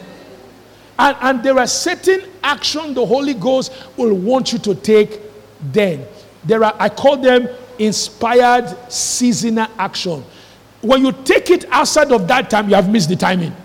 And, 1.00 1.18
and 1.20 1.44
there 1.44 1.58
are 1.58 1.66
certain 1.66 2.22
action 2.44 2.94
the 2.94 3.04
Holy 3.04 3.34
Ghost 3.34 3.74
will 3.98 4.14
want 4.14 4.54
you 4.54 4.60
to 4.60 4.76
take 4.76 5.20
then. 5.72 6.06
There 6.44 6.64
are, 6.64 6.76
I 6.78 6.90
call 6.90 7.18
them 7.18 7.50
inspired 7.80 8.92
seasonal 8.92 9.68
action. 9.80 10.24
When 10.82 11.04
you 11.04 11.12
take 11.12 11.50
it 11.50 11.66
outside 11.72 12.12
of 12.12 12.28
that 12.28 12.52
time, 12.52 12.70
you 12.70 12.76
have 12.76 12.88
missed 12.88 13.10
the 13.10 13.16
timing. 13.16 13.56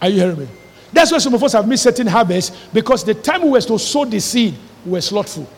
Are 0.00 0.08
you 0.08 0.20
hearing 0.20 0.38
me? 0.38 0.48
That's 0.92 1.12
why 1.12 1.18
some 1.18 1.34
of 1.34 1.42
us 1.42 1.52
have 1.52 1.68
missed 1.68 1.82
certain 1.82 2.06
harvests 2.06 2.68
because 2.72 3.04
the 3.04 3.14
time 3.14 3.42
we 3.42 3.50
were 3.50 3.60
to 3.60 3.78
sow 3.78 4.04
the 4.04 4.20
seed, 4.20 4.54
we 4.84 4.92
were 4.92 5.00
slothful. 5.00 5.48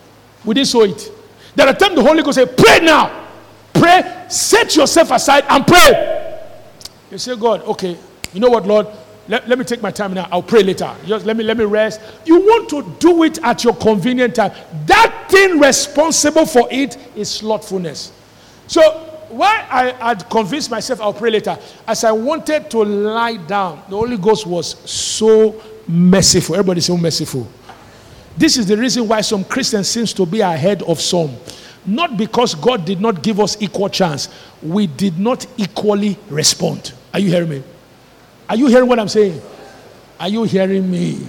We 0.43 0.55
didn't 0.55 0.67
sow 0.67 0.83
it. 0.83 1.11
There 1.55 1.67
are 1.67 1.73
times 1.73 1.95
the 1.95 2.03
Holy 2.03 2.23
Ghost 2.23 2.35
say, 2.35 2.45
Pray 2.45 2.79
now. 2.81 3.27
Pray, 3.73 4.25
set 4.29 4.75
yourself 4.75 5.11
aside 5.11 5.45
and 5.49 5.65
pray. 5.65 6.39
You 7.09 7.17
say, 7.17 7.35
God, 7.35 7.63
okay, 7.63 7.97
you 8.33 8.39
know 8.39 8.49
what, 8.49 8.65
Lord? 8.65 8.87
let, 9.27 9.47
let 9.47 9.57
me 9.57 9.63
take 9.63 9.81
my 9.81 9.91
time 9.91 10.13
now. 10.13 10.27
I'll 10.31 10.43
pray 10.43 10.61
later. 10.61 10.93
Just 11.05 11.25
let 11.25 11.37
me 11.37 11.43
let 11.43 11.57
me 11.57 11.63
rest. 11.63 12.01
You 12.25 12.39
want 12.39 12.69
to 12.69 12.95
do 12.99 13.23
it 13.23 13.39
at 13.43 13.63
your 13.63 13.73
convenient 13.75 14.35
time. 14.35 14.51
That 14.85 15.27
thing 15.29 15.57
responsible 15.59 16.45
for 16.45 16.67
it 16.69 16.97
is 17.15 17.31
slothfulness. 17.31 18.11
So 18.67 19.10
why 19.31 19.65
I 19.69 20.09
had 20.09 20.29
convinced 20.29 20.69
myself 20.69 21.01
I'll 21.01 21.13
pray 21.13 21.31
later, 21.31 21.57
as 21.87 22.03
I 22.03 22.11
wanted 22.11 22.69
to 22.71 22.79
lie 22.83 23.37
down, 23.37 23.83
the 23.89 23.95
Holy 23.95 24.17
Ghost 24.17 24.45
was 24.45 24.77
so 24.89 25.61
merciful. 25.87 26.55
Everybody 26.55 26.81
so 26.81 26.97
merciful. 26.97 27.47
This 28.37 28.57
is 28.57 28.65
the 28.65 28.77
reason 28.77 29.07
why 29.07 29.21
some 29.21 29.43
Christians 29.43 29.89
seems 29.89 30.13
to 30.13 30.25
be 30.25 30.41
ahead 30.41 30.83
of 30.83 31.01
some. 31.01 31.35
Not 31.85 32.17
because 32.17 32.55
God 32.55 32.85
did 32.85 33.01
not 33.01 33.23
give 33.23 33.39
us 33.39 33.61
equal 33.61 33.89
chance. 33.89 34.29
We 34.61 34.87
did 34.87 35.19
not 35.19 35.45
equally 35.57 36.17
respond. 36.29 36.93
Are 37.13 37.19
you 37.19 37.29
hearing 37.29 37.49
me? 37.49 37.63
Are 38.47 38.55
you 38.55 38.67
hearing 38.67 38.87
what 38.87 38.99
I'm 38.99 39.07
saying? 39.07 39.41
Are 40.19 40.29
you 40.29 40.43
hearing 40.43 40.89
me? 40.89 41.27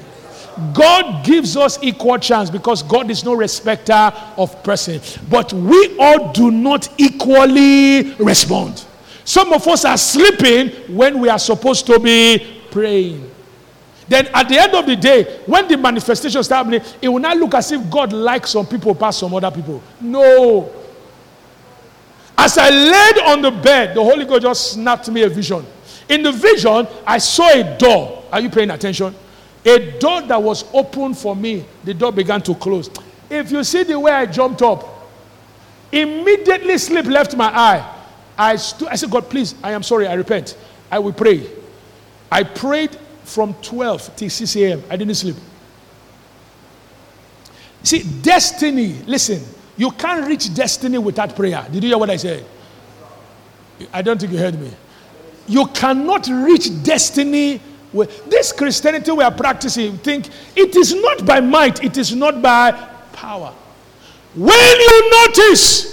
God 0.73 1.25
gives 1.25 1.57
us 1.57 1.79
equal 1.83 2.19
chance 2.19 2.51
because 2.51 2.83
God 2.83 3.11
is 3.11 3.25
no 3.25 3.35
respecter 3.35 4.13
of 4.37 4.63
person. 4.63 5.01
But 5.29 5.53
we 5.53 5.97
all 5.99 6.33
do 6.33 6.51
not 6.51 6.89
equally 6.99 8.15
respond. 8.15 8.85
Some 9.25 9.53
of 9.53 9.67
us 9.69 9.85
are 9.85 9.97
sleeping 9.97 10.71
when 10.97 11.21
we 11.21 11.29
are 11.29 11.39
supposed 11.39 11.87
to 11.87 11.99
be 11.99 12.61
praying. 12.71 13.31
Then 14.09 14.27
at 14.35 14.49
the 14.49 14.59
end 14.59 14.75
of 14.75 14.87
the 14.87 14.97
day, 14.97 15.41
when 15.47 15.69
the 15.69 15.77
manifestation 15.77 16.43
starts 16.43 16.49
happening, 16.49 16.83
it 17.01 17.09
will 17.09 17.21
not 17.21 17.37
look 17.37 17.55
as 17.55 17.71
if 17.73 17.89
God 17.89 18.13
likes 18.13 18.51
some 18.51 18.67
people 18.67 18.95
past 18.95 19.21
some 19.21 19.33
other 19.35 19.51
people. 19.51 19.83
No. 20.01 20.71
As 22.37 22.59
I 22.59 22.71
laid 22.71 23.19
on 23.27 23.43
the 23.43 23.51
bed, 23.51 23.95
the 23.95 24.03
Holy 24.03 24.25
Ghost 24.25 24.43
just 24.43 24.73
snapped 24.73 25.09
me 25.09 25.23
a 25.23 25.29
vision. 25.29 25.65
In 26.09 26.23
the 26.23 26.33
vision, 26.33 26.87
I 27.07 27.19
saw 27.19 27.49
a 27.49 27.79
door. 27.79 28.25
Are 28.33 28.41
you 28.41 28.51
paying 28.51 28.71
attention? 28.71 29.15
A 29.65 29.99
door 29.99 30.23
that 30.23 30.43
was 30.43 30.65
open 30.75 31.15
for 31.15 31.37
me, 31.37 31.65
the 31.85 31.95
door 31.95 32.13
began 32.13 32.41
to 32.43 32.55
close. 32.55 32.91
If 33.31 33.51
you 33.53 33.63
see 33.63 33.85
the 33.85 33.99
way 33.99 34.11
I 34.13 34.27
jumped 34.27 34.63
up, 34.63 34.85
immediately 35.93 36.79
sleep 36.79 37.07
left 37.07 37.37
my 37.37 37.47
eye. 37.47 37.99
I, 38.37 38.57
stu- 38.57 38.89
I 38.89 38.97
said, 38.97 39.11
God, 39.11 39.31
please, 39.31 39.55
I 39.63 39.73
am 39.73 39.83
sorry, 39.83 40.07
I 40.07 40.15
repent. 40.15 40.57
I 40.91 40.99
will 40.99 41.13
pray. 41.13 41.47
I 42.31 42.43
prayed 42.43 42.97
from 43.25 43.55
12 43.63 44.17
till 44.17 44.31
6 44.31 44.57
a.m. 44.57 44.83
I 44.91 44.97
didn't 44.97 45.15
sleep. 45.15 45.37
See, 47.83 48.03
destiny, 48.23 48.95
listen, 49.07 49.43
you 49.77 49.91
can't 49.93 50.27
reach 50.27 50.53
destiny 50.55 50.99
without 50.99 51.35
prayer. 51.37 51.67
Did 51.71 51.83
you 51.83 51.91
hear 51.91 51.99
what 51.99 52.11
I 52.11 52.17
said? 52.17 52.45
I 53.93 54.03
don't 54.03 54.21
think 54.21 54.33
you 54.33 54.39
heard 54.39 54.59
me. 54.59 54.71
You 55.49 55.67
cannot 55.67 56.29
reach 56.29 56.83
destiny 56.83 57.61
this 57.93 58.53
Christianity 58.53 59.11
we 59.13 59.23
are 59.23 59.31
practicing. 59.33 59.99
Think 59.99 60.29
it 60.57 60.75
is 60.77 60.95
not 60.95 61.27
by 61.27 61.41
might, 61.41 61.83
it 61.85 61.97
is 61.99 62.15
not 62.15 62.41
by 62.41 62.73
power. 63.13 63.55
When 64.35 64.81
you 64.81 65.11
notice 65.27 65.92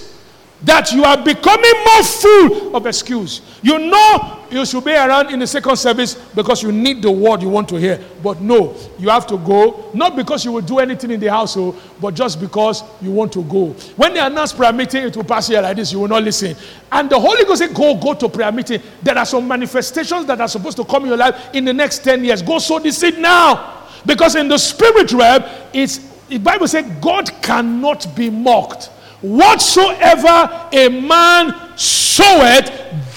that 0.63 0.91
you 0.91 1.03
are 1.03 1.17
becoming 1.23 1.73
more 1.85 2.03
full 2.03 2.75
of 2.75 2.85
excuse. 2.85 3.41
You 3.61 3.79
know 3.79 4.39
you 4.51 4.65
should 4.65 4.83
be 4.83 4.91
around 4.91 5.31
in 5.31 5.39
the 5.39 5.47
second 5.47 5.75
service 5.77 6.15
because 6.15 6.63
you 6.63 6.71
need 6.71 7.01
the 7.01 7.11
word 7.11 7.41
you 7.41 7.49
want 7.49 7.69
to 7.69 7.75
hear. 7.75 8.03
But 8.23 8.41
no, 8.41 8.75
you 8.97 9.09
have 9.09 9.27
to 9.27 9.37
go, 9.37 9.89
not 9.93 10.15
because 10.15 10.43
you 10.43 10.51
will 10.51 10.61
do 10.61 10.79
anything 10.79 11.11
in 11.11 11.19
the 11.19 11.27
household, 11.27 11.75
oh, 11.77 11.95
but 12.01 12.13
just 12.13 12.41
because 12.41 12.83
you 13.01 13.11
want 13.11 13.31
to 13.33 13.43
go. 13.43 13.67
When 13.95 14.13
they 14.13 14.19
announce 14.19 14.51
prayer 14.53 14.73
meeting, 14.73 15.03
it 15.03 15.15
will 15.15 15.23
pass 15.23 15.47
here 15.47 15.61
like 15.61 15.77
this, 15.77 15.91
you 15.91 15.99
will 15.99 16.07
not 16.07 16.23
listen. 16.23 16.55
And 16.91 17.09
the 17.09 17.19
Holy 17.19 17.45
Ghost 17.45 17.59
said, 17.59 17.73
Go, 17.73 17.95
go 17.95 18.13
to 18.15 18.27
prayer 18.27 18.51
meeting. 18.51 18.81
There 19.03 19.17
are 19.17 19.25
some 19.25 19.47
manifestations 19.47 20.25
that 20.25 20.41
are 20.41 20.47
supposed 20.47 20.77
to 20.77 20.83
come 20.83 21.03
in 21.03 21.09
your 21.09 21.17
life 21.17 21.53
in 21.53 21.63
the 21.65 21.73
next 21.73 21.99
10 21.99 22.23
years. 22.23 22.41
Go 22.41 22.59
sow 22.59 22.79
the 22.79 22.91
seed 22.91 23.19
now. 23.19 23.87
Because 24.05 24.35
in 24.35 24.47
the 24.47 24.57
spirit 24.57 25.11
realm, 25.11 25.43
it's 25.73 26.09
the 26.27 26.37
Bible 26.37 26.67
says 26.67 26.85
God 27.01 27.29
cannot 27.41 28.15
be 28.15 28.29
mocked. 28.29 28.89
Whatsoever 29.21 30.69
a 30.71 30.89
man 30.89 31.77
soweth, 31.77 32.67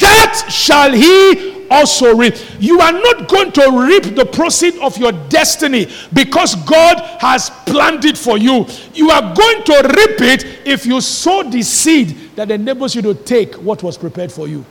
that 0.00 0.46
shall 0.50 0.92
he 0.92 1.66
also 1.70 2.14
reap. 2.16 2.34
You 2.60 2.80
are 2.80 2.92
not 2.92 3.28
going 3.28 3.50
to 3.52 3.86
reap 3.88 4.14
the 4.14 4.26
proceed 4.26 4.76
of 4.78 4.96
your 4.98 5.12
destiny 5.12 5.90
because 6.12 6.54
God 6.66 6.98
has 7.20 7.50
planned 7.66 8.04
it 8.04 8.18
for 8.18 8.36
you. 8.36 8.66
You 8.94 9.10
are 9.10 9.34
going 9.34 9.64
to 9.64 9.94
reap 9.96 10.20
it 10.20 10.66
if 10.66 10.84
you 10.84 11.00
sow 11.00 11.42
the 11.44 11.62
seed 11.62 12.36
that 12.36 12.50
enables 12.50 12.94
you 12.94 13.02
to 13.02 13.14
take 13.14 13.54
what 13.54 13.82
was 13.82 13.96
prepared 13.96 14.30
for 14.30 14.48
you. 14.48 14.64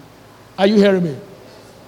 Are 0.57 0.67
you 0.67 0.75
hearing 0.75 1.03
me? 1.03 1.17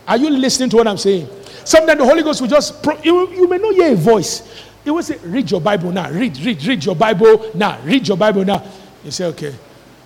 Are 0.08 0.18
you 0.18 0.30
listening 0.30 0.70
to 0.72 0.78
what 0.78 0.88
I'm 0.88 0.98
saying? 0.98 1.28
Sometimes 1.64 2.00
the 2.00 2.06
Holy 2.06 2.24
Ghost 2.24 2.42
will 2.42 2.50
just, 2.50 2.82
pro- 2.82 3.02
you, 3.02 3.30
you 3.30 3.48
may 3.48 3.58
not 3.58 3.74
hear 3.74 3.94
a 3.94 3.96
voice. 3.96 4.64
It 4.84 4.92
will 4.92 5.04
say, 5.04 5.18
Read 5.24 5.50
your 5.50 5.62
Bible 5.62 5.92
now. 5.92 6.10
Read, 6.10 6.38
read, 6.40 6.64
read 6.66 6.84
your 6.84 6.96
Bible 6.96 7.52
now. 7.54 7.80
Read 7.84 8.08
your 8.08 8.18
Bible 8.18 8.44
now. 8.44 8.64
You 9.04 9.12
say, 9.12 9.26
okay, 9.26 9.54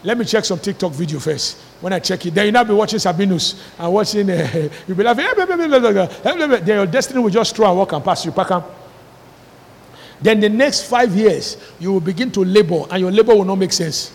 let 0.03 0.17
me 0.17 0.25
check 0.25 0.45
some 0.45 0.59
TikTok 0.59 0.91
video 0.93 1.19
first. 1.19 1.57
When 1.81 1.93
I 1.93 1.99
check 1.99 2.25
it, 2.25 2.33
then 2.33 2.45
you 2.47 2.51
now 2.51 2.63
be 2.63 2.73
watching 2.73 2.99
Sabinus 2.99 3.59
and 3.77 3.91
watching, 3.93 4.29
uh, 4.31 4.69
you'll 4.87 4.97
be 4.97 5.03
laughing, 5.03 5.25
then 6.23 6.67
your 6.67 6.85
destiny 6.85 7.19
will 7.21 7.29
just 7.29 7.55
throw 7.55 7.67
and 7.67 7.77
walk 7.77 7.93
and 7.93 8.03
pass 8.03 8.25
you. 8.25 8.31
Pack 8.31 8.63
Then 10.21 10.39
the 10.39 10.49
next 10.49 10.83
five 10.83 11.15
years, 11.15 11.57
you 11.79 11.91
will 11.93 11.99
begin 11.99 12.31
to 12.31 12.43
labor 12.43 12.85
and 12.89 13.01
your 13.01 13.11
labor 13.11 13.35
will 13.35 13.45
not 13.45 13.55
make 13.57 13.73
sense. 13.73 14.13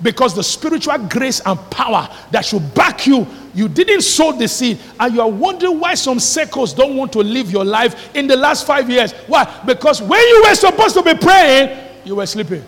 Because 0.00 0.34
the 0.34 0.42
spiritual 0.42 0.98
grace 0.98 1.40
and 1.46 1.58
power 1.70 2.08
that 2.32 2.44
should 2.44 2.74
back 2.74 3.06
you, 3.06 3.24
you 3.54 3.68
didn't 3.68 4.00
sow 4.02 4.32
the 4.32 4.48
seed, 4.48 4.80
and 4.98 5.14
you 5.14 5.20
are 5.20 5.30
wondering 5.30 5.78
why 5.78 5.94
some 5.94 6.18
circles 6.18 6.74
don't 6.74 6.96
want 6.96 7.12
to 7.12 7.20
live 7.20 7.52
your 7.52 7.64
life 7.64 8.14
in 8.16 8.26
the 8.26 8.36
last 8.36 8.66
five 8.66 8.90
years. 8.90 9.12
Why? 9.28 9.62
Because 9.64 10.02
when 10.02 10.20
you 10.20 10.44
were 10.48 10.54
supposed 10.56 10.96
to 10.96 11.02
be 11.02 11.14
praying, 11.14 11.78
you 12.04 12.16
were 12.16 12.26
sleeping. 12.26 12.64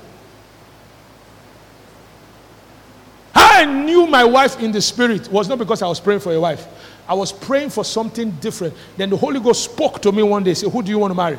I 3.64 3.66
knew 3.66 4.06
my 4.06 4.24
wife 4.24 4.60
in 4.60 4.72
the 4.72 4.82
spirit 4.82 5.26
was 5.32 5.48
not 5.48 5.56
because 5.56 5.80
I 5.80 5.86
was 5.86 5.98
praying 5.98 6.20
for 6.20 6.34
a 6.34 6.38
wife. 6.38 6.68
I 7.08 7.14
was 7.14 7.32
praying 7.32 7.70
for 7.70 7.82
something 7.82 8.30
different. 8.32 8.74
Then 8.98 9.08
the 9.08 9.16
Holy 9.16 9.40
Ghost 9.40 9.64
spoke 9.64 10.02
to 10.02 10.12
me 10.12 10.22
one 10.22 10.44
day, 10.44 10.52
said, 10.52 10.70
Who 10.70 10.82
do 10.82 10.90
you 10.90 10.98
want 10.98 11.12
to 11.12 11.14
marry? 11.14 11.38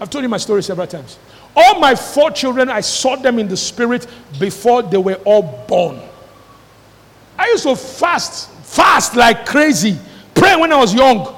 I've 0.00 0.08
told 0.08 0.24
you 0.24 0.30
my 0.30 0.38
story 0.38 0.62
several 0.62 0.86
times. 0.86 1.18
All 1.54 1.78
my 1.78 1.94
four 1.94 2.30
children, 2.30 2.70
I 2.70 2.80
saw 2.80 3.16
them 3.16 3.38
in 3.38 3.48
the 3.48 3.56
spirit 3.58 4.06
before 4.40 4.82
they 4.82 4.96
were 4.96 5.16
all 5.26 5.66
born. 5.68 6.00
I 7.38 7.48
used 7.48 7.64
to 7.64 7.76
fast, 7.76 8.50
fast 8.64 9.14
like 9.14 9.44
crazy, 9.44 9.98
pray 10.34 10.56
when 10.56 10.72
I 10.72 10.78
was 10.78 10.94
young. 10.94 11.34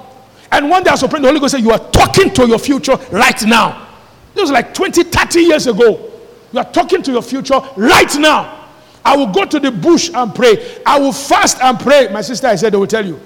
And 0.52 0.70
one 0.70 0.84
day 0.84 0.90
I 0.90 0.92
was 0.92 1.02
praying, 1.08 1.22
the 1.22 1.28
Holy 1.28 1.40
Ghost 1.40 1.56
said, 1.56 1.62
You 1.64 1.72
are 1.72 1.90
talking 1.90 2.32
to 2.34 2.46
your 2.46 2.60
future 2.60 2.94
right 3.10 3.44
now. 3.46 3.88
This 4.32 4.42
was 4.42 4.52
like 4.52 4.74
20, 4.74 5.02
30 5.02 5.40
years 5.40 5.66
ago. 5.66 6.12
You 6.52 6.60
are 6.60 6.72
talking 6.72 7.02
to 7.02 7.10
your 7.10 7.22
future 7.22 7.58
right 7.76 8.16
now. 8.16 8.63
I 9.04 9.16
will 9.16 9.26
go 9.26 9.44
to 9.44 9.60
the 9.60 9.70
bush 9.70 10.10
and 10.14 10.34
pray. 10.34 10.78
I 10.86 10.98
will 10.98 11.12
fast 11.12 11.60
and 11.60 11.78
pray. 11.78 12.08
My 12.12 12.22
sister, 12.22 12.46
I 12.46 12.56
said, 12.56 12.72
they 12.72 12.76
will 12.76 12.86
tell 12.86 13.04
you. 13.04 13.20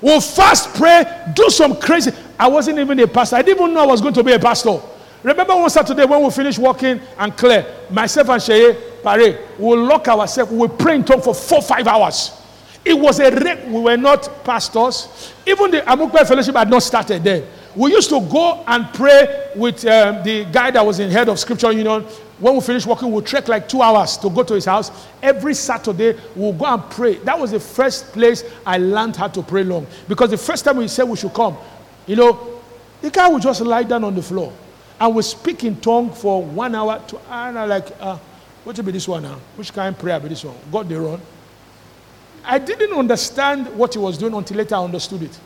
We'll 0.00 0.20
fast, 0.20 0.74
pray, 0.74 1.04
do 1.34 1.48
some 1.48 1.80
crazy. 1.80 2.12
I 2.38 2.46
wasn't 2.48 2.78
even 2.78 2.98
a 3.00 3.08
pastor. 3.08 3.36
I 3.36 3.42
didn't 3.42 3.62
even 3.62 3.74
know 3.74 3.84
I 3.84 3.86
was 3.86 4.00
going 4.00 4.14
to 4.14 4.22
be 4.22 4.32
a 4.32 4.38
pastor. 4.38 4.78
Remember 5.22 5.56
one 5.56 5.70
Saturday 5.70 6.04
when 6.04 6.22
we 6.22 6.30
finished 6.30 6.58
working 6.58 7.00
and 7.18 7.34
Claire, 7.36 7.66
myself 7.90 8.28
and 8.28 8.42
Sheye, 8.42 9.02
Pare, 9.02 9.38
we'll 9.58 9.82
lock 9.82 10.06
ourselves, 10.08 10.52
we'll 10.52 10.68
pray 10.68 10.96
in 10.96 11.04
tongue 11.04 11.22
for 11.22 11.34
four, 11.34 11.62
five 11.62 11.86
hours. 11.86 12.32
It 12.84 12.92
was 12.92 13.18
a 13.18 13.30
rate. 13.30 13.66
We 13.66 13.80
were 13.80 13.96
not 13.96 14.44
pastors. 14.44 15.32
Even 15.46 15.70
the 15.70 15.80
Amukwe 15.80 16.26
Fellowship 16.28 16.54
had 16.54 16.68
not 16.68 16.82
started 16.82 17.24
then. 17.24 17.46
We 17.74 17.92
used 17.92 18.10
to 18.10 18.20
go 18.20 18.62
and 18.66 18.92
pray 18.92 19.52
with 19.56 19.86
um, 19.86 20.22
the 20.22 20.44
guy 20.44 20.70
that 20.70 20.84
was 20.84 21.00
in 21.00 21.10
head 21.10 21.28
of 21.28 21.38
Scripture 21.38 21.72
Union 21.72 22.04
when 22.38 22.54
we 22.54 22.60
finish 22.60 22.84
working, 22.84 23.12
we'll 23.12 23.22
trek 23.22 23.48
like 23.48 23.68
two 23.68 23.80
hours 23.80 24.16
to 24.18 24.28
go 24.28 24.42
to 24.42 24.54
his 24.54 24.64
house. 24.64 24.90
Every 25.22 25.54
Saturday, 25.54 26.18
we'll 26.34 26.52
go 26.52 26.66
and 26.66 26.82
pray. 26.90 27.14
That 27.18 27.38
was 27.38 27.52
the 27.52 27.60
first 27.60 28.12
place 28.12 28.42
I 28.66 28.78
learned 28.78 29.16
how 29.16 29.28
to 29.28 29.42
pray 29.42 29.62
long. 29.62 29.86
Because 30.08 30.30
the 30.30 30.38
first 30.38 30.64
time 30.64 30.78
we 30.78 30.88
said 30.88 31.04
we 31.04 31.16
should 31.16 31.32
come, 31.32 31.56
you 32.06 32.16
know, 32.16 32.60
the 33.00 33.10
guy 33.10 33.28
would 33.28 33.42
just 33.42 33.60
lie 33.60 33.84
down 33.84 34.02
on 34.02 34.14
the 34.14 34.22
floor 34.22 34.52
and 35.00 35.14
we 35.14 35.22
speak 35.22 35.64
in 35.64 35.80
tongue 35.80 36.10
for 36.10 36.42
one 36.42 36.74
hour. 36.74 37.02
To, 37.08 37.18
and 37.30 37.58
I'm 37.58 37.68
like, 37.68 37.88
uh, 38.00 38.18
what 38.64 38.76
will 38.76 38.84
be 38.84 38.92
this 38.92 39.06
one 39.06 39.22
now? 39.22 39.38
Which 39.56 39.72
kind 39.72 39.94
of 39.94 40.00
prayer 40.00 40.18
be 40.18 40.28
this 40.28 40.44
one? 40.44 40.56
God 40.72 40.88
they 40.88 40.96
run. 40.96 41.20
I 42.44 42.58
didn't 42.58 42.92
understand 42.92 43.66
what 43.76 43.94
he 43.94 43.98
was 43.98 44.18
doing 44.18 44.34
until 44.34 44.56
later 44.56 44.74
I 44.74 44.84
understood 44.84 45.22
it. 45.22 45.38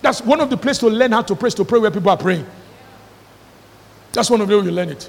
That's 0.00 0.20
one 0.20 0.40
of 0.40 0.50
the 0.50 0.56
places 0.56 0.80
to 0.80 0.88
learn 0.88 1.12
how 1.12 1.22
to 1.22 1.34
pray, 1.34 1.50
to 1.50 1.64
pray 1.64 1.78
where 1.78 1.90
people 1.90 2.10
are 2.10 2.16
praying. 2.16 2.46
That's 4.12 4.28
one 4.28 4.40
of 4.40 4.48
the 4.48 4.56
ways 4.56 4.66
you 4.66 4.72
learn 4.72 4.90
it. 4.90 5.08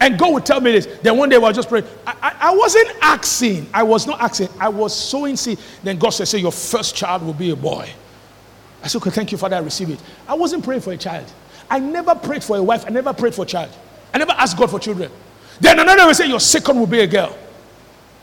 And 0.00 0.18
God 0.18 0.34
would 0.34 0.46
tell 0.46 0.60
me 0.60 0.72
this. 0.72 0.86
Then 1.02 1.16
one 1.16 1.28
day 1.28 1.36
I 1.36 1.38
was 1.38 1.56
just 1.56 1.68
praying. 1.68 1.86
I, 2.06 2.14
I, 2.22 2.36
I, 2.50 2.54
wasn't 2.54 2.88
asking. 3.00 3.66
I 3.72 3.82
was 3.82 4.06
not 4.06 4.20
asking. 4.20 4.48
I 4.60 4.68
was 4.68 4.94
sowing 4.94 5.36
seed. 5.36 5.58
Then 5.82 5.98
God 5.98 6.10
said, 6.10 6.28
Say, 6.28 6.38
your 6.38 6.52
first 6.52 6.94
child 6.94 7.22
will 7.22 7.32
be 7.32 7.50
a 7.50 7.56
boy. 7.56 7.88
I 8.82 8.88
said, 8.88 8.98
Okay, 8.98 9.10
thank 9.10 9.32
you, 9.32 9.38
Father. 9.38 9.56
I 9.56 9.60
receive 9.60 9.90
it. 9.90 10.00
I 10.28 10.34
wasn't 10.34 10.64
praying 10.64 10.82
for 10.82 10.92
a 10.92 10.98
child. 10.98 11.32
I 11.70 11.78
never 11.78 12.14
prayed 12.14 12.44
for 12.44 12.56
a 12.56 12.62
wife. 12.62 12.84
I 12.86 12.90
never 12.90 13.12
prayed 13.12 13.34
for 13.34 13.42
a 13.42 13.46
child. 13.46 13.70
I 14.12 14.18
never 14.18 14.32
asked 14.32 14.58
God 14.58 14.70
for 14.70 14.78
children. 14.78 15.10
Then 15.60 15.78
another 15.78 16.06
will 16.06 16.14
say, 16.14 16.28
Your 16.28 16.40
second 16.40 16.78
will 16.78 16.86
be 16.86 17.00
a 17.00 17.06
girl. 17.06 17.36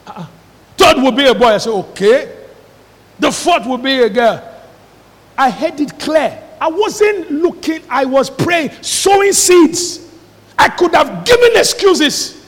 Uh-uh. 0.05 0.28
Third 0.78 0.97
will 0.97 1.11
be 1.11 1.26
a 1.26 1.34
boy. 1.34 1.47
I 1.47 1.57
said, 1.57 1.71
Okay. 1.71 2.39
The 3.19 3.32
fourth 3.32 3.65
will 3.65 3.78
be 3.78 4.01
a 4.01 4.09
girl. 4.09 4.49
I 5.38 5.49
heard 5.49 5.80
it 5.80 5.99
clear. 5.99 6.39
I 6.61 6.67
wasn't 6.67 7.32
looking, 7.32 7.82
I 7.89 8.05
was 8.05 8.30
praying, 8.30 8.71
sowing 8.82 9.34
seeds. 9.34 10.02
I 10.57 10.69
could 10.69 10.93
have 10.93 11.25
given 11.25 11.51
excuses. 11.55 12.45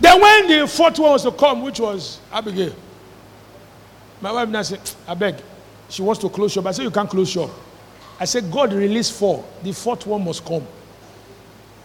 Then 0.00 0.20
when 0.20 0.48
the 0.48 0.66
fourth 0.66 0.98
one 0.98 1.12
was 1.12 1.22
to 1.22 1.32
come, 1.32 1.62
which 1.62 1.78
was 1.80 2.18
Abigail, 2.32 2.74
my 4.20 4.32
wife 4.32 4.48
now 4.48 4.62
said, 4.62 4.80
I 5.06 5.14
beg, 5.14 5.36
she 5.88 6.02
wants 6.02 6.20
to 6.22 6.28
close 6.28 6.52
shop. 6.52 6.66
I 6.66 6.72
said, 6.72 6.84
You 6.84 6.90
can't 6.90 7.10
close 7.10 7.30
shop. 7.30 7.50
I 8.18 8.24
said, 8.24 8.50
God 8.50 8.72
released 8.72 9.12
four. 9.18 9.44
The 9.62 9.72
fourth 9.72 10.06
one 10.06 10.24
must 10.24 10.44
come. 10.44 10.66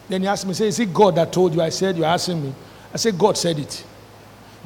Then 0.07 0.21
he 0.21 0.27
asked 0.27 0.47
me, 0.47 0.53
say, 0.53 0.67
Is 0.67 0.79
it 0.79 0.93
God 0.93 1.15
that 1.15 1.33
told 1.33 1.53
you? 1.53 1.61
I 1.61 1.69
said, 1.69 1.97
You're 1.97 2.05
asking 2.05 2.43
me. 2.43 2.53
I 2.93 2.97
said, 2.97 3.17
God 3.17 3.37
said 3.37 3.59
it. 3.59 3.83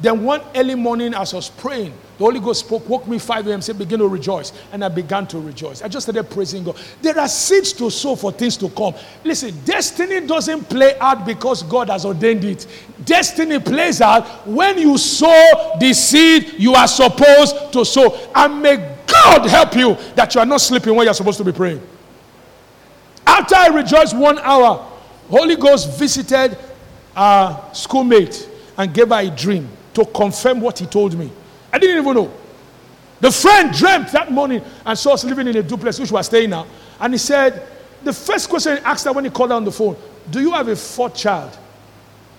Then 0.00 0.22
one 0.24 0.42
early 0.54 0.74
morning, 0.74 1.14
as 1.14 1.32
I 1.32 1.36
was 1.36 1.48
praying, 1.48 1.94
the 2.22 2.26
Holy 2.26 2.38
Ghost 2.38 2.60
spoke, 2.60 2.88
woke 2.88 3.08
me 3.08 3.18
5 3.18 3.48
a.m., 3.48 3.60
said, 3.60 3.76
Begin 3.76 3.98
to 3.98 4.06
rejoice. 4.06 4.52
And 4.70 4.84
I 4.84 4.88
began 4.88 5.26
to 5.26 5.40
rejoice. 5.40 5.82
I 5.82 5.88
just 5.88 6.06
started 6.06 6.30
praising 6.30 6.62
God. 6.62 6.78
There 7.00 7.18
are 7.18 7.26
seeds 7.26 7.72
to 7.72 7.90
sow 7.90 8.14
for 8.14 8.30
things 8.30 8.56
to 8.58 8.68
come. 8.68 8.94
Listen, 9.24 9.52
destiny 9.64 10.24
doesn't 10.24 10.68
play 10.68 10.96
out 11.00 11.26
because 11.26 11.64
God 11.64 11.90
has 11.90 12.04
ordained 12.04 12.44
it. 12.44 12.68
Destiny 13.04 13.58
plays 13.58 14.00
out 14.00 14.46
when 14.46 14.78
you 14.78 14.96
sow 14.98 15.76
the 15.80 15.92
seed 15.92 16.54
you 16.58 16.74
are 16.74 16.86
supposed 16.86 17.72
to 17.72 17.84
sow. 17.84 18.16
And 18.36 18.62
may 18.62 18.76
God 19.04 19.44
help 19.46 19.74
you 19.74 19.96
that 20.14 20.32
you 20.32 20.42
are 20.42 20.46
not 20.46 20.60
sleeping 20.60 20.94
when 20.94 21.06
you're 21.06 21.14
supposed 21.14 21.38
to 21.38 21.44
be 21.44 21.50
praying. 21.50 21.84
After 23.26 23.56
I 23.56 23.66
rejoiced 23.66 24.16
one 24.16 24.38
hour, 24.38 24.76
Holy 25.28 25.56
Ghost 25.56 25.98
visited 25.98 26.56
a 27.16 27.64
schoolmate 27.72 28.48
and 28.78 28.94
gave 28.94 29.08
her 29.08 29.18
a 29.18 29.28
dream 29.28 29.68
to 29.94 30.04
confirm 30.04 30.60
what 30.60 30.78
he 30.78 30.86
told 30.86 31.18
me. 31.18 31.28
I 31.72 31.78
didn't 31.78 32.02
even 32.02 32.14
know. 32.14 32.32
The 33.20 33.30
friend 33.30 33.72
dreamt 33.72 34.12
that 34.12 34.32
morning 34.32 34.62
and 34.84 34.98
saw 34.98 35.14
us 35.14 35.24
living 35.24 35.46
in 35.46 35.56
a 35.56 35.62
duplex, 35.62 35.98
which 35.98 36.10
we 36.10 36.16
are 36.18 36.22
staying 36.24 36.50
now. 36.50 36.66
And 36.98 37.14
he 37.14 37.18
said, 37.18 37.66
the 38.02 38.12
first 38.12 38.48
question 38.48 38.76
he 38.76 38.82
asked 38.82 39.04
her 39.04 39.12
when 39.12 39.24
he 39.24 39.30
called 39.30 39.50
her 39.50 39.56
on 39.56 39.64
the 39.64 39.72
phone, 39.72 39.96
Do 40.30 40.40
you 40.40 40.50
have 40.52 40.68
a 40.68 40.76
fourth 40.76 41.14
child? 41.14 41.56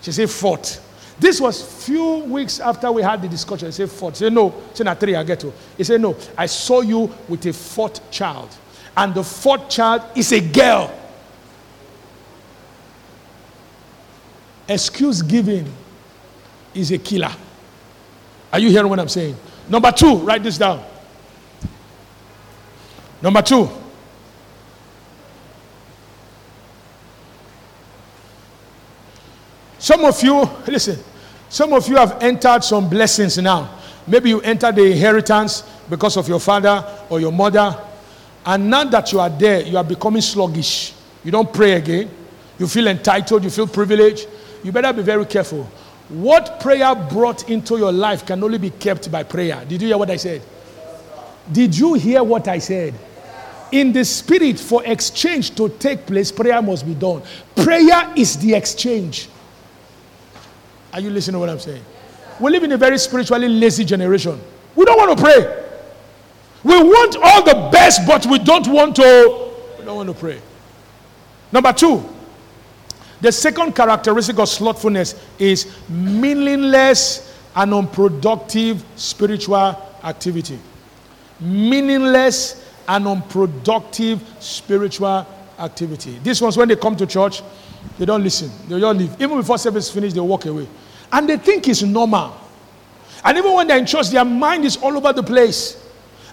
She 0.02 0.12
said, 0.12 0.30
Fourth. 0.30 0.80
This 1.18 1.40
was 1.40 1.84
few 1.84 2.16
weeks 2.24 2.60
after 2.60 2.90
we 2.90 3.00
had 3.00 3.22
the 3.22 3.28
discussion. 3.28 3.68
He 3.68 3.72
said, 3.72 3.90
Fourth. 3.90 4.16
She 4.16 4.24
said, 4.24 4.32
No. 4.32 4.54
She 4.74 4.84
said, 4.84 5.00
three, 5.00 5.14
I 5.14 5.22
get 5.24 5.40
to. 5.40 5.52
He 5.76 5.84
said, 5.84 6.00
No. 6.00 6.16
I 6.36 6.46
saw 6.46 6.82
you 6.82 7.10
with 7.28 7.46
a 7.46 7.52
fourth 7.52 8.10
child. 8.10 8.54
And 8.96 9.14
the 9.14 9.24
fourth 9.24 9.70
child 9.70 10.02
is 10.14 10.32
a 10.32 10.40
girl. 10.40 10.92
Excuse 14.68 15.22
giving 15.22 15.70
is 16.74 16.90
a 16.92 16.98
killer. 16.98 17.32
Are 18.54 18.60
you 18.60 18.70
hearing 18.70 18.88
what 18.88 19.00
I'm 19.00 19.08
saying? 19.08 19.36
Number 19.68 19.90
two, 19.90 20.18
write 20.18 20.44
this 20.44 20.56
down. 20.56 20.80
Number 23.20 23.42
two. 23.42 23.68
Some 29.76 30.04
of 30.04 30.22
you, 30.22 30.48
listen, 30.68 31.00
some 31.48 31.72
of 31.72 31.88
you 31.88 31.96
have 31.96 32.22
entered 32.22 32.62
some 32.62 32.88
blessings 32.88 33.36
now. 33.38 33.76
Maybe 34.06 34.28
you 34.28 34.40
entered 34.42 34.76
the 34.76 34.84
inheritance 34.84 35.64
because 35.90 36.16
of 36.16 36.28
your 36.28 36.38
father 36.38 36.86
or 37.10 37.18
your 37.18 37.32
mother. 37.32 37.76
And 38.46 38.70
now 38.70 38.84
that 38.84 39.10
you 39.10 39.18
are 39.18 39.30
there, 39.30 39.62
you 39.62 39.76
are 39.76 39.82
becoming 39.82 40.22
sluggish. 40.22 40.94
You 41.24 41.32
don't 41.32 41.52
pray 41.52 41.72
again. 41.72 42.08
You 42.60 42.68
feel 42.68 42.86
entitled. 42.86 43.42
You 43.42 43.50
feel 43.50 43.66
privileged. 43.66 44.28
You 44.62 44.70
better 44.70 44.92
be 44.92 45.02
very 45.02 45.26
careful. 45.26 45.68
What 46.08 46.60
prayer 46.60 46.94
brought 46.94 47.48
into 47.48 47.78
your 47.78 47.92
life 47.92 48.26
can 48.26 48.42
only 48.44 48.58
be 48.58 48.70
kept 48.70 49.10
by 49.10 49.22
prayer. 49.22 49.64
Did 49.66 49.80
you 49.80 49.88
hear 49.88 49.98
what 49.98 50.10
I 50.10 50.16
said? 50.16 50.42
Did 51.50 51.76
you 51.76 51.94
hear 51.94 52.22
what 52.22 52.46
I 52.48 52.58
said? 52.58 52.94
In 53.72 53.92
the 53.92 54.04
spirit, 54.04 54.60
for 54.60 54.84
exchange 54.84 55.54
to 55.56 55.68
take 55.68 56.06
place, 56.06 56.30
prayer 56.30 56.60
must 56.62 56.86
be 56.86 56.94
done. 56.94 57.22
Prayer 57.56 58.12
is 58.16 58.36
the 58.38 58.54
exchange. 58.54 59.28
Are 60.92 61.00
you 61.00 61.10
listening 61.10 61.34
to 61.34 61.38
what 61.40 61.50
I'm 61.50 61.58
saying? 61.58 61.82
We 62.38 62.50
live 62.50 62.62
in 62.64 62.72
a 62.72 62.76
very 62.76 62.98
spiritually 62.98 63.48
lazy 63.48 63.84
generation. 63.84 64.40
We 64.76 64.84
don't 64.84 64.96
want 64.96 65.18
to 65.18 65.24
pray. 65.24 65.64
We 66.62 66.82
want 66.82 67.16
all 67.16 67.42
the 67.42 67.70
best, 67.70 68.06
but 68.06 68.26
we 68.26 68.38
don't 68.38 68.68
want 68.68 68.96
to. 68.96 69.50
We 69.78 69.84
don't 69.84 69.96
want 69.96 70.08
to 70.08 70.14
pray. 70.14 70.40
Number 71.50 71.72
two, 71.72 72.08
the 73.24 73.32
second 73.32 73.74
characteristic 73.74 74.38
of 74.38 74.50
slothfulness 74.50 75.14
is 75.38 75.74
meaningless 75.88 77.34
and 77.56 77.72
unproductive 77.72 78.84
spiritual 78.96 79.80
activity. 80.02 80.58
Meaningless 81.40 82.70
and 82.86 83.08
unproductive 83.08 84.22
spiritual 84.40 85.26
activity. 85.58 86.18
These 86.22 86.42
ones, 86.42 86.58
when 86.58 86.68
they 86.68 86.76
come 86.76 86.96
to 86.96 87.06
church, 87.06 87.40
they 87.98 88.04
don't 88.04 88.22
listen. 88.22 88.50
They 88.68 88.78
don't 88.78 88.98
leave. 88.98 89.18
Even 89.18 89.38
before 89.38 89.56
service 89.56 89.86
is 89.86 89.94
finished, 89.94 90.14
they 90.14 90.20
walk 90.20 90.44
away. 90.44 90.68
And 91.10 91.26
they 91.26 91.38
think 91.38 91.66
it's 91.66 91.80
normal. 91.82 92.36
And 93.24 93.38
even 93.38 93.54
when 93.54 93.66
they're 93.66 93.78
in 93.78 93.86
church, 93.86 94.10
their 94.10 94.26
mind 94.26 94.66
is 94.66 94.76
all 94.76 94.94
over 94.98 95.14
the 95.14 95.22
place. 95.22 95.82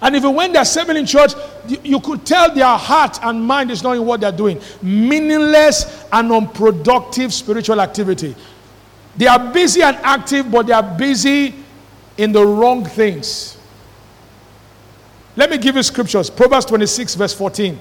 And 0.01 0.15
even 0.15 0.33
when 0.33 0.51
they're 0.51 0.65
serving 0.65 0.97
in 0.97 1.05
church, 1.05 1.33
you 1.83 1.99
could 1.99 2.25
tell 2.25 2.53
their 2.53 2.75
heart 2.75 3.19
and 3.21 3.43
mind 3.43 3.69
is 3.69 3.83
not 3.83 3.95
in 3.95 4.05
what 4.05 4.21
they're 4.21 4.31
doing. 4.31 4.59
Meaningless 4.81 6.05
and 6.11 6.31
unproductive 6.31 7.31
spiritual 7.31 7.79
activity. 7.79 8.35
They 9.15 9.27
are 9.27 9.51
busy 9.51 9.83
and 9.83 9.95
active, 9.97 10.49
but 10.49 10.65
they 10.65 10.73
are 10.73 10.97
busy 10.97 11.53
in 12.17 12.31
the 12.31 12.43
wrong 12.43 12.83
things. 12.83 13.57
Let 15.35 15.51
me 15.51 15.57
give 15.59 15.75
you 15.75 15.83
scriptures. 15.83 16.29
Proverbs 16.29 16.65
26, 16.65 17.15
verse 17.15 17.33
14. 17.33 17.77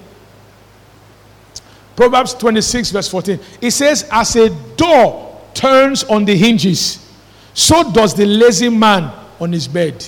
Proverbs 1.96 2.34
26, 2.34 2.90
verse 2.90 3.08
14. 3.08 3.40
It 3.60 3.70
says, 3.70 4.08
As 4.12 4.36
a 4.36 4.50
door 4.76 5.40
turns 5.54 6.04
on 6.04 6.24
the 6.24 6.36
hinges, 6.36 7.10
so 7.54 7.90
does 7.92 8.14
the 8.14 8.26
lazy 8.26 8.68
man 8.68 9.12
on 9.40 9.52
his 9.52 9.66
bed. 9.66 10.06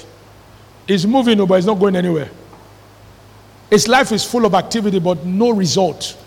It's 0.86 1.04
moving, 1.04 1.44
but 1.46 1.54
it's 1.54 1.66
not 1.66 1.78
going 1.78 1.96
anywhere. 1.96 2.30
Its 3.70 3.88
life 3.88 4.12
is 4.12 4.24
full 4.24 4.44
of 4.44 4.54
activity, 4.54 4.98
but 4.98 5.24
no 5.24 5.50
result. 5.50 6.18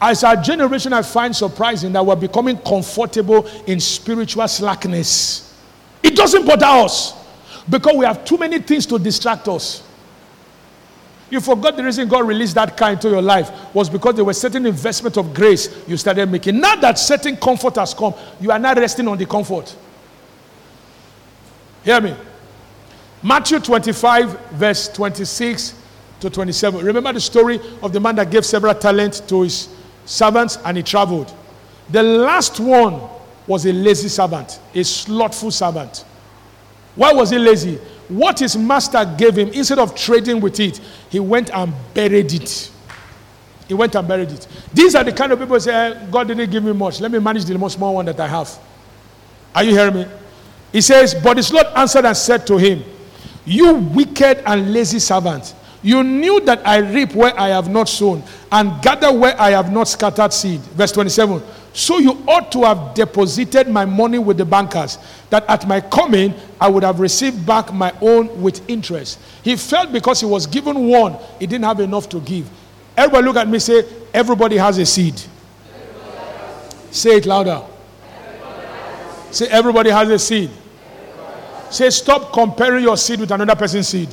As 0.00 0.22
our 0.24 0.36
generation, 0.36 0.92
I 0.92 1.02
find 1.02 1.34
surprising 1.34 1.92
that 1.92 2.04
we're 2.04 2.16
becoming 2.16 2.58
comfortable 2.58 3.46
in 3.66 3.80
spiritual 3.80 4.46
slackness. 4.46 5.58
It 6.02 6.14
doesn't 6.14 6.44
bother 6.44 6.66
us 6.66 7.14
because 7.68 7.96
we 7.96 8.04
have 8.04 8.24
too 8.24 8.36
many 8.36 8.58
things 8.58 8.84
to 8.86 8.98
distract 8.98 9.48
us. 9.48 9.82
You 11.30 11.40
forgot 11.40 11.76
the 11.76 11.82
reason 11.82 12.06
God 12.08 12.28
released 12.28 12.54
that 12.54 12.76
car 12.76 12.92
into 12.92 13.08
your 13.08 13.22
life 13.22 13.50
was 13.74 13.90
because 13.90 14.14
there 14.14 14.24
was 14.24 14.40
certain 14.40 14.64
investment 14.66 15.16
of 15.16 15.34
grace 15.34 15.84
you 15.88 15.96
started 15.96 16.30
making. 16.30 16.60
Now 16.60 16.76
that 16.76 16.98
certain 16.98 17.36
comfort 17.36 17.76
has 17.76 17.94
come, 17.94 18.14
you 18.40 18.50
are 18.50 18.58
not 18.58 18.76
resting 18.76 19.08
on 19.08 19.18
the 19.18 19.26
comfort. 19.26 19.74
Hear 21.82 22.00
me. 22.00 22.14
Matthew 23.22 23.58
25, 23.60 24.50
verse 24.52 24.88
26 24.88 25.74
to 26.20 26.30
27. 26.30 26.84
Remember 26.84 27.12
the 27.12 27.20
story 27.20 27.60
of 27.82 27.92
the 27.92 28.00
man 28.00 28.16
that 28.16 28.30
gave 28.30 28.44
several 28.44 28.74
talents 28.74 29.20
to 29.20 29.42
his 29.42 29.68
servants 30.04 30.58
and 30.64 30.76
he 30.76 30.82
traveled. 30.82 31.32
The 31.90 32.02
last 32.02 32.60
one 32.60 33.00
was 33.46 33.64
a 33.66 33.72
lazy 33.72 34.08
servant, 34.08 34.60
a 34.74 34.82
slothful 34.82 35.50
servant. 35.50 36.04
Why 36.94 37.12
was 37.12 37.30
he 37.30 37.38
lazy? 37.38 37.76
What 38.08 38.38
his 38.38 38.56
master 38.56 39.04
gave 39.16 39.36
him, 39.36 39.48
instead 39.48 39.78
of 39.78 39.94
trading 39.94 40.40
with 40.40 40.58
it, 40.60 40.80
he 41.10 41.20
went 41.20 41.50
and 41.50 41.72
buried 41.94 42.32
it. 42.32 42.70
He 43.68 43.74
went 43.74 43.94
and 43.96 44.06
buried 44.06 44.30
it. 44.30 44.46
These 44.72 44.94
are 44.94 45.02
the 45.04 45.12
kind 45.12 45.32
of 45.32 45.38
people 45.40 45.54
who 45.56 45.60
say, 45.60 45.74
eh, 45.74 46.06
God 46.10 46.28
didn't 46.28 46.50
give 46.50 46.62
me 46.62 46.72
much. 46.72 47.00
Let 47.00 47.10
me 47.10 47.18
manage 47.18 47.44
the 47.44 47.58
most 47.58 47.74
small 47.74 47.94
one 47.96 48.06
that 48.06 48.18
I 48.20 48.28
have. 48.28 48.56
Are 49.54 49.64
you 49.64 49.72
hearing 49.72 49.94
me? 49.94 50.06
He 50.72 50.80
says, 50.80 51.14
But 51.14 51.36
his 51.36 51.52
Lord 51.52 51.66
answered 51.74 52.04
and 52.04 52.16
said 52.16 52.46
to 52.46 52.56
him, 52.58 52.84
You 53.46 53.74
wicked 53.74 54.42
and 54.44 54.74
lazy 54.74 54.98
servant. 54.98 55.54
You 55.82 56.02
knew 56.02 56.40
that 56.40 56.66
I 56.66 56.78
reap 56.78 57.14
where 57.14 57.38
I 57.38 57.48
have 57.48 57.70
not 57.70 57.88
sown 57.88 58.22
and 58.50 58.82
gather 58.82 59.12
where 59.16 59.40
I 59.40 59.50
have 59.50 59.72
not 59.72 59.86
scattered 59.86 60.32
seed. 60.32 60.60
Verse 60.60 60.90
27. 60.90 61.40
So 61.72 61.98
you 61.98 62.12
ought 62.26 62.50
to 62.52 62.62
have 62.62 62.94
deposited 62.94 63.68
my 63.68 63.84
money 63.84 64.18
with 64.18 64.38
the 64.38 64.44
bankers, 64.44 64.98
that 65.30 65.44
at 65.48 65.68
my 65.68 65.80
coming 65.80 66.34
I 66.60 66.68
would 66.68 66.82
have 66.82 66.98
received 67.00 67.46
back 67.46 67.72
my 67.72 67.92
own 68.00 68.42
with 68.42 68.68
interest. 68.68 69.20
He 69.42 69.56
felt 69.56 69.92
because 69.92 70.18
he 70.20 70.26
was 70.26 70.46
given 70.46 70.88
one, 70.88 71.16
he 71.38 71.46
didn't 71.46 71.66
have 71.66 71.78
enough 71.80 72.08
to 72.08 72.20
give. 72.20 72.48
Everybody 72.96 73.26
look 73.26 73.36
at 73.36 73.46
me 73.46 73.58
say, 73.58 73.84
Everybody 74.14 74.56
has 74.56 74.78
a 74.78 74.86
seed. 74.86 75.20
Say 76.90 77.18
it 77.18 77.26
louder. 77.26 77.62
Say, 79.30 79.46
Everybody 79.48 79.90
has 79.90 80.08
a 80.08 80.18
seed. 80.18 80.50
Say, 81.70 81.90
Stop 81.90 82.32
comparing 82.32 82.82
your 82.82 82.96
seed 82.96 83.20
with 83.20 83.30
another 83.30 83.56
person's 83.56 83.88
seed. 83.88 84.08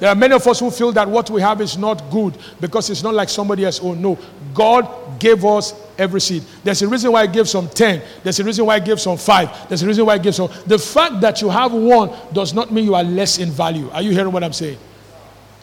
There 0.00 0.08
are 0.08 0.14
many 0.14 0.32
of 0.32 0.46
us 0.46 0.58
who 0.58 0.70
feel 0.70 0.92
that 0.92 1.06
what 1.06 1.28
we 1.28 1.42
have 1.42 1.60
is 1.60 1.76
not 1.76 2.10
good 2.10 2.36
because 2.58 2.88
it's 2.88 3.02
not 3.02 3.12
like 3.12 3.28
somebody 3.28 3.66
else. 3.66 3.80
Oh, 3.82 3.92
no. 3.92 4.18
God 4.54 5.20
gave 5.20 5.44
us 5.44 5.74
every 5.98 6.22
seed. 6.22 6.42
There's 6.64 6.80
a 6.80 6.88
reason 6.88 7.12
why 7.12 7.26
He 7.26 7.32
gave 7.32 7.46
some 7.46 7.68
10. 7.68 8.02
There's 8.22 8.40
a 8.40 8.44
reason 8.44 8.64
why 8.64 8.80
He 8.80 8.86
gave 8.86 8.98
some 8.98 9.18
5. 9.18 9.68
There's 9.68 9.82
a 9.82 9.86
reason 9.86 10.06
why 10.06 10.16
He 10.16 10.22
gave 10.24 10.34
some. 10.34 10.50
The 10.66 10.78
fact 10.78 11.20
that 11.20 11.42
you 11.42 11.50
have 11.50 11.74
one 11.74 12.10
does 12.32 12.54
not 12.54 12.72
mean 12.72 12.86
you 12.86 12.94
are 12.94 13.04
less 13.04 13.38
in 13.38 13.50
value. 13.50 13.90
Are 13.90 14.00
you 14.00 14.12
hearing 14.12 14.32
what 14.32 14.42
I'm 14.42 14.54
saying? 14.54 14.78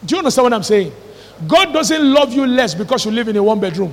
Do 0.06 0.14
you 0.14 0.18
understand 0.20 0.44
what 0.44 0.52
I'm 0.52 0.62
saying? 0.62 0.92
God 1.48 1.72
doesn't 1.72 2.14
love 2.14 2.32
you 2.32 2.46
less 2.46 2.76
because 2.76 3.04
you 3.04 3.10
live 3.10 3.26
in 3.26 3.36
a 3.36 3.42
one 3.42 3.58
bedroom. 3.58 3.92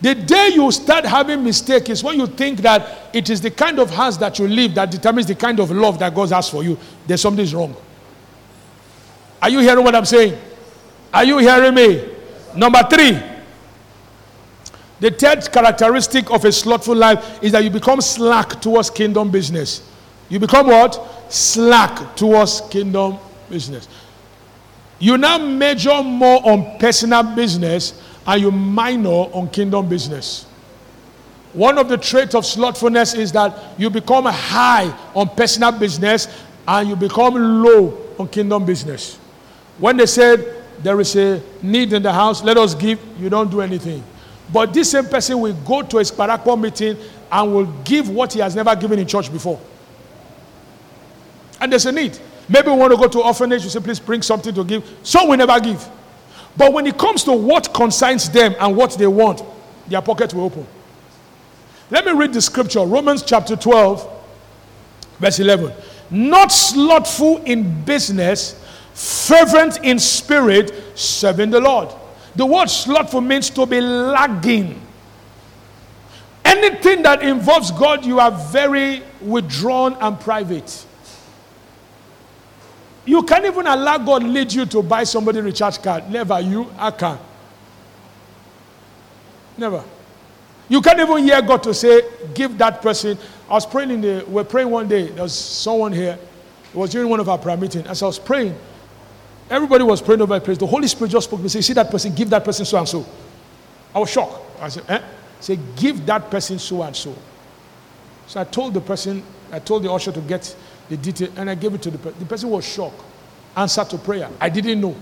The 0.00 0.14
day 0.14 0.50
you 0.54 0.70
start 0.70 1.04
having 1.04 1.42
mistakes 1.42 1.88
is 1.90 2.04
when 2.04 2.20
you 2.20 2.26
think 2.26 2.60
that 2.60 3.10
it 3.12 3.30
is 3.30 3.40
the 3.40 3.50
kind 3.50 3.80
of 3.80 3.90
house 3.90 4.16
that 4.18 4.38
you 4.38 4.46
live 4.46 4.74
that 4.76 4.90
determines 4.90 5.26
the 5.26 5.34
kind 5.34 5.58
of 5.58 5.70
love 5.72 5.98
that 5.98 6.14
God 6.14 6.30
has 6.30 6.48
for 6.48 6.62
you. 6.62 6.78
There's 7.06 7.20
something 7.20 7.46
wrong. 7.50 7.74
Are 9.42 9.50
you 9.50 9.58
hearing 9.60 9.82
what 9.82 9.94
I'm 9.94 10.04
saying? 10.04 10.38
Are 11.12 11.24
you 11.24 11.38
hearing 11.38 11.74
me? 11.74 12.04
Number 12.54 12.80
three. 12.88 13.20
The 15.00 15.10
third 15.10 15.50
characteristic 15.52 16.30
of 16.30 16.44
a 16.44 16.52
slothful 16.52 16.96
life 16.96 17.42
is 17.42 17.52
that 17.52 17.62
you 17.62 17.70
become 17.70 18.00
slack 18.00 18.60
towards 18.60 18.90
kingdom 18.90 19.30
business. 19.30 19.88
You 20.28 20.38
become 20.38 20.66
what? 20.66 21.32
Slack 21.32 22.16
towards 22.16 22.60
kingdom 22.62 23.18
business. 23.48 23.88
You 24.98 25.16
now 25.16 25.38
major 25.38 26.02
more 26.02 26.40
on 26.44 26.78
personal 26.78 27.22
business 27.22 28.02
and 28.28 28.42
you 28.42 28.50
minor 28.50 29.08
on 29.08 29.48
kingdom 29.48 29.88
business. 29.88 30.44
One 31.54 31.78
of 31.78 31.88
the 31.88 31.96
traits 31.96 32.34
of 32.34 32.44
slothfulness 32.44 33.14
is 33.14 33.32
that 33.32 33.56
you 33.78 33.88
become 33.88 34.26
high 34.26 34.94
on 35.14 35.30
personal 35.30 35.72
business 35.72 36.28
and 36.68 36.90
you 36.90 36.94
become 36.94 37.34
low 37.62 37.98
on 38.18 38.28
kingdom 38.28 38.66
business. 38.66 39.16
When 39.78 39.96
they 39.96 40.04
said 40.04 40.62
there 40.82 41.00
is 41.00 41.16
a 41.16 41.42
need 41.62 41.94
in 41.94 42.02
the 42.02 42.12
house, 42.12 42.42
let 42.42 42.58
us 42.58 42.74
give, 42.74 43.00
you 43.18 43.30
don't 43.30 43.50
do 43.50 43.62
anything. 43.62 44.04
But 44.52 44.74
this 44.74 44.90
same 44.90 45.06
person 45.06 45.40
will 45.40 45.54
go 45.66 45.80
to 45.82 45.98
a 45.98 46.02
Sparakpo 46.02 46.60
meeting 46.60 46.98
and 47.32 47.54
will 47.54 47.66
give 47.82 48.10
what 48.10 48.34
he 48.34 48.40
has 48.40 48.54
never 48.54 48.76
given 48.76 48.98
in 48.98 49.06
church 49.06 49.32
before. 49.32 49.58
And 51.62 51.72
there's 51.72 51.86
a 51.86 51.92
need. 51.92 52.18
Maybe 52.46 52.68
we 52.70 52.76
want 52.76 52.92
to 52.92 52.98
go 52.98 53.08
to 53.08 53.22
orphanage, 53.22 53.64
you 53.64 53.70
say, 53.70 53.80
please 53.80 53.98
bring 53.98 54.20
something 54.20 54.54
to 54.54 54.64
give. 54.64 54.84
So 55.02 55.26
we 55.28 55.38
never 55.38 55.58
give. 55.60 55.86
But 56.56 56.72
when 56.72 56.86
it 56.86 56.98
comes 56.98 57.24
to 57.24 57.32
what 57.32 57.72
concerns 57.72 58.28
them 58.30 58.54
and 58.58 58.76
what 58.76 58.92
they 58.98 59.06
want, 59.06 59.42
their 59.88 60.02
pocket 60.02 60.34
will 60.34 60.44
open. 60.44 60.66
Let 61.90 62.04
me 62.04 62.12
read 62.12 62.32
the 62.32 62.42
scripture 62.42 62.80
Romans 62.80 63.22
chapter 63.22 63.56
12, 63.56 64.24
verse 65.18 65.38
11. 65.38 65.72
Not 66.10 66.52
slothful 66.52 67.38
in 67.44 67.84
business, 67.84 68.62
fervent 68.94 69.82
in 69.84 69.98
spirit, 69.98 70.72
serving 70.94 71.50
the 71.50 71.60
Lord. 71.60 71.88
The 72.34 72.44
word 72.44 72.68
slothful 72.68 73.20
means 73.20 73.50
to 73.50 73.66
be 73.66 73.80
lagging. 73.80 74.80
Anything 76.44 77.02
that 77.02 77.22
involves 77.22 77.70
God, 77.70 78.04
you 78.04 78.20
are 78.20 78.30
very 78.30 79.02
withdrawn 79.20 79.96
and 80.00 80.18
private. 80.18 80.86
You 83.08 83.22
can't 83.22 83.46
even 83.46 83.66
allow 83.66 83.96
God 83.96 84.22
lead 84.22 84.52
you 84.52 84.66
to 84.66 84.82
buy 84.82 85.02
somebody 85.04 85.40
recharge 85.40 85.80
card. 85.80 86.10
Never. 86.10 86.38
You, 86.40 86.70
I 86.76 86.90
can. 86.90 87.18
Never. 89.56 89.82
You 90.68 90.82
can't 90.82 91.00
even 91.00 91.24
hear 91.24 91.40
God 91.40 91.62
to 91.62 91.72
say, 91.72 92.02
give 92.34 92.58
that 92.58 92.82
person. 92.82 93.16
I 93.48 93.54
was 93.54 93.64
praying 93.64 93.92
in 93.92 94.02
the, 94.02 94.24
we 94.26 94.34
we're 94.34 94.44
praying 94.44 94.68
one 94.68 94.88
day. 94.88 95.08
There 95.08 95.22
was 95.22 95.34
someone 95.34 95.90
here. 95.90 96.18
It 96.70 96.76
was 96.76 96.90
during 96.90 97.08
one 97.08 97.18
of 97.18 97.30
our 97.30 97.38
prayer 97.38 97.56
meetings. 97.56 97.86
As 97.86 98.02
I 98.02 98.06
was 98.06 98.18
praying, 98.18 98.54
everybody 99.48 99.84
was 99.84 100.02
praying 100.02 100.20
over 100.20 100.36
a 100.36 100.40
place. 100.40 100.58
The 100.58 100.66
Holy 100.66 100.86
Spirit 100.86 101.12
just 101.12 101.28
spoke 101.28 101.38
to 101.38 101.44
me. 101.44 101.48
Say, 101.48 101.62
see 101.62 101.72
that 101.72 101.90
person, 101.90 102.14
give 102.14 102.28
that 102.28 102.44
person 102.44 102.66
so 102.66 102.76
and 102.76 102.86
so. 102.86 103.06
I 103.94 104.00
was 104.00 104.10
shocked. 104.10 104.34
I 104.60 104.68
said, 104.68 104.84
eh? 104.86 105.00
Say, 105.40 105.58
give 105.76 106.04
that 106.04 106.30
person 106.30 106.58
so 106.58 106.82
and 106.82 106.94
so. 106.94 107.16
So 108.26 108.38
I 108.38 108.44
told 108.44 108.74
the 108.74 108.82
person, 108.82 109.22
I 109.50 109.60
told 109.60 109.82
the 109.82 109.90
usher 109.90 110.12
to 110.12 110.20
get 110.20 110.54
the 110.88 110.96
detail, 110.96 111.28
and 111.36 111.50
I 111.50 111.54
gave 111.54 111.74
it 111.74 111.82
to 111.82 111.90
the 111.90 111.98
person. 111.98 112.18
The 112.18 112.26
person 112.26 112.50
was 112.50 112.66
shocked. 112.66 113.02
Answer 113.56 113.84
to 113.84 113.98
prayer. 113.98 114.28
I 114.40 114.48
didn't 114.48 114.80
know. 114.80 114.96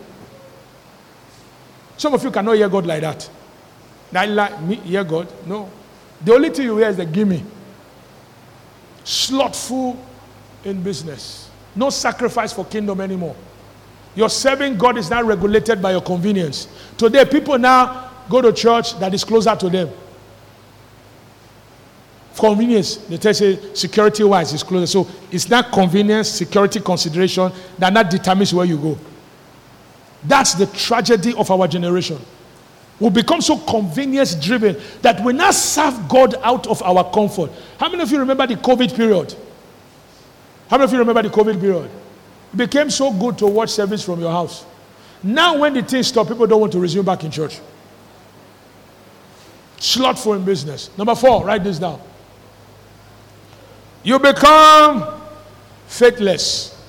Some 1.96 2.14
of 2.14 2.22
you 2.22 2.30
cannot 2.30 2.56
hear 2.56 2.68
God 2.68 2.86
like 2.86 3.02
that. 3.02 3.28
I 4.14 4.26
like 4.26 4.60
me 4.62 4.76
hear 4.76 5.04
God. 5.04 5.28
No. 5.46 5.70
The 6.24 6.34
only 6.34 6.50
thing 6.50 6.64
you 6.66 6.76
hear 6.78 6.88
is 6.88 6.96
the 6.96 7.06
gimme. 7.06 7.44
Slothful 9.04 9.98
in 10.64 10.82
business. 10.82 11.50
No 11.74 11.90
sacrifice 11.90 12.52
for 12.52 12.64
kingdom 12.64 13.00
anymore. 13.00 13.36
Your 14.14 14.30
serving 14.30 14.78
God 14.78 14.96
is 14.96 15.10
now 15.10 15.22
regulated 15.22 15.82
by 15.82 15.92
your 15.92 16.00
convenience. 16.00 16.68
Today, 16.96 17.24
people 17.24 17.58
now 17.58 18.10
go 18.30 18.40
to 18.40 18.52
church 18.52 18.98
that 18.98 19.12
is 19.12 19.24
closer 19.24 19.54
to 19.54 19.68
them 19.68 19.90
convenience, 22.38 22.96
the 22.96 23.18
tell 23.18 23.34
you 23.34 23.74
security 23.74 24.24
wise 24.24 24.52
is 24.52 24.62
closer. 24.62 24.86
So 24.86 25.08
it's 25.30 25.48
not 25.48 25.72
convenience, 25.72 26.30
security 26.30 26.80
consideration 26.80 27.52
that 27.78 27.92
not 27.92 28.10
determines 28.10 28.52
where 28.52 28.66
you 28.66 28.78
go. 28.78 28.98
That's 30.24 30.54
the 30.54 30.66
tragedy 30.66 31.34
of 31.34 31.50
our 31.50 31.68
generation. 31.68 32.18
We 32.98 33.10
become 33.10 33.40
so 33.42 33.58
convenience 33.58 34.34
driven 34.34 34.76
that 35.02 35.22
we 35.22 35.32
now 35.32 35.50
serve 35.50 36.08
God 36.08 36.34
out 36.42 36.66
of 36.66 36.82
our 36.82 37.10
comfort. 37.10 37.50
How 37.78 37.88
many 37.90 38.02
of 38.02 38.10
you 38.10 38.18
remember 38.18 38.46
the 38.46 38.56
COVID 38.56 38.96
period? 38.96 39.34
How 40.68 40.78
many 40.78 40.84
of 40.84 40.92
you 40.92 40.98
remember 40.98 41.22
the 41.22 41.28
COVID 41.28 41.60
period? 41.60 41.90
It 42.52 42.56
became 42.56 42.88
so 42.90 43.12
good 43.12 43.36
to 43.38 43.46
watch 43.46 43.70
service 43.70 44.02
from 44.02 44.20
your 44.20 44.30
house. 44.30 44.64
Now, 45.22 45.58
when 45.58 45.74
the 45.74 45.82
things 45.82 46.06
stop, 46.06 46.28
people 46.28 46.46
don't 46.46 46.60
want 46.60 46.72
to 46.72 46.80
resume 46.80 47.04
back 47.04 47.22
in 47.24 47.30
church. 47.30 47.60
Slothful 49.78 50.34
in 50.34 50.44
business. 50.44 50.90
Number 50.96 51.14
four, 51.14 51.44
write 51.44 51.62
this 51.62 51.78
down. 51.78 52.00
You 54.06 54.20
become 54.20 55.20
faithless 55.88 56.80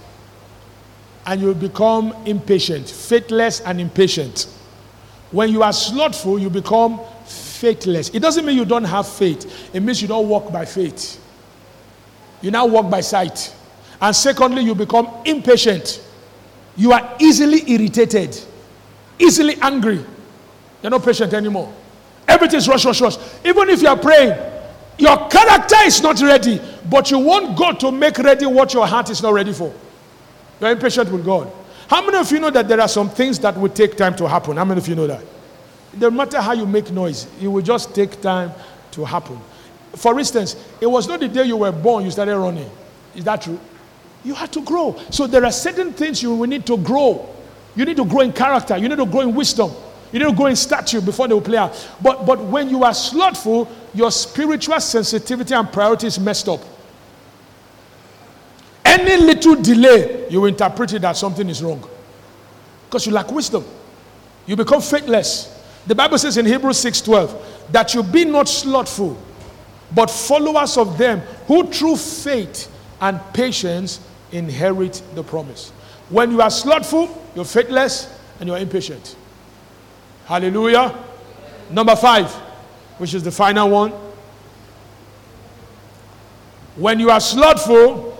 and 1.25 1.41
you 1.41 1.55
become 1.55 2.13
impatient. 2.27 2.87
Faithless 2.87 3.59
and 3.61 3.81
impatient. 3.81 4.47
When 5.31 5.49
you 5.49 5.63
are 5.63 5.73
slothful, 5.73 6.37
you 6.37 6.51
become 6.51 7.01
faithless. 7.25 8.09
It 8.09 8.19
doesn't 8.19 8.45
mean 8.45 8.55
you 8.55 8.65
don't 8.65 8.83
have 8.83 9.07
faith, 9.07 9.73
it 9.73 9.79
means 9.79 9.99
you 9.99 10.07
don't 10.07 10.29
walk 10.29 10.51
by 10.51 10.63
faith. 10.63 11.19
You 12.43 12.51
now 12.51 12.67
walk 12.67 12.87
by 12.87 13.01
sight. 13.01 13.51
And 13.99 14.15
secondly, 14.15 14.61
you 14.61 14.75
become 14.75 15.09
impatient. 15.25 16.03
You 16.75 16.91
are 16.91 17.15
easily 17.19 17.63
irritated, 17.67 18.39
easily 19.17 19.55
angry. 19.63 20.05
You're 20.83 20.91
not 20.91 21.03
patient 21.03 21.33
anymore. 21.33 21.73
Everything's 22.27 22.67
rush, 22.67 22.85
rush, 22.85 23.01
rush. 23.01 23.17
Even 23.43 23.69
if 23.69 23.81
you 23.81 23.87
are 23.87 23.97
praying, 23.97 24.37
your 24.97 25.27
character 25.29 25.75
is 25.85 26.01
not 26.01 26.19
ready, 26.21 26.61
but 26.89 27.11
you 27.11 27.19
want 27.19 27.57
God 27.57 27.79
to 27.81 27.91
make 27.91 28.17
ready 28.17 28.45
what 28.45 28.73
your 28.73 28.87
heart 28.87 29.09
is 29.09 29.21
not 29.21 29.33
ready 29.33 29.53
for. 29.53 29.73
You're 30.59 30.71
impatient 30.71 31.11
with 31.11 31.23
God. 31.25 31.51
How 31.87 32.05
many 32.05 32.17
of 32.17 32.31
you 32.31 32.39
know 32.39 32.49
that 32.49 32.67
there 32.67 32.81
are 32.81 32.87
some 32.87 33.09
things 33.09 33.39
that 33.39 33.55
will 33.57 33.69
take 33.69 33.95
time 33.95 34.15
to 34.17 34.27
happen? 34.27 34.57
How 34.57 34.65
many 34.65 34.79
of 34.79 34.87
you 34.87 34.95
know 34.95 35.07
that? 35.07 35.23
No 35.97 36.11
matter 36.11 36.41
how 36.41 36.53
you 36.53 36.65
make 36.65 36.91
noise, 36.91 37.27
it 37.41 37.47
will 37.47 37.61
just 37.61 37.95
take 37.95 38.21
time 38.21 38.51
to 38.91 39.05
happen. 39.05 39.39
For 39.95 40.19
instance, 40.19 40.55
it 40.81 40.87
was 40.87 41.07
not 41.07 41.19
the 41.19 41.27
day 41.27 41.45
you 41.45 41.57
were 41.57 41.71
born 41.71 42.03
you 42.03 42.11
started 42.11 42.37
running. 42.37 42.69
Is 43.15 43.23
that 43.23 43.41
true? 43.41 43.59
You 44.23 44.33
had 44.33 44.51
to 44.53 44.61
grow. 44.61 44.99
So 45.09 45.27
there 45.27 45.45
are 45.45 45.51
certain 45.51 45.93
things 45.93 46.21
you 46.21 46.35
will 46.35 46.47
need 46.47 46.65
to 46.65 46.77
grow. 46.77 47.33
You 47.75 47.85
need 47.85 47.97
to 47.97 48.05
grow 48.05 48.21
in 48.21 48.33
character. 48.33 48.75
You 48.77 48.89
need 48.89 48.97
to 48.97 49.05
grow 49.05 49.21
in 49.21 49.33
wisdom. 49.33 49.71
You 50.11 50.19
need 50.19 50.25
to 50.25 50.35
grow 50.35 50.47
in 50.47 50.55
stature 50.55 51.01
before 51.01 51.27
they 51.27 51.33
will 51.33 51.41
play 51.41 51.57
out. 51.57 51.89
But, 52.01 52.25
but 52.25 52.39
when 52.39 52.69
you 52.69 52.83
are 52.83 52.93
slothful, 52.93 53.65
your 53.97 54.11
spiritual 54.11 54.79
sensitivity 54.79 55.55
and 55.55 55.71
priorities 55.71 56.19
messed 56.19 56.47
up. 56.47 56.61
Any 58.85 59.17
little 59.17 59.55
delay, 59.55 60.29
you 60.29 60.45
interpret 60.45 60.93
it 60.93 61.01
that 61.01 61.17
something 61.17 61.49
is 61.49 61.63
wrong. 61.63 61.83
Because 62.85 63.07
you 63.07 63.11
lack 63.11 63.31
wisdom. 63.31 63.65
You 64.45 64.55
become 64.55 64.81
faithless. 64.81 65.53
The 65.87 65.95
Bible 65.95 66.17
says 66.19 66.37
in 66.37 66.45
Hebrews 66.45 66.77
6:12 66.77 67.33
that 67.71 67.95
you 67.95 68.03
be 68.03 68.23
not 68.23 68.47
slothful, 68.47 69.17
but 69.93 70.11
followers 70.11 70.77
of 70.77 70.97
them 70.97 71.21
who 71.47 71.65
through 71.65 71.95
faith 71.95 72.69
and 73.01 73.19
patience 73.33 73.99
inherit 74.31 75.01
the 75.15 75.23
promise. 75.23 75.71
When 76.09 76.31
you 76.31 76.41
are 76.41 76.51
slothful, 76.51 77.09
you're 77.35 77.45
faithless 77.45 78.07
and 78.39 78.47
you're 78.47 78.57
impatient. 78.59 79.15
Hallelujah. 80.25 80.93
Number 81.69 81.95
five, 81.95 82.33
which 82.97 83.13
is 83.13 83.23
the 83.23 83.31
final 83.31 83.69
one. 83.69 83.91
When 86.75 86.99
you 86.99 87.09
are 87.09 87.19
slothful, 87.19 88.17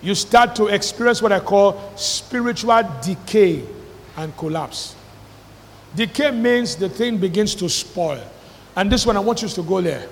you 0.00 0.14
start 0.14 0.54
to 0.56 0.66
experience 0.66 1.20
what 1.20 1.32
I 1.32 1.40
call 1.40 1.96
spiritual 1.96 2.82
decay 3.02 3.64
and 4.16 4.36
collapse. 4.36 4.94
Decay 5.94 6.30
means 6.30 6.76
the 6.76 6.88
thing 6.88 7.18
begins 7.18 7.54
to 7.56 7.68
spoil. 7.68 8.22
And 8.76 8.90
this 8.90 9.04
one, 9.04 9.16
I 9.16 9.20
want 9.20 9.42
you 9.42 9.48
to 9.48 9.62
go 9.62 9.80
there. 9.80 10.08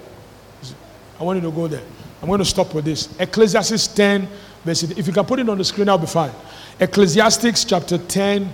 I 1.18 1.24
want 1.24 1.42
you 1.42 1.48
to 1.48 1.54
go 1.54 1.68
there. 1.68 1.82
I'm 2.20 2.28
going 2.28 2.38
to 2.38 2.44
stop 2.44 2.74
with 2.74 2.84
this. 2.84 3.08
Ecclesiastes 3.20 3.86
10, 3.88 4.28
verse 4.64 4.84
18. 4.84 4.98
If 4.98 5.06
you 5.06 5.12
can 5.12 5.24
put 5.24 5.38
it 5.38 5.48
on 5.48 5.58
the 5.58 5.64
screen, 5.64 5.88
I'll 5.88 5.98
be 5.98 6.06
fine. 6.06 6.32
Ecclesiastics 6.80 7.64
chapter 7.64 7.98
10, 7.98 8.50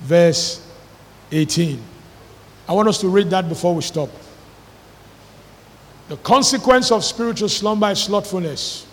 verse 0.00 0.66
18. 1.30 1.80
I 2.68 2.72
want 2.72 2.88
us 2.88 3.00
to 3.00 3.08
read 3.08 3.30
that 3.30 3.48
before 3.48 3.74
we 3.74 3.82
stop. 3.82 4.08
The 6.08 6.16
consequence 6.18 6.90
of 6.92 7.04
spiritual 7.04 7.48
slumber 7.48 7.90
is 7.90 8.00
slothfulness. 8.00 8.86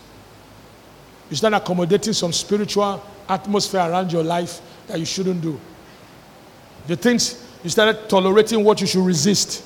You 1.30 1.36
start 1.36 1.54
accommodating 1.54 2.14
some 2.14 2.32
spiritual 2.32 3.04
atmosphere 3.28 3.82
around 3.82 4.12
your 4.12 4.24
life 4.24 4.62
that 4.88 5.00
you 5.00 5.06
shouldn't 5.06 5.42
do. 5.42 5.60
The 6.88 6.96
things 6.96 7.48
you 7.64 7.70
started 7.70 8.10
tolerating 8.10 8.64
what 8.64 8.82
you 8.82 8.88
should 8.88 9.06
resist. 9.06 9.64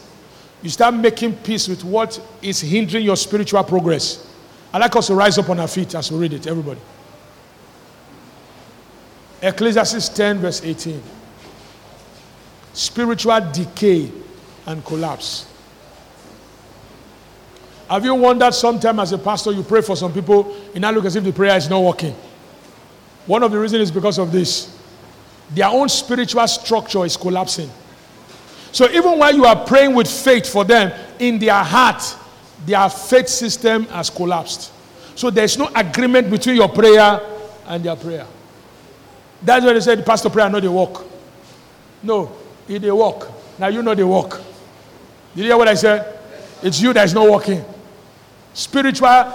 You 0.62 0.70
start 0.70 0.96
making 0.96 1.34
peace 1.38 1.68
with 1.68 1.84
what 1.84 2.20
is 2.42 2.62
hindering 2.62 3.06
your 3.06 3.16
spiritual 3.16 3.64
progress. 3.64 4.28
I'd 4.74 4.80
like 4.80 4.96
us 4.96 5.08
to 5.08 5.16
rise 5.16 5.38
up 5.38 5.50
on 5.50 5.60
our 5.60 5.68
feet 5.68 5.96
as 5.96 6.12
we 6.12 6.20
read 6.20 6.34
it, 6.34 6.48
everybody. 6.48 6.80
Ecclesiastes 9.42 10.10
10, 10.10 10.40
verse 10.40 10.64
18. 10.64 11.02
Spiritual 12.74 13.40
decay 13.52 14.12
and 14.66 14.84
collapse. 14.84 15.48
Have 17.90 18.04
you 18.04 18.16
wondered 18.16 18.54
sometime 18.54 19.00
as 19.00 19.12
a 19.12 19.18
pastor 19.18 19.52
you 19.52 19.64
pray 19.64 19.82
for 19.82 19.96
some 19.96 20.12
people 20.12 20.56
and 20.74 20.82
now 20.82 20.92
look 20.92 21.06
as 21.06 21.16
if 21.16 21.24
the 21.24 21.32
prayer 21.32 21.56
is 21.56 21.70
not 21.70 21.82
working? 21.82 22.16
One 23.26 23.44
of 23.44 23.52
the 23.52 23.60
reasons 23.60 23.84
is 23.84 23.92
because 23.92 24.18
of 24.18 24.32
this. 24.32 24.76
Their 25.52 25.68
own 25.68 25.90
spiritual 25.90 26.48
structure 26.48 27.06
is 27.06 27.16
collapsing. 27.16 27.70
So 28.72 28.90
even 28.90 29.20
while 29.20 29.34
you 29.34 29.46
are 29.46 29.56
praying 29.66 29.94
with 29.94 30.08
faith 30.08 30.52
for 30.52 30.66
them, 30.66 30.92
in 31.20 31.40
their 31.40 31.64
heart, 31.64 32.04
their 32.66 32.90
faith 32.90 33.28
system 33.28 33.86
has 33.86 34.10
collapsed. 34.10 34.72
So 35.16 35.30
there's 35.30 35.58
no 35.58 35.70
agreement 35.76 36.30
between 36.30 36.56
your 36.56 36.70
prayer 36.70 37.22
and 37.68 37.84
their 37.84 37.96
prayer. 37.96 38.26
That's 39.42 39.64
why 39.64 39.74
they 39.74 39.82
said, 39.82 40.06
Pastor 40.06 40.30
prayer, 40.30 40.50
know 40.50 40.60
they 40.60 40.68
walk. 40.68 41.06
No, 42.02 42.36
it 42.68 42.80
they 42.80 42.92
walk. 42.92 43.32
Now 43.60 43.68
you 43.68 43.82
know 43.82 43.96
they 43.96 44.04
walk. 44.04 44.42
Did 45.36 45.42
you 45.42 45.44
hear 45.46 45.58
what 45.58 45.68
I 45.68 45.76
said? 45.76 46.20
It's 46.62 46.82
you 46.82 46.94
that 46.94 47.06
is 47.06 47.14
not 47.14 47.30
walking. 47.30 47.64
Spiritual 48.56 49.34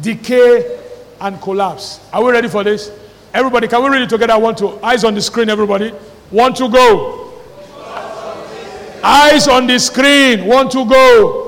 decay 0.00 0.78
and 1.22 1.40
collapse. 1.40 2.00
Are 2.12 2.22
we 2.22 2.32
ready 2.32 2.48
for 2.48 2.62
this? 2.62 2.92
Everybody, 3.32 3.66
can 3.66 3.82
we 3.82 3.88
read 3.88 4.02
it 4.02 4.10
together? 4.10 4.34
I 4.34 4.36
want 4.36 4.58
to. 4.58 4.78
Eyes 4.84 5.04
on 5.04 5.14
the 5.14 5.22
screen, 5.22 5.48
everybody. 5.48 5.92
Want 6.30 6.54
to 6.56 6.70
go. 6.70 7.32
Eyes 9.02 9.48
on 9.48 9.66
the 9.66 9.78
screen. 9.78 10.44
Want 10.44 10.70
to 10.72 10.86
go. 10.86 11.42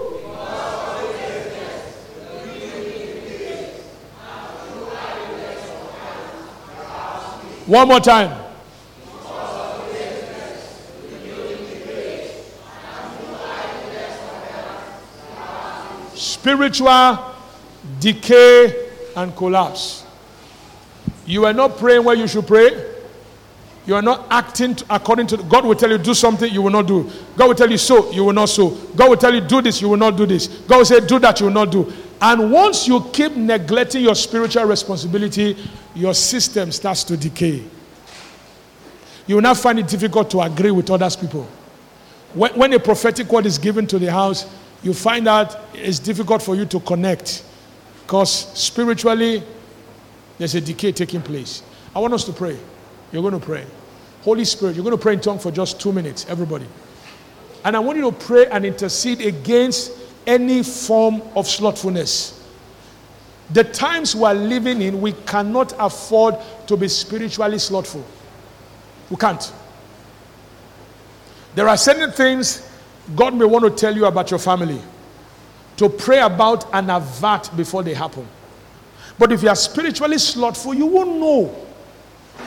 One 7.67 7.87
more 7.89 8.01
time. 8.01 8.48
Spiritual 16.41 17.35
decay 18.01 18.91
and 19.17 19.35
collapse. 19.35 20.05
You 21.27 21.45
are 21.45 21.53
not 21.53 21.77
praying 21.79 22.05
where 22.05 22.15
you 22.15 22.29
should 22.29 22.47
pray. 22.47 22.95
You 23.87 23.95
are 23.95 24.03
not 24.03 24.27
acting 24.31 24.77
according 24.89 25.27
to 25.29 25.39
God 25.39 25.65
will 25.65 25.75
tell 25.75 25.91
you 25.91 25.99
do 25.99 26.15
something 26.15 26.53
you 26.53 26.63
will 26.63 26.71
not 26.71 26.87
do. 26.87 27.11
God 27.37 27.49
will 27.49 27.55
tell 27.55 27.71
you 27.71 27.79
so 27.79 28.11
you 28.13 28.25
will 28.25 28.33
not 28.33 28.51
so. 28.51 28.71
God 28.95 29.11
will 29.11 29.17
tell 29.17 29.35
you 29.35 29.41
do 29.41 29.61
this 29.63 29.81
you 29.81 29.89
will 29.89 29.97
not 29.97 30.17
do 30.17 30.27
this. 30.27 30.47
God 30.47 30.79
will 30.79 30.85
say 30.85 31.01
do 31.01 31.19
that 31.19 31.41
you 31.41 31.47
will 31.47 31.55
not 31.55 31.73
do. 31.73 31.93
And 32.21 32.53
once 32.53 32.87
you 32.87 33.01
keep 33.13 33.35
neglecting 33.35 34.03
your 34.05 34.15
spiritual 34.15 34.65
responsibility, 34.65 35.57
your 35.95 36.15
system 36.15 36.71
starts 36.71 37.03
to 37.05 37.17
decay. 37.17 37.65
You 39.27 39.37
will 39.37 39.43
not 39.43 39.57
find 39.57 39.79
it 39.79 39.89
difficult 39.89 40.31
to 40.31 40.41
agree 40.41 40.71
with 40.71 40.91
others 40.91 41.17
people. 41.17 41.49
When, 42.35 42.53
when 42.55 42.73
a 42.75 42.79
prophetic 42.79 43.31
word 43.33 43.47
is 43.47 43.59
given 43.59 43.87
to 43.89 43.99
the 43.99 44.11
house, 44.13 44.47
you 44.83 44.95
find 44.95 45.27
out 45.27 45.57
it's 45.75 45.99
difficult 45.99 46.43
for 46.43 46.55
you 46.55 46.65
to 46.67 46.81
connect 46.81 47.45
because 48.03 48.47
spiritually 48.59 49.43
there's 50.39 50.55
a 50.55 50.61
decay 50.61 50.93
taking 50.93 51.21
place. 51.21 51.63
I 51.95 51.99
want 51.99 52.15
us 52.15 52.25
to 52.25 52.33
pray. 52.33 52.59
You're 53.13 53.23
going 53.23 53.39
to 53.39 53.45
pray. 53.45 53.67
Holy 54.23 54.45
Spirit, 54.45 54.77
you're 54.77 54.85
going 54.85 54.97
to 54.97 55.03
pray 55.03 55.15
in 55.15 55.21
tongues 55.21 55.43
for 55.43 55.51
just 55.51 55.81
two 55.81 55.93
minutes, 55.93 56.27
everybody. 56.29 56.67
And 57.65 57.77
I 57.77 57.81
want 57.81 57.99
you 57.99 58.11
to 58.11 58.17
pray 58.17 58.47
and 58.47 58.65
intercede 58.65 59.21
against 59.21 59.93
any 60.27 60.63
form 60.63 61.23
of 61.35 61.49
slothfulness. 61.49 62.35
The 63.51 63.65
times 63.65 64.15
we 64.15 64.25
are 64.25 64.35
living 64.35 64.83
in, 64.83 65.01
we 65.01 65.13
cannot 65.13 65.75
afford 65.79 66.37
to 66.67 66.77
be 66.77 66.87
spiritually 66.89 67.59
slothful. 67.59 68.05
We 69.11 69.17
can't. 69.17 69.53
There 71.55 71.67
are 71.67 71.77
certain 71.77 72.13
things 72.13 72.68
God 73.17 73.35
may 73.35 73.45
want 73.45 73.65
to 73.65 73.71
tell 73.71 73.95
you 73.95 74.07
about 74.07 74.31
your 74.31 74.39
family 74.39 74.81
to 75.79 75.89
pray 75.89 76.19
about 76.21 76.73
and 76.75 76.91
avert 76.91 77.51
before 77.57 77.83
they 77.83 77.95
happen. 77.95 78.27
But 79.19 79.33
if 79.33 79.43
you 79.43 79.49
are 79.49 79.57
spiritually 79.57 80.19
slothful, 80.19 80.75
you 80.75 80.87
won't 80.87 81.17
know. 81.19 81.67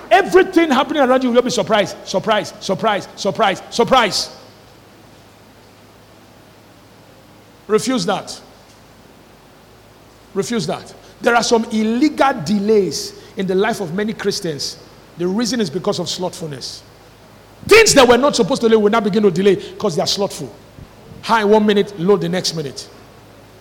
Everything 0.10 0.70
happening 0.70 1.02
around 1.02 1.24
you 1.24 1.32
will 1.32 1.42
be 1.42 1.50
surprise, 1.50 1.96
surprise, 2.04 2.54
surprise, 2.60 3.08
surprise, 3.16 3.62
surprise. 3.70 4.38
Refuse 7.68 8.06
that. 8.06 8.42
Refuse 10.34 10.68
that. 10.68 10.94
There 11.22 11.36
are 11.36 11.44
some 11.44 11.66
illegal 11.66 12.34
delays 12.44 13.22
in 13.38 13.48
the 13.48 13.56
life 13.56 13.80
of 13.80 13.94
many 13.94 14.14
Christians. 14.14 14.78
The 15.18 15.28
reason 15.28 15.62
is 15.62 15.70
because 15.70 16.00
of 16.00 16.10
slothfulness. 16.10 16.84
Things 17.68 17.94
that 17.94 18.08
were 18.08 18.18
not 18.18 18.36
supposed 18.36 18.62
to 18.62 18.70
delay 18.70 18.82
will 18.82 18.92
now 18.92 19.00
begin 19.00 19.24
to 19.24 19.32
delay 19.32 19.56
because 19.56 19.96
they 19.96 20.02
are 20.02 20.08
slothful. 20.08 20.54
High 21.22 21.44
one 21.44 21.66
minute, 21.66 21.98
low 22.00 22.18
the 22.18 22.30
next 22.30 22.56
minute. 22.56 22.90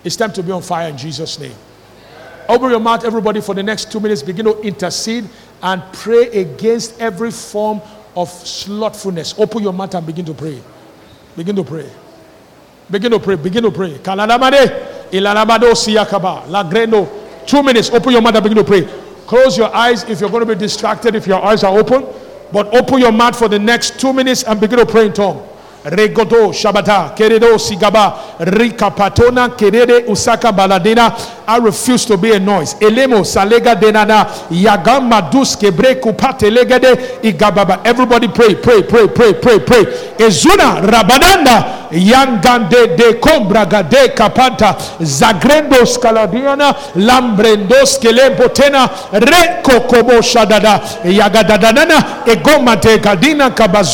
It's 0.03 0.15
time 0.15 0.33
to 0.33 0.41
be 0.43 0.51
on 0.51 0.61
fire 0.63 0.89
in 0.89 0.97
Jesus' 0.97 1.39
name. 1.39 1.53
Open 2.49 2.71
your 2.71 2.79
mouth, 2.79 3.05
everybody, 3.05 3.39
for 3.39 3.53
the 3.53 3.63
next 3.63 3.91
two 3.91 3.99
minutes. 3.99 4.23
Begin 4.23 4.45
to 4.45 4.59
intercede 4.61 5.29
and 5.61 5.83
pray 5.93 6.27
against 6.29 6.99
every 6.99 7.31
form 7.31 7.81
of 8.15 8.29
slothfulness. 8.29 9.35
Open 9.37 9.61
your 9.61 9.73
mouth 9.73 9.93
and 9.93 10.05
begin 10.05 10.25
to 10.25 10.33
pray. 10.33 10.61
Begin 11.37 11.55
to 11.55 11.63
pray. 11.63 11.89
Begin 12.89 13.11
to 13.11 13.19
pray. 13.19 13.35
Begin 13.35 13.63
to 13.63 13.71
pray. 13.71 13.97
Two 17.45 17.63
minutes. 17.63 17.89
Open 17.91 18.11
your 18.11 18.21
mouth 18.21 18.35
and 18.35 18.43
begin 18.43 18.57
to 18.57 18.63
pray. 18.63 18.89
Close 19.27 19.57
your 19.57 19.73
eyes 19.73 20.03
if 20.09 20.19
you're 20.19 20.29
going 20.29 20.45
to 20.45 20.53
be 20.53 20.59
distracted, 20.59 21.15
if 21.15 21.27
your 21.27 21.41
eyes 21.41 21.63
are 21.63 21.77
open. 21.77 22.03
But 22.51 22.73
open 22.75 22.99
your 22.99 23.11
mouth 23.11 23.37
for 23.37 23.47
the 23.47 23.59
next 23.59 23.99
two 23.99 24.13
minutes 24.13 24.43
and 24.43 24.59
begin 24.59 24.79
to 24.79 24.85
pray 24.85 25.05
in 25.07 25.13
tongue. 25.13 25.47
Regodo 25.83 26.51
Shabata, 26.53 27.15
Keredo 27.15 27.57
Sigaba, 27.57 28.37
Rika 28.55 28.91
Patona, 28.91 29.49
Kerede 29.57 30.05
Usaka 30.05 30.51
Baladina. 30.51 31.43
I 31.47 31.57
refuse 31.57 32.05
to 32.05 32.17
be 32.17 32.33
a 32.33 32.39
noise. 32.39 32.75
Elemo 32.75 33.23
Salega 33.25 33.73
Denana, 33.75 34.25
Yagama 34.49 35.31
Duske 35.31 35.71
Breku 35.71 36.15
Patelegade, 36.15 37.21
Igababa. 37.23 37.83
Everybody 37.83 38.27
pray, 38.27 38.53
pray, 38.53 38.83
pray, 38.83 39.07
pray, 39.07 39.33
pray, 39.33 39.59
pray. 39.59 39.83
Ezuna 40.19 40.81
Rabananda, 40.85 41.80
Yangande 41.91 42.95
de 42.95 43.13
Combraga 43.19 43.83
de 43.83 44.09
Capanta, 44.13 44.75
Zagrendo 45.01 45.85
Scaladiana, 45.85 46.75
Lambrendos 46.95 47.97
Kelempotena, 47.97 48.89
Re 49.11 49.61
Kokobo 49.61 50.21
Shadada, 50.21 50.81
Yagadanana, 51.03 52.23
Egoma 52.25 52.75
de 52.77 52.97
Gadina 52.99 53.51
Kabazube. 53.51 53.91